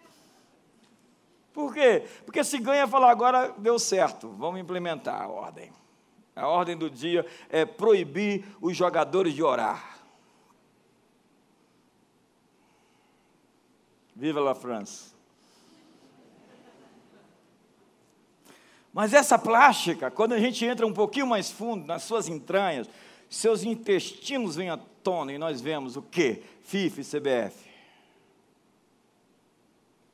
Por 1.54 1.74
quê? 1.74 2.06
Porque 2.26 2.44
se 2.44 2.58
ganha, 2.60 2.88
falar 2.88 3.12
agora 3.12 3.54
deu 3.58 3.78
certo, 3.78 4.30
vamos 4.30 4.60
implementar 4.60 5.22
a 5.22 5.28
ordem. 5.28 5.72
A 6.36 6.48
ordem 6.48 6.78
do 6.78 6.90
dia 6.90 7.26
é 7.50 7.66
proibir 7.66 8.46
os 8.62 8.76
jogadores 8.76 9.34
de 9.34 9.44
orar. 9.44 10.00
Viva 14.16 14.40
la 14.40 14.56
France! 14.56 15.12
Mas 18.94 19.14
essa 19.14 19.40
plástica, 19.40 20.12
quando 20.12 20.34
a 20.34 20.40
gente 20.40 20.66
entra 20.66 20.86
um 20.86 20.94
pouquinho 20.94 21.28
mais 21.28 21.50
fundo 21.50 21.86
nas 21.86 22.04
suas 22.04 22.28
entranhas, 22.28 22.90
seus 23.30 23.64
intestinos 23.64 24.56
vêm 24.56 24.70
à 24.70 24.78
tona 24.78 25.32
e 25.32 25.38
nós 25.38 25.62
vemos 25.62 25.96
o 25.96 26.02
quê? 26.02 26.44
FIFA 26.64 27.02
e 27.02 27.06
CBF 27.06 27.71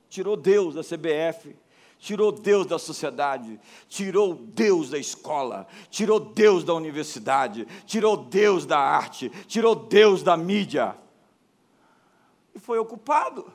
tirou 0.09 0.35
Deus 0.35 0.75
da 0.75 0.81
CBF, 0.81 1.55
tirou 1.99 2.31
Deus 2.31 2.65
da 2.65 2.77
sociedade, 2.77 3.59
tirou 3.87 4.33
Deus 4.33 4.89
da 4.89 4.97
escola, 4.97 5.67
tirou 5.89 6.19
Deus 6.19 6.63
da 6.63 6.73
universidade, 6.73 7.67
tirou 7.85 8.17
Deus 8.17 8.65
da 8.65 8.79
arte, 8.79 9.29
tirou 9.47 9.75
Deus 9.75 10.23
da 10.23 10.37
mídia. 10.37 10.95
foi 12.57 12.79
ocupado. 12.79 13.53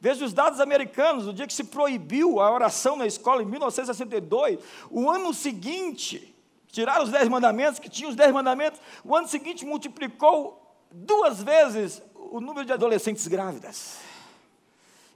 Veja 0.00 0.24
os 0.24 0.32
dados 0.32 0.58
americanos, 0.58 1.28
o 1.28 1.32
dia 1.32 1.46
que 1.46 1.52
se 1.52 1.62
proibiu 1.62 2.40
a 2.40 2.50
oração 2.50 2.96
na 2.96 3.06
escola 3.06 3.40
em 3.40 3.46
1962, 3.46 4.58
o 4.90 5.08
ano 5.08 5.32
seguinte, 5.32 6.34
tiraram 6.66 7.04
os 7.04 7.10
dez 7.10 7.28
mandamentos, 7.28 7.78
que 7.78 7.88
tinham 7.88 8.10
os 8.10 8.16
dez 8.16 8.32
mandamentos, 8.32 8.80
o 9.04 9.14
ano 9.14 9.28
seguinte 9.28 9.64
multiplicou 9.64 10.76
duas 10.90 11.40
vezes 11.40 12.02
o 12.14 12.40
número 12.40 12.66
de 12.66 12.72
adolescentes 12.72 13.28
grávidas. 13.28 14.11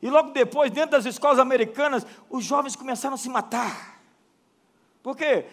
E 0.06 0.10
logo 0.10 0.30
depois, 0.30 0.70
dentro 0.70 0.92
das 0.92 1.04
escolas 1.04 1.40
americanas, 1.40 2.06
os 2.30 2.44
jovens 2.44 2.76
começaram 2.76 3.16
a 3.16 3.18
se 3.18 3.28
matar. 3.28 3.98
Por 5.02 5.16
quê? 5.16 5.46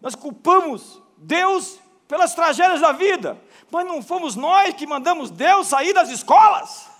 Nós 0.00 0.16
culpamos 0.16 1.00
Deus 1.16 1.78
pelas 2.08 2.34
tragédias 2.34 2.80
da 2.80 2.90
vida, 2.90 3.40
mas 3.70 3.86
não 3.86 4.02
fomos 4.02 4.34
nós 4.34 4.74
que 4.74 4.84
mandamos 4.84 5.30
Deus 5.30 5.68
sair 5.68 5.92
das 5.92 6.10
escolas. 6.10 6.90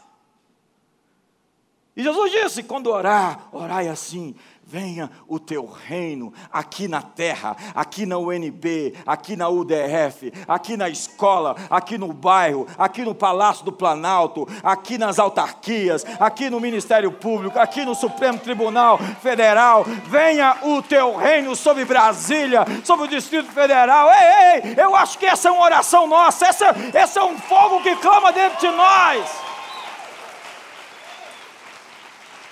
E 1.96 2.02
Jesus 2.04 2.30
disse: 2.30 2.62
quando 2.62 2.86
orar, 2.86 3.48
orai 3.50 3.88
assim: 3.88 4.36
venha 4.70 5.10
o 5.26 5.40
teu 5.40 5.66
reino 5.66 6.32
aqui 6.52 6.86
na 6.86 7.02
terra, 7.02 7.56
aqui 7.74 8.06
na 8.06 8.18
UNB, 8.18 8.94
aqui 9.04 9.34
na 9.34 9.48
UDF, 9.48 10.32
aqui 10.46 10.76
na 10.76 10.88
escola, 10.88 11.56
aqui 11.68 11.98
no 11.98 12.12
bairro, 12.12 12.68
aqui 12.78 13.02
no 13.02 13.12
Palácio 13.12 13.64
do 13.64 13.72
Planalto, 13.72 14.46
aqui 14.62 14.96
nas 14.96 15.18
autarquias, 15.18 16.04
aqui 16.20 16.48
no 16.48 16.60
Ministério 16.60 17.10
Público, 17.10 17.58
aqui 17.58 17.84
no 17.84 17.96
Supremo 17.96 18.38
Tribunal 18.38 18.98
Federal. 19.20 19.84
Venha 20.06 20.56
o 20.62 20.80
teu 20.80 21.16
reino 21.16 21.56
sobre 21.56 21.84
Brasília, 21.84 22.64
sobre 22.84 23.06
o 23.06 23.08
Distrito 23.08 23.50
Federal. 23.50 24.08
Ei, 24.08 24.62
ei, 24.62 24.74
eu 24.76 24.94
acho 24.94 25.18
que 25.18 25.26
essa 25.26 25.48
é 25.48 25.50
uma 25.50 25.64
oração 25.64 26.06
nossa, 26.06 26.46
essa, 26.46 26.76
esse 26.94 27.18
é 27.18 27.24
um 27.24 27.36
fogo 27.36 27.82
que 27.82 27.96
clama 27.96 28.32
dentro 28.32 28.60
de 28.60 28.68
nós. 28.68 29.49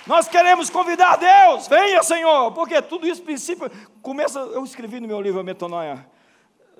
Nós 0.09 0.27
queremos 0.27 0.71
convidar 0.71 1.17
Deus, 1.17 1.67
venha 1.67 2.01
Senhor, 2.01 2.51
porque 2.53 2.81
tudo 2.81 3.07
isso, 3.07 3.21
princípio, 3.21 3.69
começa, 4.01 4.39
eu 4.39 4.63
escrevi 4.63 4.99
no 4.99 5.07
meu 5.07 5.21
livro, 5.21 5.39
a 5.39 5.43
Metanoia, 5.43 6.03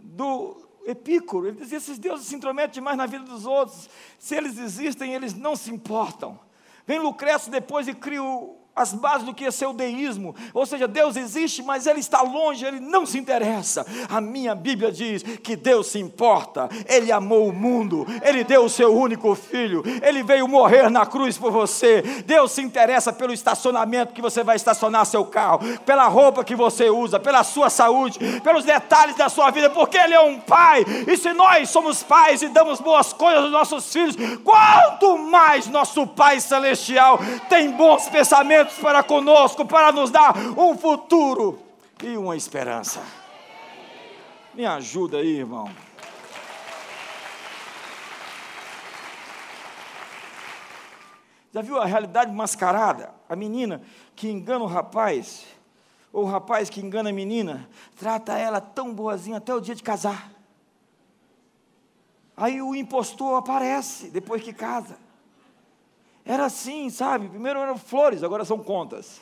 do 0.02 0.68
Epícoro, 0.84 1.46
ele 1.46 1.58
dizia, 1.58 1.78
esses 1.78 2.00
deuses 2.00 2.26
se 2.26 2.36
intrometem 2.36 2.74
demais 2.74 2.98
na 2.98 3.06
vida 3.06 3.24
dos 3.26 3.46
outros, 3.46 3.88
se 4.18 4.34
eles 4.34 4.58
existem, 4.58 5.14
eles 5.14 5.36
não 5.36 5.56
se 5.56 5.70
importam. 5.70 6.40
Vem 6.88 6.98
Lucrécio 6.98 7.52
depois 7.52 7.88
e 7.88 7.94
cria 7.94 8.24
o, 8.24 8.58
as 8.76 8.94
bases 8.94 9.26
do 9.26 9.34
que 9.34 9.46
é 9.46 9.52
seu 9.52 9.74
deísmo, 9.74 10.34
ou 10.54 10.66
seja, 10.66 10.88
Deus 10.88 11.18
existe, 11.18 11.62
mas 11.62 11.86
Ele 11.86 12.00
está 12.00 12.22
longe, 12.22 12.66
Ele 12.66 12.80
não 12.80 13.06
se 13.06 13.18
interessa. 13.18 13.86
A 14.10 14.22
minha 14.22 14.56
Bíblia 14.56 14.90
diz 14.90 15.22
que 15.22 15.56
Deus 15.56 15.88
se 15.88 16.00
importa, 16.00 16.70
Ele 16.88 17.12
amou 17.12 17.50
o 17.50 17.54
mundo, 17.54 18.08
Ele 18.22 18.44
deu 18.44 18.64
o 18.64 18.70
seu 18.70 18.96
único 18.96 19.36
filho, 19.36 19.84
Ele 20.02 20.24
veio 20.24 20.48
morrer 20.48 20.90
na 20.90 21.06
cruz 21.06 21.38
por 21.38 21.52
você. 21.52 22.02
Deus 22.26 22.54
se 22.54 22.62
interessa 22.62 23.12
pelo 23.12 23.34
estacionamento 23.34 24.14
que 24.14 24.22
você 24.22 24.44
vai 24.44 24.56
estacionar 24.56 25.06
seu 25.06 25.26
carro, 25.26 25.60
pela 25.80 26.08
roupa 26.08 26.46
que 26.46 26.56
você 26.56 26.90
usa, 26.90 27.20
pela 27.20 27.44
sua 27.44 27.70
saúde, 27.70 28.18
pelos 28.42 28.64
detalhes 28.64 29.16
da 29.18 29.28
sua 29.28 29.52
vida, 29.52 29.70
porque 29.70 29.98
Ele 29.98 30.14
é 30.14 30.22
um 30.22 30.40
pai, 30.40 30.86
e 31.06 31.18
se 31.18 31.34
nós 31.34 31.70
somos 31.70 32.02
pais 32.02 32.42
e 32.42 32.48
damos 32.48 32.80
boas 32.80 33.12
coisas 33.12 33.44
aos 33.44 33.52
nossos 33.52 33.92
filhos, 33.92 34.16
quanto 34.44 35.18
mais 35.18 35.68
nosso 35.68 36.08
Pai 36.08 36.40
Celestial 36.40 37.20
tem 37.50 37.72
bons 37.72 38.08
pensamentos 38.08 38.69
para 38.78 39.04
conosco, 39.04 39.66
para 39.66 39.92
nos 39.92 40.12
dar 40.12 40.36
um 40.58 40.78
futuro 40.78 41.60
e 42.04 42.18
uma 42.18 42.36
esperança. 42.36 43.02
Me 44.54 44.66
ajuda 44.66 45.18
aí, 45.18 45.38
irmão. 45.38 45.70
Já 51.52 51.62
viu 51.62 51.80
a 51.80 51.86
realidade 51.86 52.32
mascarada? 52.32 53.14
A 53.28 53.36
menina 53.36 53.82
que 54.16 54.30
engana 54.30 54.64
o 54.64 54.68
rapaz, 54.68 55.46
ou 56.14 56.24
o 56.24 56.28
rapaz 56.28 56.70
que 56.70 56.80
engana 56.80 57.10
a 57.10 57.14
menina, 57.14 57.68
trata 57.98 58.38
ela 58.38 58.62
tão 58.62 58.94
boazinha 58.94 59.38
até 59.38 59.54
o 59.54 59.60
dia 59.60 59.76
de 59.76 59.84
casar. 59.84 60.32
Aí 62.38 62.62
o 62.62 62.76
impostor 62.76 63.38
aparece 63.38 64.10
depois 64.10 64.42
que 64.42 64.54
casa. 64.54 64.98
Era 66.30 66.46
assim, 66.46 66.92
sabe? 66.92 67.28
Primeiro 67.28 67.60
eram 67.60 67.76
flores, 67.76 68.22
agora 68.22 68.46
são 68.46 68.60
contas. 68.60 69.20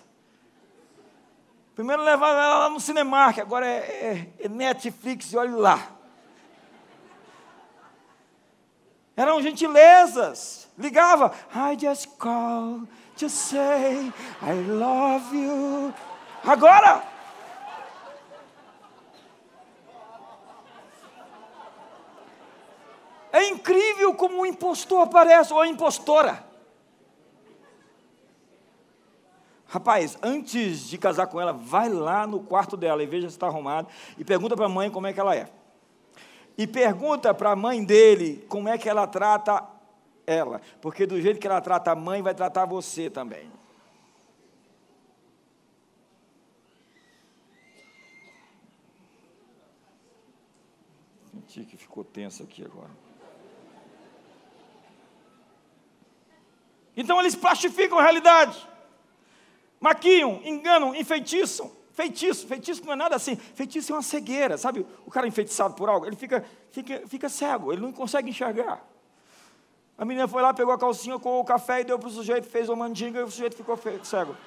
Primeiro 1.73 2.03
levava 2.03 2.37
ela 2.37 2.57
lá 2.57 2.69
no 2.69 2.81
Cinemark, 2.81 3.39
agora 3.39 3.65
é, 3.65 4.27
é, 4.39 4.45
é 4.45 4.49
Netflix, 4.49 5.31
e 5.31 5.37
olhe 5.37 5.53
lá. 5.53 5.89
Eram 9.15 9.41
gentilezas. 9.41 10.67
Ligava, 10.77 11.33
I 11.55 11.77
just 11.79 12.07
call 12.17 12.81
to 13.15 13.29
say 13.29 14.11
I 14.41 14.53
love 14.67 15.33
you. 15.33 15.93
Agora, 16.43 17.03
É 23.31 23.49
incrível 23.49 24.15
como 24.15 24.41
o 24.41 24.45
impostor 24.47 25.03
aparece, 25.03 25.53
ou 25.53 25.61
a 25.61 25.67
impostora. 25.67 26.46
Rapaz, 29.69 30.17
antes 30.23 30.87
de 30.87 30.97
casar 30.97 31.27
com 31.27 31.41
ela, 31.41 31.51
vai 31.51 31.89
lá 31.89 32.25
no 32.25 32.39
quarto 32.39 32.77
dela 32.77 33.03
e 33.03 33.05
veja 33.05 33.27
se 33.27 33.35
está 33.35 33.47
arrumado 33.47 33.89
e 34.17 34.23
pergunta 34.23 34.55
para 34.55 34.65
a 34.65 34.69
mãe 34.69 34.89
como 34.89 35.07
é 35.07 35.13
que 35.13 35.19
ela 35.19 35.35
é. 35.35 35.49
E 36.57 36.65
pergunta 36.65 37.33
para 37.33 37.51
a 37.51 37.55
mãe 37.55 37.83
dele 37.83 38.45
como 38.47 38.69
é 38.69 38.77
que 38.77 38.87
ela 38.87 39.05
trata 39.05 39.67
ela, 40.25 40.61
porque 40.81 41.05
do 41.05 41.21
jeito 41.21 41.39
que 41.39 41.47
ela 41.47 41.59
trata 41.59 41.91
a 41.91 41.95
mãe, 41.95 42.21
vai 42.21 42.33
tratar 42.33 42.65
você 42.65 43.09
também. 43.09 43.51
Senti 51.31 51.65
que 51.65 51.77
ficou 51.77 52.05
tenso 52.05 52.41
aqui 52.43 52.63
agora. 52.63 52.91
Então 56.95 57.19
eles 57.19 57.35
plastificam 57.35 57.99
a 57.99 58.01
realidade 58.01 58.76
maquiam, 59.79 60.41
enganam, 60.43 60.95
enfeitiçam. 60.95 61.71
Feitiço, 61.93 62.45
feitiço 62.45 62.85
não 62.85 62.93
é 62.93 62.95
nada 62.95 63.15
assim. 63.15 63.35
Feitiço 63.35 63.91
é 63.91 63.95
uma 63.95 64.03
cegueira, 64.03 64.57
sabe? 64.57 64.85
O 65.05 65.09
cara 65.09 65.27
enfeitiçado 65.27 65.73
por 65.73 65.89
algo, 65.89 66.05
ele 66.05 66.15
fica, 66.15 66.45
fica, 66.71 67.01
fica 67.07 67.27
cego, 67.27 67.73
ele 67.73 67.81
não 67.81 67.91
consegue 67.91 68.29
enxergar. 68.29 68.85
A 69.97 70.05
menina 70.05 70.27
foi 70.27 70.43
lá, 70.43 70.53
pegou 70.53 70.71
a 70.71 70.77
calcinha, 70.77 71.17
colocou 71.17 71.41
o 71.41 71.45
café 71.45 71.81
e 71.81 71.83
deu 71.83 71.97
para 71.97 72.07
o 72.07 72.11
sujeito, 72.11 72.47
fez 72.47 72.69
uma 72.69 72.75
mandinga 72.75 73.19
e 73.19 73.23
o 73.23 73.31
sujeito 73.31 73.57
ficou 73.57 73.75
cego. 74.03 74.37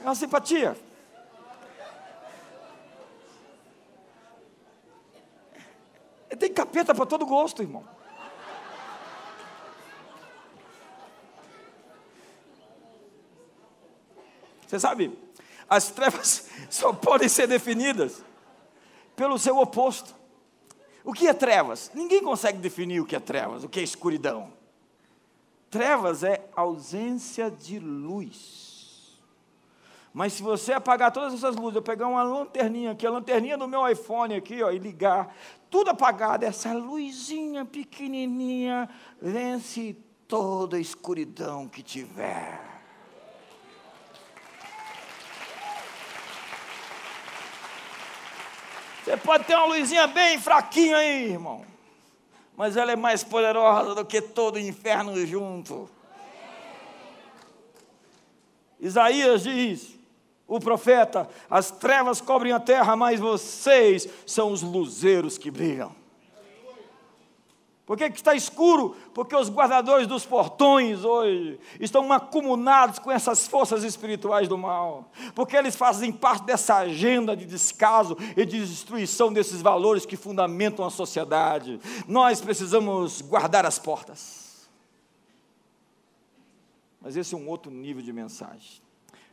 É 0.00 0.04
uma 0.04 0.14
simpatia. 0.16 0.76
Tem 6.36 6.52
capeta 6.52 6.94
para 6.94 7.06
todo 7.06 7.24
gosto, 7.26 7.62
irmão. 7.62 7.84
Você 14.68 14.78
sabe, 14.78 15.18
as 15.68 15.90
trevas 15.90 16.50
só 16.68 16.92
podem 16.92 17.28
ser 17.28 17.46
definidas 17.48 18.22
pelo 19.16 19.38
seu 19.38 19.56
oposto. 19.58 20.14
O 21.02 21.14
que 21.14 21.26
é 21.26 21.32
trevas? 21.32 21.90
Ninguém 21.94 22.22
consegue 22.22 22.58
definir 22.58 23.00
o 23.00 23.06
que 23.06 23.16
é 23.16 23.20
trevas, 23.20 23.64
o 23.64 23.68
que 23.68 23.80
é 23.80 23.82
escuridão. 23.82 24.52
Trevas 25.70 26.22
é 26.22 26.46
ausência 26.54 27.50
de 27.50 27.78
luz. 27.78 29.18
Mas 30.12 30.34
se 30.34 30.42
você 30.42 30.74
apagar 30.74 31.12
todas 31.12 31.32
essas 31.32 31.56
luzes, 31.56 31.76
eu 31.76 31.82
pegar 31.82 32.08
uma 32.08 32.22
lanterninha 32.22 32.90
aqui, 32.90 33.06
a 33.06 33.10
lanterninha 33.10 33.56
do 33.56 33.66
meu 33.66 33.88
iPhone 33.88 34.34
aqui, 34.34 34.62
ó, 34.62 34.70
e 34.70 34.78
ligar, 34.78 35.34
tudo 35.70 35.90
apagado, 35.90 36.44
essa 36.44 36.74
luzinha 36.74 37.64
pequenininha 37.64 38.88
vence 39.20 39.96
toda 40.26 40.76
a 40.76 40.80
escuridão 40.80 41.66
que 41.66 41.82
tiver. 41.82 42.77
Você 49.08 49.16
pode 49.16 49.44
ter 49.44 49.54
uma 49.54 49.64
luzinha 49.64 50.06
bem 50.06 50.38
fraquinha 50.38 50.98
aí, 50.98 51.32
irmão. 51.32 51.64
Mas 52.54 52.76
ela 52.76 52.92
é 52.92 52.96
mais 52.96 53.24
poderosa 53.24 53.94
do 53.94 54.04
que 54.04 54.20
todo 54.20 54.56
o 54.56 54.58
inferno 54.58 55.24
junto. 55.24 55.88
Isaías 58.78 59.44
diz, 59.44 59.98
o 60.46 60.60
profeta: 60.60 61.26
as 61.48 61.70
trevas 61.70 62.20
cobrem 62.20 62.52
a 62.52 62.60
terra, 62.60 62.94
mas 62.96 63.18
vocês 63.18 64.06
são 64.26 64.52
os 64.52 64.60
luzeiros 64.60 65.38
que 65.38 65.50
brilham. 65.50 65.96
Por 67.88 67.96
que, 67.96 68.04
está 68.04 68.34
escuro? 68.34 68.94
Porque 69.14 69.34
os 69.34 69.48
guardadores 69.48 70.06
dos 70.06 70.26
portões 70.26 71.04
hoje 71.04 71.58
estão 71.80 72.12
acumulados 72.12 72.98
com 72.98 73.10
essas 73.10 73.48
forças 73.48 73.82
espirituais 73.82 74.46
do 74.46 74.58
mal. 74.58 75.10
Porque 75.34 75.56
eles 75.56 75.74
fazem 75.74 76.12
parte 76.12 76.44
dessa 76.44 76.76
agenda 76.76 77.34
de 77.34 77.46
descaso 77.46 78.14
e 78.36 78.44
de 78.44 78.60
destruição 78.60 79.32
desses 79.32 79.62
valores 79.62 80.04
que 80.04 80.18
fundamentam 80.18 80.84
a 80.84 80.90
sociedade. 80.90 81.80
Nós 82.06 82.42
precisamos 82.42 83.22
guardar 83.22 83.64
as 83.64 83.78
portas. 83.78 84.68
Mas 87.00 87.16
esse 87.16 87.34
é 87.34 87.38
um 87.38 87.48
outro 87.48 87.72
nível 87.72 88.02
de 88.02 88.12
mensagem. 88.12 88.82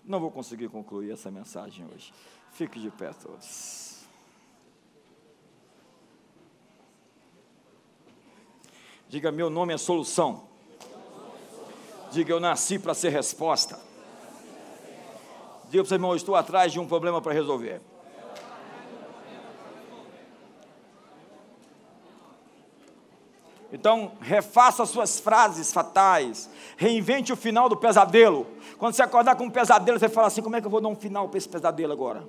Não 0.05 0.17
vou 0.17 0.31
conseguir 0.31 0.69
concluir 0.69 1.11
essa 1.11 1.29
mensagem 1.29 1.85
hoje. 1.93 2.13
Fique 2.53 2.79
de 2.79 2.89
pé 2.89 3.11
todos. 3.11 3.84
Diga: 9.07 9.31
Meu 9.31 9.49
nome 9.49 9.73
é 9.73 9.77
solução. 9.77 10.43
Diga: 12.11 12.31
Eu 12.31 12.39
nasci 12.39 12.79
para 12.79 12.93
ser 12.93 13.09
resposta. 13.09 13.79
Diga 15.69 15.83
para 15.83 15.85
o 15.85 15.87
seu 15.87 15.95
irmão: 15.95 16.15
estou 16.15 16.35
atrás 16.35 16.71
de 16.71 16.79
um 16.79 16.87
problema 16.87 17.21
para 17.21 17.33
resolver. 17.33 17.81
Então, 23.71 24.13
refaça 24.21 24.85
suas 24.85 25.19
frases 25.19 25.73
fatais. 25.73 26.49
Reinvente 26.77 27.33
o 27.33 27.35
final 27.35 27.67
do 27.67 27.75
pesadelo. 27.75 28.47
Quando 28.77 28.93
você 28.93 29.03
acordar 29.03 29.35
com 29.35 29.45
um 29.45 29.49
pesadelo, 29.49 29.99
você 29.99 30.09
fala 30.09 30.27
assim: 30.27 30.41
Como 30.41 30.55
é 30.55 30.61
que 30.61 30.67
eu 30.67 30.71
vou 30.71 30.81
dar 30.81 30.89
um 30.89 30.95
final 30.95 31.29
para 31.29 31.37
esse 31.37 31.49
pesadelo 31.49 31.93
agora? 31.93 32.27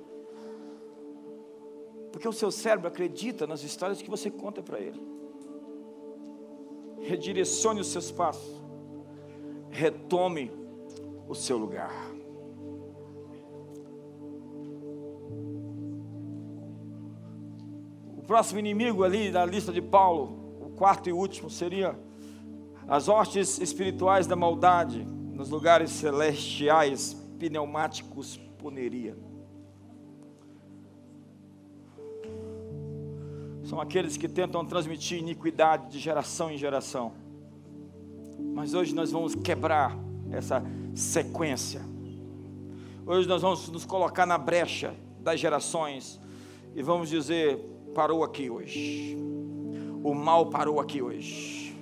Porque 2.11 2.27
o 2.27 2.33
seu 2.33 2.51
cérebro 2.51 2.87
acredita 2.87 3.45
nas 3.47 3.61
histórias 3.61 4.01
que 4.01 4.09
você 4.09 4.29
conta 4.29 4.61
para 4.61 4.79
ele 4.79 5.17
redirecione 7.01 7.81
os 7.81 7.87
seus 7.87 8.11
passos, 8.11 8.61
retome 9.69 10.51
o 11.27 11.35
seu 11.35 11.57
lugar. 11.57 11.93
O 18.17 18.21
próximo 18.23 18.59
inimigo 18.59 19.03
ali 19.03 19.31
na 19.31 19.45
lista 19.45 19.71
de 19.71 19.81
Paulo, 19.81 20.57
o 20.61 20.69
quarto 20.69 21.09
e 21.09 21.13
último, 21.13 21.49
seria 21.49 21.97
as 22.87 23.07
hostes 23.07 23.59
espirituais 23.59 24.25
da 24.27 24.35
maldade 24.35 25.03
nos 25.05 25.49
lugares 25.49 25.91
celestiais, 25.91 27.13
pneumáticos, 27.37 28.37
poneria. 28.57 29.26
São 33.67 33.81
aqueles 33.81 34.15
que 34.15 34.29
tentam 34.29 34.65
transmitir 34.65 35.19
iniquidade 35.19 35.91
de 35.91 35.99
geração 35.99 36.49
em 36.49 36.57
geração. 36.57 37.11
Mas 38.53 38.73
hoje 38.73 38.95
nós 38.95 39.11
vamos 39.11 39.35
quebrar 39.35 39.93
essa 40.31 40.63
sequência. 40.95 41.81
Hoje 43.05 43.27
nós 43.27 43.41
vamos 43.41 43.67
nos 43.67 43.83
colocar 43.83 44.25
na 44.25 44.37
brecha 44.37 44.95
das 45.19 45.37
gerações 45.37 46.17
e 46.73 46.81
vamos 46.81 47.09
dizer: 47.09 47.57
parou 47.93 48.23
aqui 48.23 48.49
hoje. 48.49 49.17
O 50.01 50.13
mal 50.13 50.45
parou 50.45 50.79
aqui 50.79 51.01
hoje. 51.01 51.75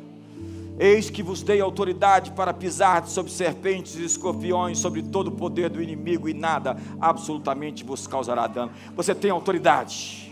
Eis 0.80 1.12
que 1.12 1.22
vos 1.22 1.44
dei 1.44 1.62
autoridade 1.62 2.32
para 2.32 2.52
pisar 2.52 3.08
sobre 3.08 3.32
serpentes 3.32 3.96
e 3.96 4.04
escorpiões, 4.04 4.80
sobre 4.80 5.04
todo 5.04 5.28
o 5.28 5.32
poder 5.32 5.70
do 5.70 5.80
inimigo, 5.80 6.28
e 6.28 6.34
nada 6.34 6.78
absolutamente 7.00 7.84
vos 7.84 8.08
causará 8.08 8.48
dano. 8.48 8.72
Você 8.96 9.14
tem 9.14 9.30
autoridade. 9.30 10.25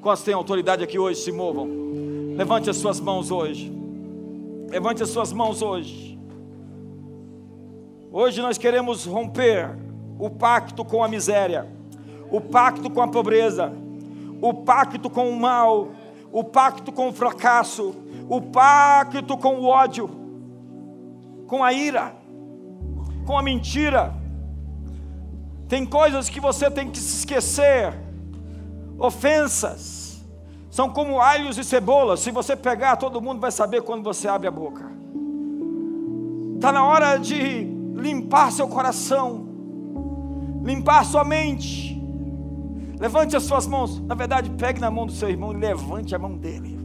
Quantos 0.00 0.22
têm 0.22 0.32
autoridade 0.32 0.82
aqui 0.82 0.98
hoje 0.98 1.20
se 1.20 1.30
movam? 1.30 1.68
Levante 2.34 2.70
as 2.70 2.78
suas 2.78 2.98
mãos 2.98 3.30
hoje. 3.30 3.70
Levante 4.70 5.02
as 5.02 5.10
suas 5.10 5.30
mãos 5.30 5.60
hoje. 5.60 6.18
Hoje 8.10 8.40
nós 8.40 8.56
queremos 8.56 9.04
romper 9.04 9.76
o 10.18 10.30
pacto 10.30 10.86
com 10.86 11.04
a 11.04 11.08
miséria, 11.08 11.68
o 12.30 12.40
pacto 12.40 12.88
com 12.88 13.02
a 13.02 13.08
pobreza, 13.08 13.72
o 14.40 14.54
pacto 14.54 15.10
com 15.10 15.28
o 15.28 15.38
mal, 15.38 15.88
o 16.32 16.42
pacto 16.42 16.90
com 16.90 17.10
o 17.10 17.12
fracasso, 17.12 17.94
o 18.26 18.40
pacto 18.40 19.36
com 19.36 19.56
o 19.56 19.66
ódio, 19.66 20.08
com 21.46 21.62
a 21.62 21.74
ira, 21.74 22.16
com 23.26 23.36
a 23.36 23.42
mentira. 23.42 24.14
Tem 25.68 25.84
coisas 25.84 26.30
que 26.30 26.40
você 26.40 26.70
tem 26.70 26.90
que 26.90 26.98
se 26.98 27.18
esquecer 27.18 28.09
Ofensas 29.00 30.22
são 30.70 30.90
como 30.90 31.18
alhos 31.18 31.56
e 31.56 31.64
cebolas. 31.64 32.20
Se 32.20 32.30
você 32.30 32.54
pegar, 32.54 32.96
todo 32.96 33.20
mundo 33.20 33.40
vai 33.40 33.50
saber 33.50 33.82
quando 33.82 34.04
você 34.04 34.28
abre 34.28 34.46
a 34.46 34.50
boca. 34.50 34.92
Está 36.54 36.70
na 36.70 36.84
hora 36.84 37.16
de 37.16 37.64
limpar 37.94 38.52
seu 38.52 38.68
coração, 38.68 39.48
limpar 40.62 41.04
sua 41.06 41.24
mente. 41.24 41.98
Levante 43.00 43.34
as 43.34 43.44
suas 43.44 43.66
mãos. 43.66 43.98
Na 44.00 44.14
verdade, 44.14 44.50
pegue 44.50 44.78
na 44.78 44.90
mão 44.90 45.06
do 45.06 45.12
seu 45.12 45.30
irmão 45.30 45.52
e 45.54 45.56
levante 45.56 46.14
a 46.14 46.18
mão 46.18 46.36
dele. 46.36 46.78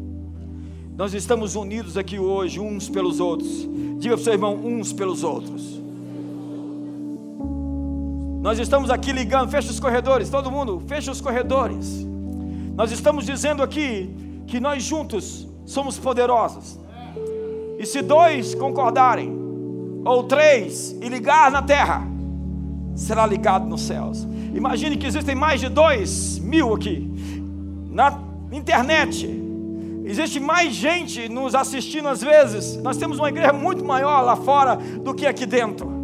Nós 0.95 1.13
estamos 1.13 1.55
unidos 1.55 1.97
aqui 1.97 2.18
hoje, 2.18 2.57
uns 2.57 2.88
pelos 2.88 3.20
outros. 3.20 3.68
Diga 3.97 4.16
para 4.16 4.22
o 4.22 4.24
seu 4.24 4.32
irmão, 4.32 4.55
uns 4.55 4.93
pelos 4.93 5.26
outros. 5.26 5.74
Nós 8.45 8.59
estamos 8.59 8.91
aqui 8.91 9.11
ligando, 9.11 9.49
fecha 9.49 9.71
os 9.71 9.79
corredores, 9.79 10.29
todo 10.29 10.51
mundo, 10.51 10.79
fecha 10.85 11.09
os 11.11 11.19
corredores. 11.19 12.05
Nós 12.75 12.91
estamos 12.91 13.25
dizendo 13.25 13.63
aqui 13.63 14.07
que 14.45 14.59
nós 14.59 14.83
juntos 14.83 15.47
somos 15.65 15.97
poderosos. 15.97 16.77
E 17.79 17.87
se 17.87 18.03
dois 18.03 18.53
concordarem, 18.53 19.35
ou 20.05 20.25
três, 20.25 20.95
e 21.01 21.09
ligar 21.09 21.49
na 21.49 21.63
terra, 21.63 22.07
será 22.93 23.25
ligado 23.25 23.65
nos 23.65 23.81
céus. 23.81 24.27
Imagine 24.53 24.95
que 24.95 25.07
existem 25.07 25.33
mais 25.33 25.59
de 25.59 25.67
dois 25.67 26.37
mil 26.37 26.71
aqui, 26.71 27.11
na 27.89 28.19
internet. 28.51 29.27
Existe 30.03 30.39
mais 30.39 30.71
gente 30.71 31.27
nos 31.27 31.55
assistindo 31.55 32.09
às 32.09 32.21
vezes. 32.21 32.77
Nós 32.77 32.95
temos 32.95 33.17
uma 33.17 33.29
igreja 33.29 33.51
muito 33.51 33.83
maior 33.83 34.21
lá 34.21 34.35
fora 34.35 34.75
do 34.75 35.15
que 35.15 35.25
aqui 35.25 35.47
dentro. 35.47 35.94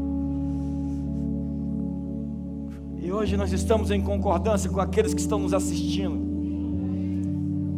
Hoje 3.12 3.36
nós 3.36 3.52
estamos 3.52 3.92
em 3.92 4.02
concordância 4.02 4.70
com 4.70 4.80
aqueles 4.80 5.14
que 5.14 5.20
estão 5.20 5.38
nos 5.40 5.54
assistindo, 5.54 6.20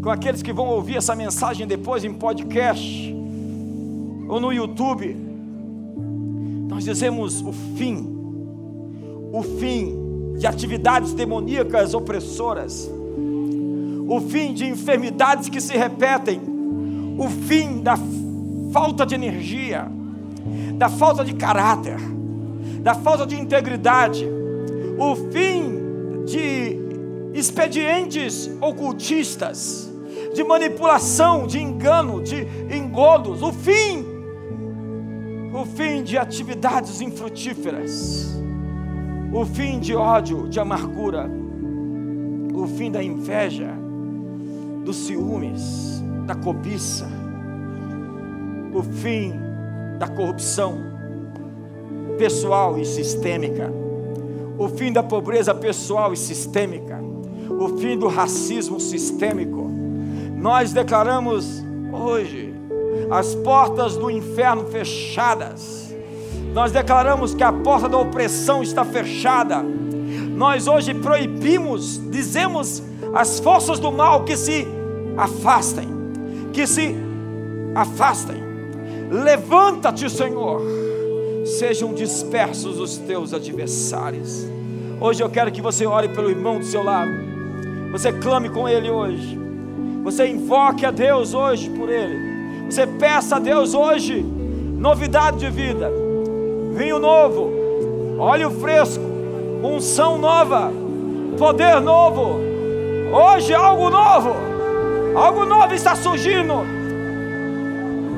com 0.01 0.09
aqueles 0.09 0.43
que 0.43 0.53
vão 0.53 0.67
ouvir 0.67 0.97
essa 0.97 1.15
mensagem 1.15 1.65
depois 1.65 2.03
em 2.03 2.13
podcast 2.13 3.13
ou 4.27 4.39
no 4.39 4.51
YouTube. 4.51 5.15
Nós 6.67 6.83
dizemos 6.83 7.41
o 7.41 7.51
fim, 7.51 8.07
o 9.31 9.41
fim 9.41 10.35
de 10.37 10.45
atividades 10.45 11.13
demoníacas 11.13 11.93
opressoras, 11.93 12.89
o 14.07 14.21
fim 14.21 14.53
de 14.53 14.65
enfermidades 14.65 15.49
que 15.49 15.59
se 15.59 15.75
repetem, 15.75 16.39
o 17.17 17.27
fim 17.29 17.81
da 17.81 17.97
falta 18.71 19.05
de 19.05 19.15
energia, 19.15 19.87
da 20.75 20.89
falta 20.89 21.25
de 21.25 21.33
caráter, 21.33 21.97
da 22.81 22.93
falta 22.93 23.25
de 23.25 23.39
integridade 23.39 24.42
o 24.97 25.15
fim 25.31 26.23
de 26.25 26.77
expedientes 27.33 28.49
ocultistas, 28.61 29.91
de 30.33 30.43
manipulação, 30.43 31.47
de 31.47 31.59
engano, 31.59 32.21
de 32.21 32.47
engodos, 32.71 33.41
o 33.41 33.51
fim, 33.51 34.05
o 35.53 35.65
fim 35.65 36.03
de 36.03 36.17
atividades 36.17 37.01
infrutíferas, 37.01 38.35
o 39.31 39.45
fim 39.45 39.79
de 39.79 39.95
ódio, 39.95 40.47
de 40.47 40.59
amargura, 40.59 41.29
o 42.53 42.67
fim 42.67 42.91
da 42.91 43.03
inveja, 43.03 43.73
dos 44.85 44.95
ciúmes, 44.97 46.03
da 46.25 46.35
cobiça, 46.35 47.07
o 48.73 48.83
fim 48.83 49.33
da 49.97 50.07
corrupção 50.07 50.77
pessoal 52.17 52.77
e 52.77 52.85
sistêmica 52.85 53.82
o 54.57 54.67
fim 54.67 54.91
da 54.91 55.01
pobreza 55.01 55.53
pessoal 55.53 56.13
e 56.13 56.17
sistêmica, 56.17 56.99
o 57.49 57.77
fim 57.77 57.97
do 57.97 58.07
racismo 58.07 58.79
sistêmico. 58.79 59.69
Nós 60.37 60.73
declaramos 60.73 61.63
hoje 61.91 62.53
as 63.09 63.33
portas 63.35 63.95
do 63.95 64.09
inferno 64.09 64.65
fechadas. 64.65 65.93
Nós 66.53 66.71
declaramos 66.71 67.33
que 67.33 67.43
a 67.43 67.51
porta 67.51 67.89
da 67.89 67.97
opressão 67.97 68.61
está 68.61 68.85
fechada. 68.85 69.63
Nós 69.63 70.67
hoje 70.67 70.93
proibimos, 70.93 72.01
dizemos 72.09 72.83
às 73.13 73.39
forças 73.39 73.79
do 73.79 73.91
mal 73.91 74.23
que 74.23 74.35
se 74.37 74.67
afastem, 75.17 75.87
que 76.51 76.67
se 76.67 76.95
afastem. 77.75 78.43
Levanta-te, 79.09 80.09
Senhor 80.09 80.82
sejam 81.45 81.93
dispersos 81.93 82.79
os 82.79 82.97
teus 82.97 83.33
adversários. 83.33 84.45
Hoje 84.99 85.23
eu 85.23 85.29
quero 85.29 85.51
que 85.51 85.61
você 85.61 85.85
ore 85.85 86.09
pelo 86.09 86.29
irmão 86.29 86.59
do 86.59 86.65
seu 86.65 86.83
lado. 86.83 87.11
Você 87.91 88.11
clame 88.11 88.49
com 88.49 88.67
ele 88.67 88.89
hoje. 88.89 89.39
Você 90.03 90.27
invoque 90.27 90.85
a 90.85 90.91
Deus 90.91 91.33
hoje 91.33 91.69
por 91.69 91.89
ele. 91.89 92.33
Você 92.69 92.87
peça 92.87 93.35
a 93.35 93.39
Deus 93.39 93.73
hoje 93.73 94.25
novidade 94.83 95.37
de 95.37 95.49
vida, 95.49 95.89
vinho 96.73 96.99
novo, 96.99 97.49
óleo 98.19 98.51
fresco, 98.51 99.01
unção 99.63 100.17
nova, 100.17 100.71
poder 101.37 101.79
novo. 101.79 102.37
Hoje 103.13 103.53
algo 103.53 103.89
novo, 103.89 104.35
algo 105.15 105.45
novo 105.45 105.73
está 105.73 105.95
surgindo. 105.95 106.82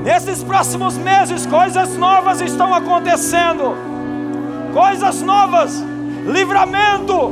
Nesses 0.05 0.43
próximos 0.43 0.95
meses, 0.99 1.47
coisas 1.47 1.97
novas 1.97 2.39
estão 2.39 2.71
acontecendo, 2.71 3.75
coisas 4.71 5.19
novas, 5.23 5.83
livramento, 6.27 7.31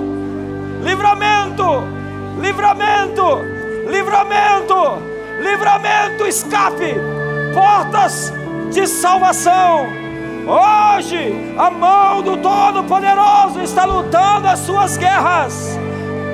livramento, 0.81 1.83
livramento, 2.41 3.23
livramento, 3.87 5.03
livramento, 5.39 6.25
escape, 6.25 6.95
portas 7.53 8.33
de 8.71 8.87
salvação. 8.87 9.85
Hoje, 10.47 11.53
a 11.55 11.69
mão 11.69 12.23
do 12.23 12.37
Todo-Poderoso 12.37 13.61
está 13.61 13.85
lutando 13.85 14.47
as 14.47 14.57
suas 14.57 14.97
guerras. 14.97 15.77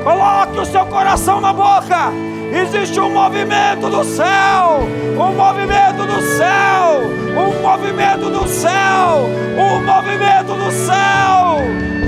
Coloque 0.05 0.57
o 0.57 0.65
seu 0.65 0.85
coração 0.85 1.41
na 1.41 1.51
boca. 1.51 2.13
Existe 2.51 2.99
um 2.99 3.11
movimento 3.11 3.89
do 3.89 4.03
céu, 4.03 4.79
um 5.17 5.33
movimento 5.33 6.05
do 6.05 6.21
céu, 6.21 7.03
um 7.37 7.61
movimento 7.61 8.29
do 8.29 8.47
céu, 8.47 9.29
um 9.57 9.85
movimento 9.85 10.53
do 10.55 10.71
céu. 10.71 11.98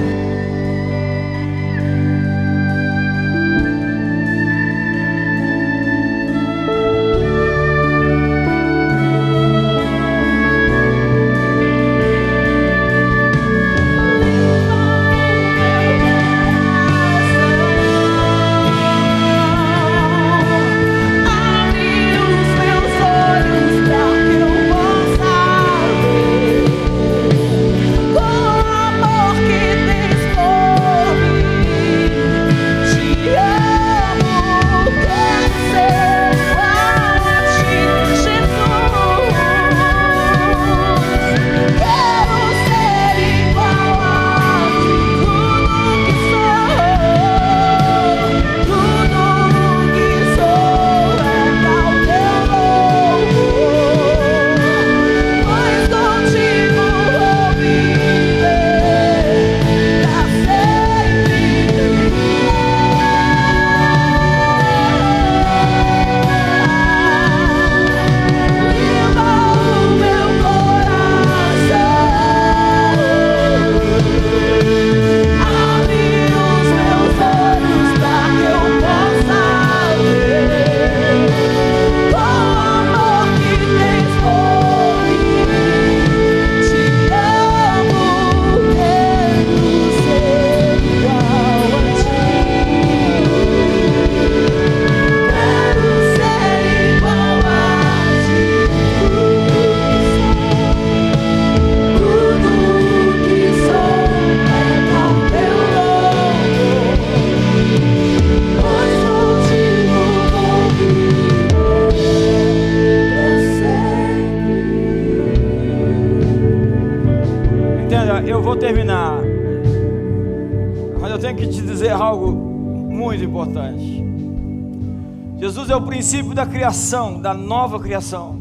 Princípio 126.31 126.35
da 126.35 126.45
criação, 126.45 127.21
da 127.21 127.33
nova 127.33 127.79
criação. 127.79 128.39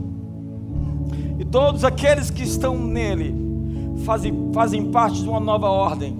E 1.38 1.44
todos 1.44 1.84
aqueles 1.84 2.30
que 2.30 2.42
estão 2.42 2.76
nele 2.78 3.34
fazem, 4.04 4.50
fazem 4.52 4.90
parte 4.90 5.22
de 5.22 5.28
uma 5.28 5.40
nova 5.40 5.68
ordem. 5.68 6.16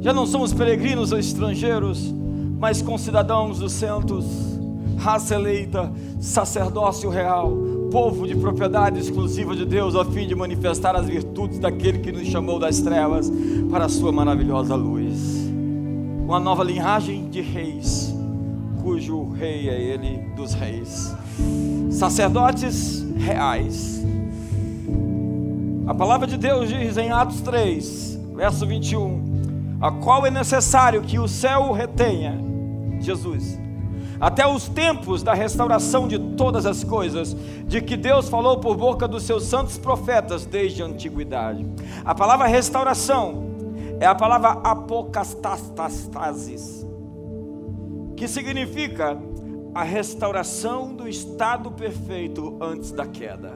Já 0.00 0.12
não 0.12 0.26
somos 0.26 0.52
peregrinos 0.52 1.12
ou 1.12 1.18
estrangeiros, 1.18 2.12
mas 2.58 2.82
concidadãos 2.82 3.58
dos 3.58 3.72
santos, 3.72 4.26
raça 4.98 5.34
eleita, 5.34 5.92
sacerdócio 6.20 7.10
real, 7.10 7.52
povo 7.90 8.26
de 8.26 8.34
propriedade 8.34 8.98
exclusiva 8.98 9.54
de 9.54 9.64
Deus, 9.64 9.94
a 9.94 10.04
fim 10.04 10.26
de 10.26 10.34
manifestar 10.34 10.96
as 10.96 11.06
virtudes 11.06 11.58
daquele 11.58 11.98
que 11.98 12.12
nos 12.12 12.26
chamou 12.26 12.58
das 12.58 12.80
trevas 12.80 13.30
para 13.70 13.86
a 13.86 13.88
sua 13.88 14.12
maravilhosa 14.12 14.74
luz. 14.74 15.44
Uma 16.26 16.40
nova 16.40 16.64
linhagem 16.64 17.28
de 17.28 17.40
reis 17.40 18.03
cujo 19.04 19.32
rei 19.32 19.68
é 19.68 19.78
ele 19.78 20.16
dos 20.34 20.54
reis. 20.54 21.14
Sacerdotes 21.90 23.04
reais. 23.16 24.02
A 25.86 25.94
palavra 25.94 26.26
de 26.26 26.38
Deus 26.38 26.70
diz 26.70 26.96
em 26.96 27.10
Atos 27.10 27.42
3, 27.42 28.18
verso 28.34 28.66
21, 28.66 29.78
a 29.80 29.90
qual 29.90 30.24
é 30.24 30.30
necessário 30.30 31.02
que 31.02 31.18
o 31.18 31.28
céu 31.28 31.72
retenha 31.72 32.40
Jesus 33.00 33.62
até 34.20 34.46
os 34.46 34.68
tempos 34.68 35.24
da 35.24 35.34
restauração 35.34 36.06
de 36.08 36.18
todas 36.18 36.64
as 36.64 36.82
coisas, 36.84 37.36
de 37.66 37.82
que 37.82 37.96
Deus 37.96 38.28
falou 38.28 38.58
por 38.58 38.76
boca 38.76 39.08
dos 39.08 39.24
seus 39.24 39.42
santos 39.42 39.76
profetas 39.76 40.46
desde 40.46 40.82
a 40.82 40.86
antiguidade. 40.86 41.66
A 42.04 42.14
palavra 42.14 42.46
restauração 42.46 43.44
é 44.00 44.06
a 44.06 44.14
palavra 44.14 44.50
apocastastasis, 44.64 46.86
que 48.24 48.28
significa 48.28 49.18
a 49.74 49.82
restauração 49.82 50.94
do 50.94 51.06
estado 51.06 51.70
perfeito 51.70 52.56
antes 52.58 52.90
da 52.90 53.06
queda. 53.06 53.52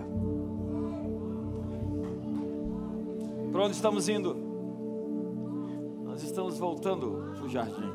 Para 3.51 3.63
onde 3.63 3.75
estamos 3.75 4.11
indo? 4.11 4.37
Nós 6.05 6.23
estamos 6.23 6.59
voltando 6.59 7.33
para 7.35 7.47
o 7.47 7.49
jardim. 7.49 7.91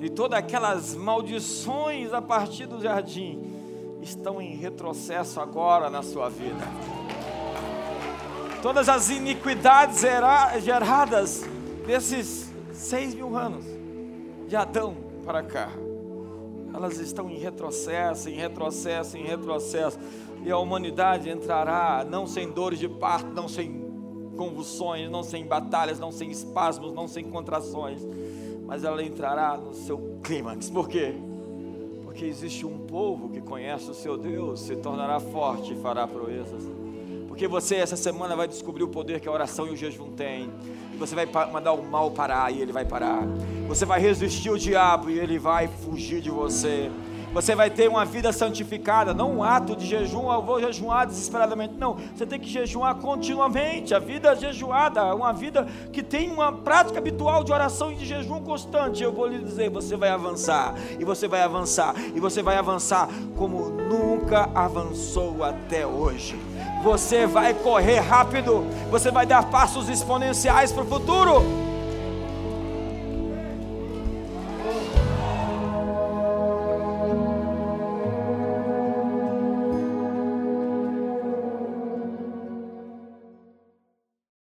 E 0.00 0.08
todas 0.08 0.38
aquelas 0.38 0.94
maldições 0.94 2.14
a 2.14 2.22
partir 2.22 2.64
do 2.64 2.80
jardim 2.80 3.38
estão 4.00 4.40
em 4.40 4.56
retrocesso 4.56 5.38
agora 5.42 5.90
na 5.90 6.02
sua 6.02 6.30
vida. 6.30 6.64
Todas 8.62 8.88
as 8.88 9.10
iniquidades 9.10 10.00
geradas 10.62 11.44
desses 11.86 12.47
seis 12.78 13.12
mil 13.14 13.36
anos 13.36 13.64
de 14.46 14.56
Adão 14.56 14.96
para 15.24 15.42
cá. 15.42 15.70
Elas 16.72 16.98
estão 16.98 17.28
em 17.28 17.38
retrocesso, 17.38 18.28
em 18.28 18.34
retrocesso, 18.34 19.16
em 19.16 19.24
retrocesso. 19.24 19.98
E 20.44 20.50
a 20.50 20.58
humanidade 20.58 21.28
entrará 21.28 22.06
não 22.08 22.26
sem 22.26 22.50
dores 22.50 22.78
de 22.78 22.88
parto, 22.88 23.30
não 23.32 23.48
sem 23.48 23.84
convulsões, 24.36 25.10
não 25.10 25.24
sem 25.24 25.44
batalhas, 25.44 25.98
não 25.98 26.12
sem 26.12 26.30
espasmos, 26.30 26.92
não 26.92 27.08
sem 27.08 27.24
contrações. 27.24 28.06
Mas 28.64 28.84
ela 28.84 29.02
entrará 29.02 29.56
no 29.56 29.74
seu 29.74 30.20
clímax. 30.22 30.70
Por 30.70 30.88
quê? 30.88 31.14
Porque 32.04 32.24
existe 32.26 32.64
um 32.64 32.78
povo 32.86 33.28
que 33.30 33.40
conhece 33.40 33.90
o 33.90 33.94
seu 33.94 34.16
Deus, 34.16 34.60
se 34.60 34.76
tornará 34.76 35.18
forte 35.18 35.72
e 35.72 35.76
fará 35.76 36.06
proezas. 36.06 36.62
Porque 37.26 37.48
você 37.48 37.76
essa 37.76 37.96
semana 37.96 38.36
vai 38.36 38.46
descobrir 38.46 38.84
o 38.84 38.88
poder 38.88 39.20
que 39.20 39.28
a 39.28 39.32
oração 39.32 39.66
e 39.66 39.70
o 39.70 39.76
jejum 39.76 40.12
têm 40.12 40.50
você 40.98 41.14
vai 41.14 41.26
mandar 41.50 41.72
o 41.72 41.82
mal 41.82 42.10
parar 42.10 42.52
e 42.52 42.60
ele 42.60 42.72
vai 42.72 42.84
parar. 42.84 43.22
Você 43.66 43.84
vai 43.84 44.00
resistir 44.00 44.50
o 44.50 44.58
diabo 44.58 45.10
e 45.10 45.18
ele 45.18 45.38
vai 45.38 45.68
fugir 45.68 46.20
de 46.20 46.30
você. 46.30 46.90
Você 47.32 47.54
vai 47.54 47.68
ter 47.68 47.88
uma 47.88 48.04
vida 48.04 48.32
santificada, 48.32 49.12
não 49.12 49.36
um 49.36 49.42
ato 49.42 49.76
de 49.76 49.86
jejum, 49.86 50.32
eu 50.32 50.42
vou 50.42 50.60
jejuar 50.60 51.06
desesperadamente. 51.06 51.74
Não, 51.74 51.94
você 52.14 52.24
tem 52.24 52.40
que 52.40 52.48
jejuar 52.48 52.94
continuamente. 52.96 53.94
A 53.94 53.98
vida 53.98 54.34
jejuada, 54.34 55.14
uma 55.14 55.32
vida 55.32 55.66
que 55.92 56.02
tem 56.02 56.30
uma 56.30 56.50
prática 56.50 56.98
habitual 56.98 57.44
de 57.44 57.52
oração 57.52 57.92
e 57.92 57.96
de 57.96 58.06
jejum 58.06 58.40
constante. 58.40 59.02
Eu 59.02 59.12
vou 59.12 59.26
lhe 59.26 59.38
dizer, 59.38 59.68
você 59.68 59.96
vai 59.96 60.08
avançar, 60.08 60.74
e 60.98 61.04
você 61.04 61.28
vai 61.28 61.42
avançar, 61.42 61.94
e 62.14 62.18
você 62.18 62.42
vai 62.42 62.56
avançar 62.56 63.08
como 63.36 63.68
nunca 63.68 64.48
avançou 64.54 65.44
até 65.44 65.86
hoje. 65.86 66.47
Você 66.82 67.26
vai 67.26 67.54
correr 67.54 67.98
rápido, 67.98 68.64
você 68.90 69.10
vai 69.10 69.26
dar 69.26 69.44
passos 69.44 69.88
exponenciais 69.88 70.72
para 70.72 70.84
o 70.84 70.86
futuro. 70.86 71.42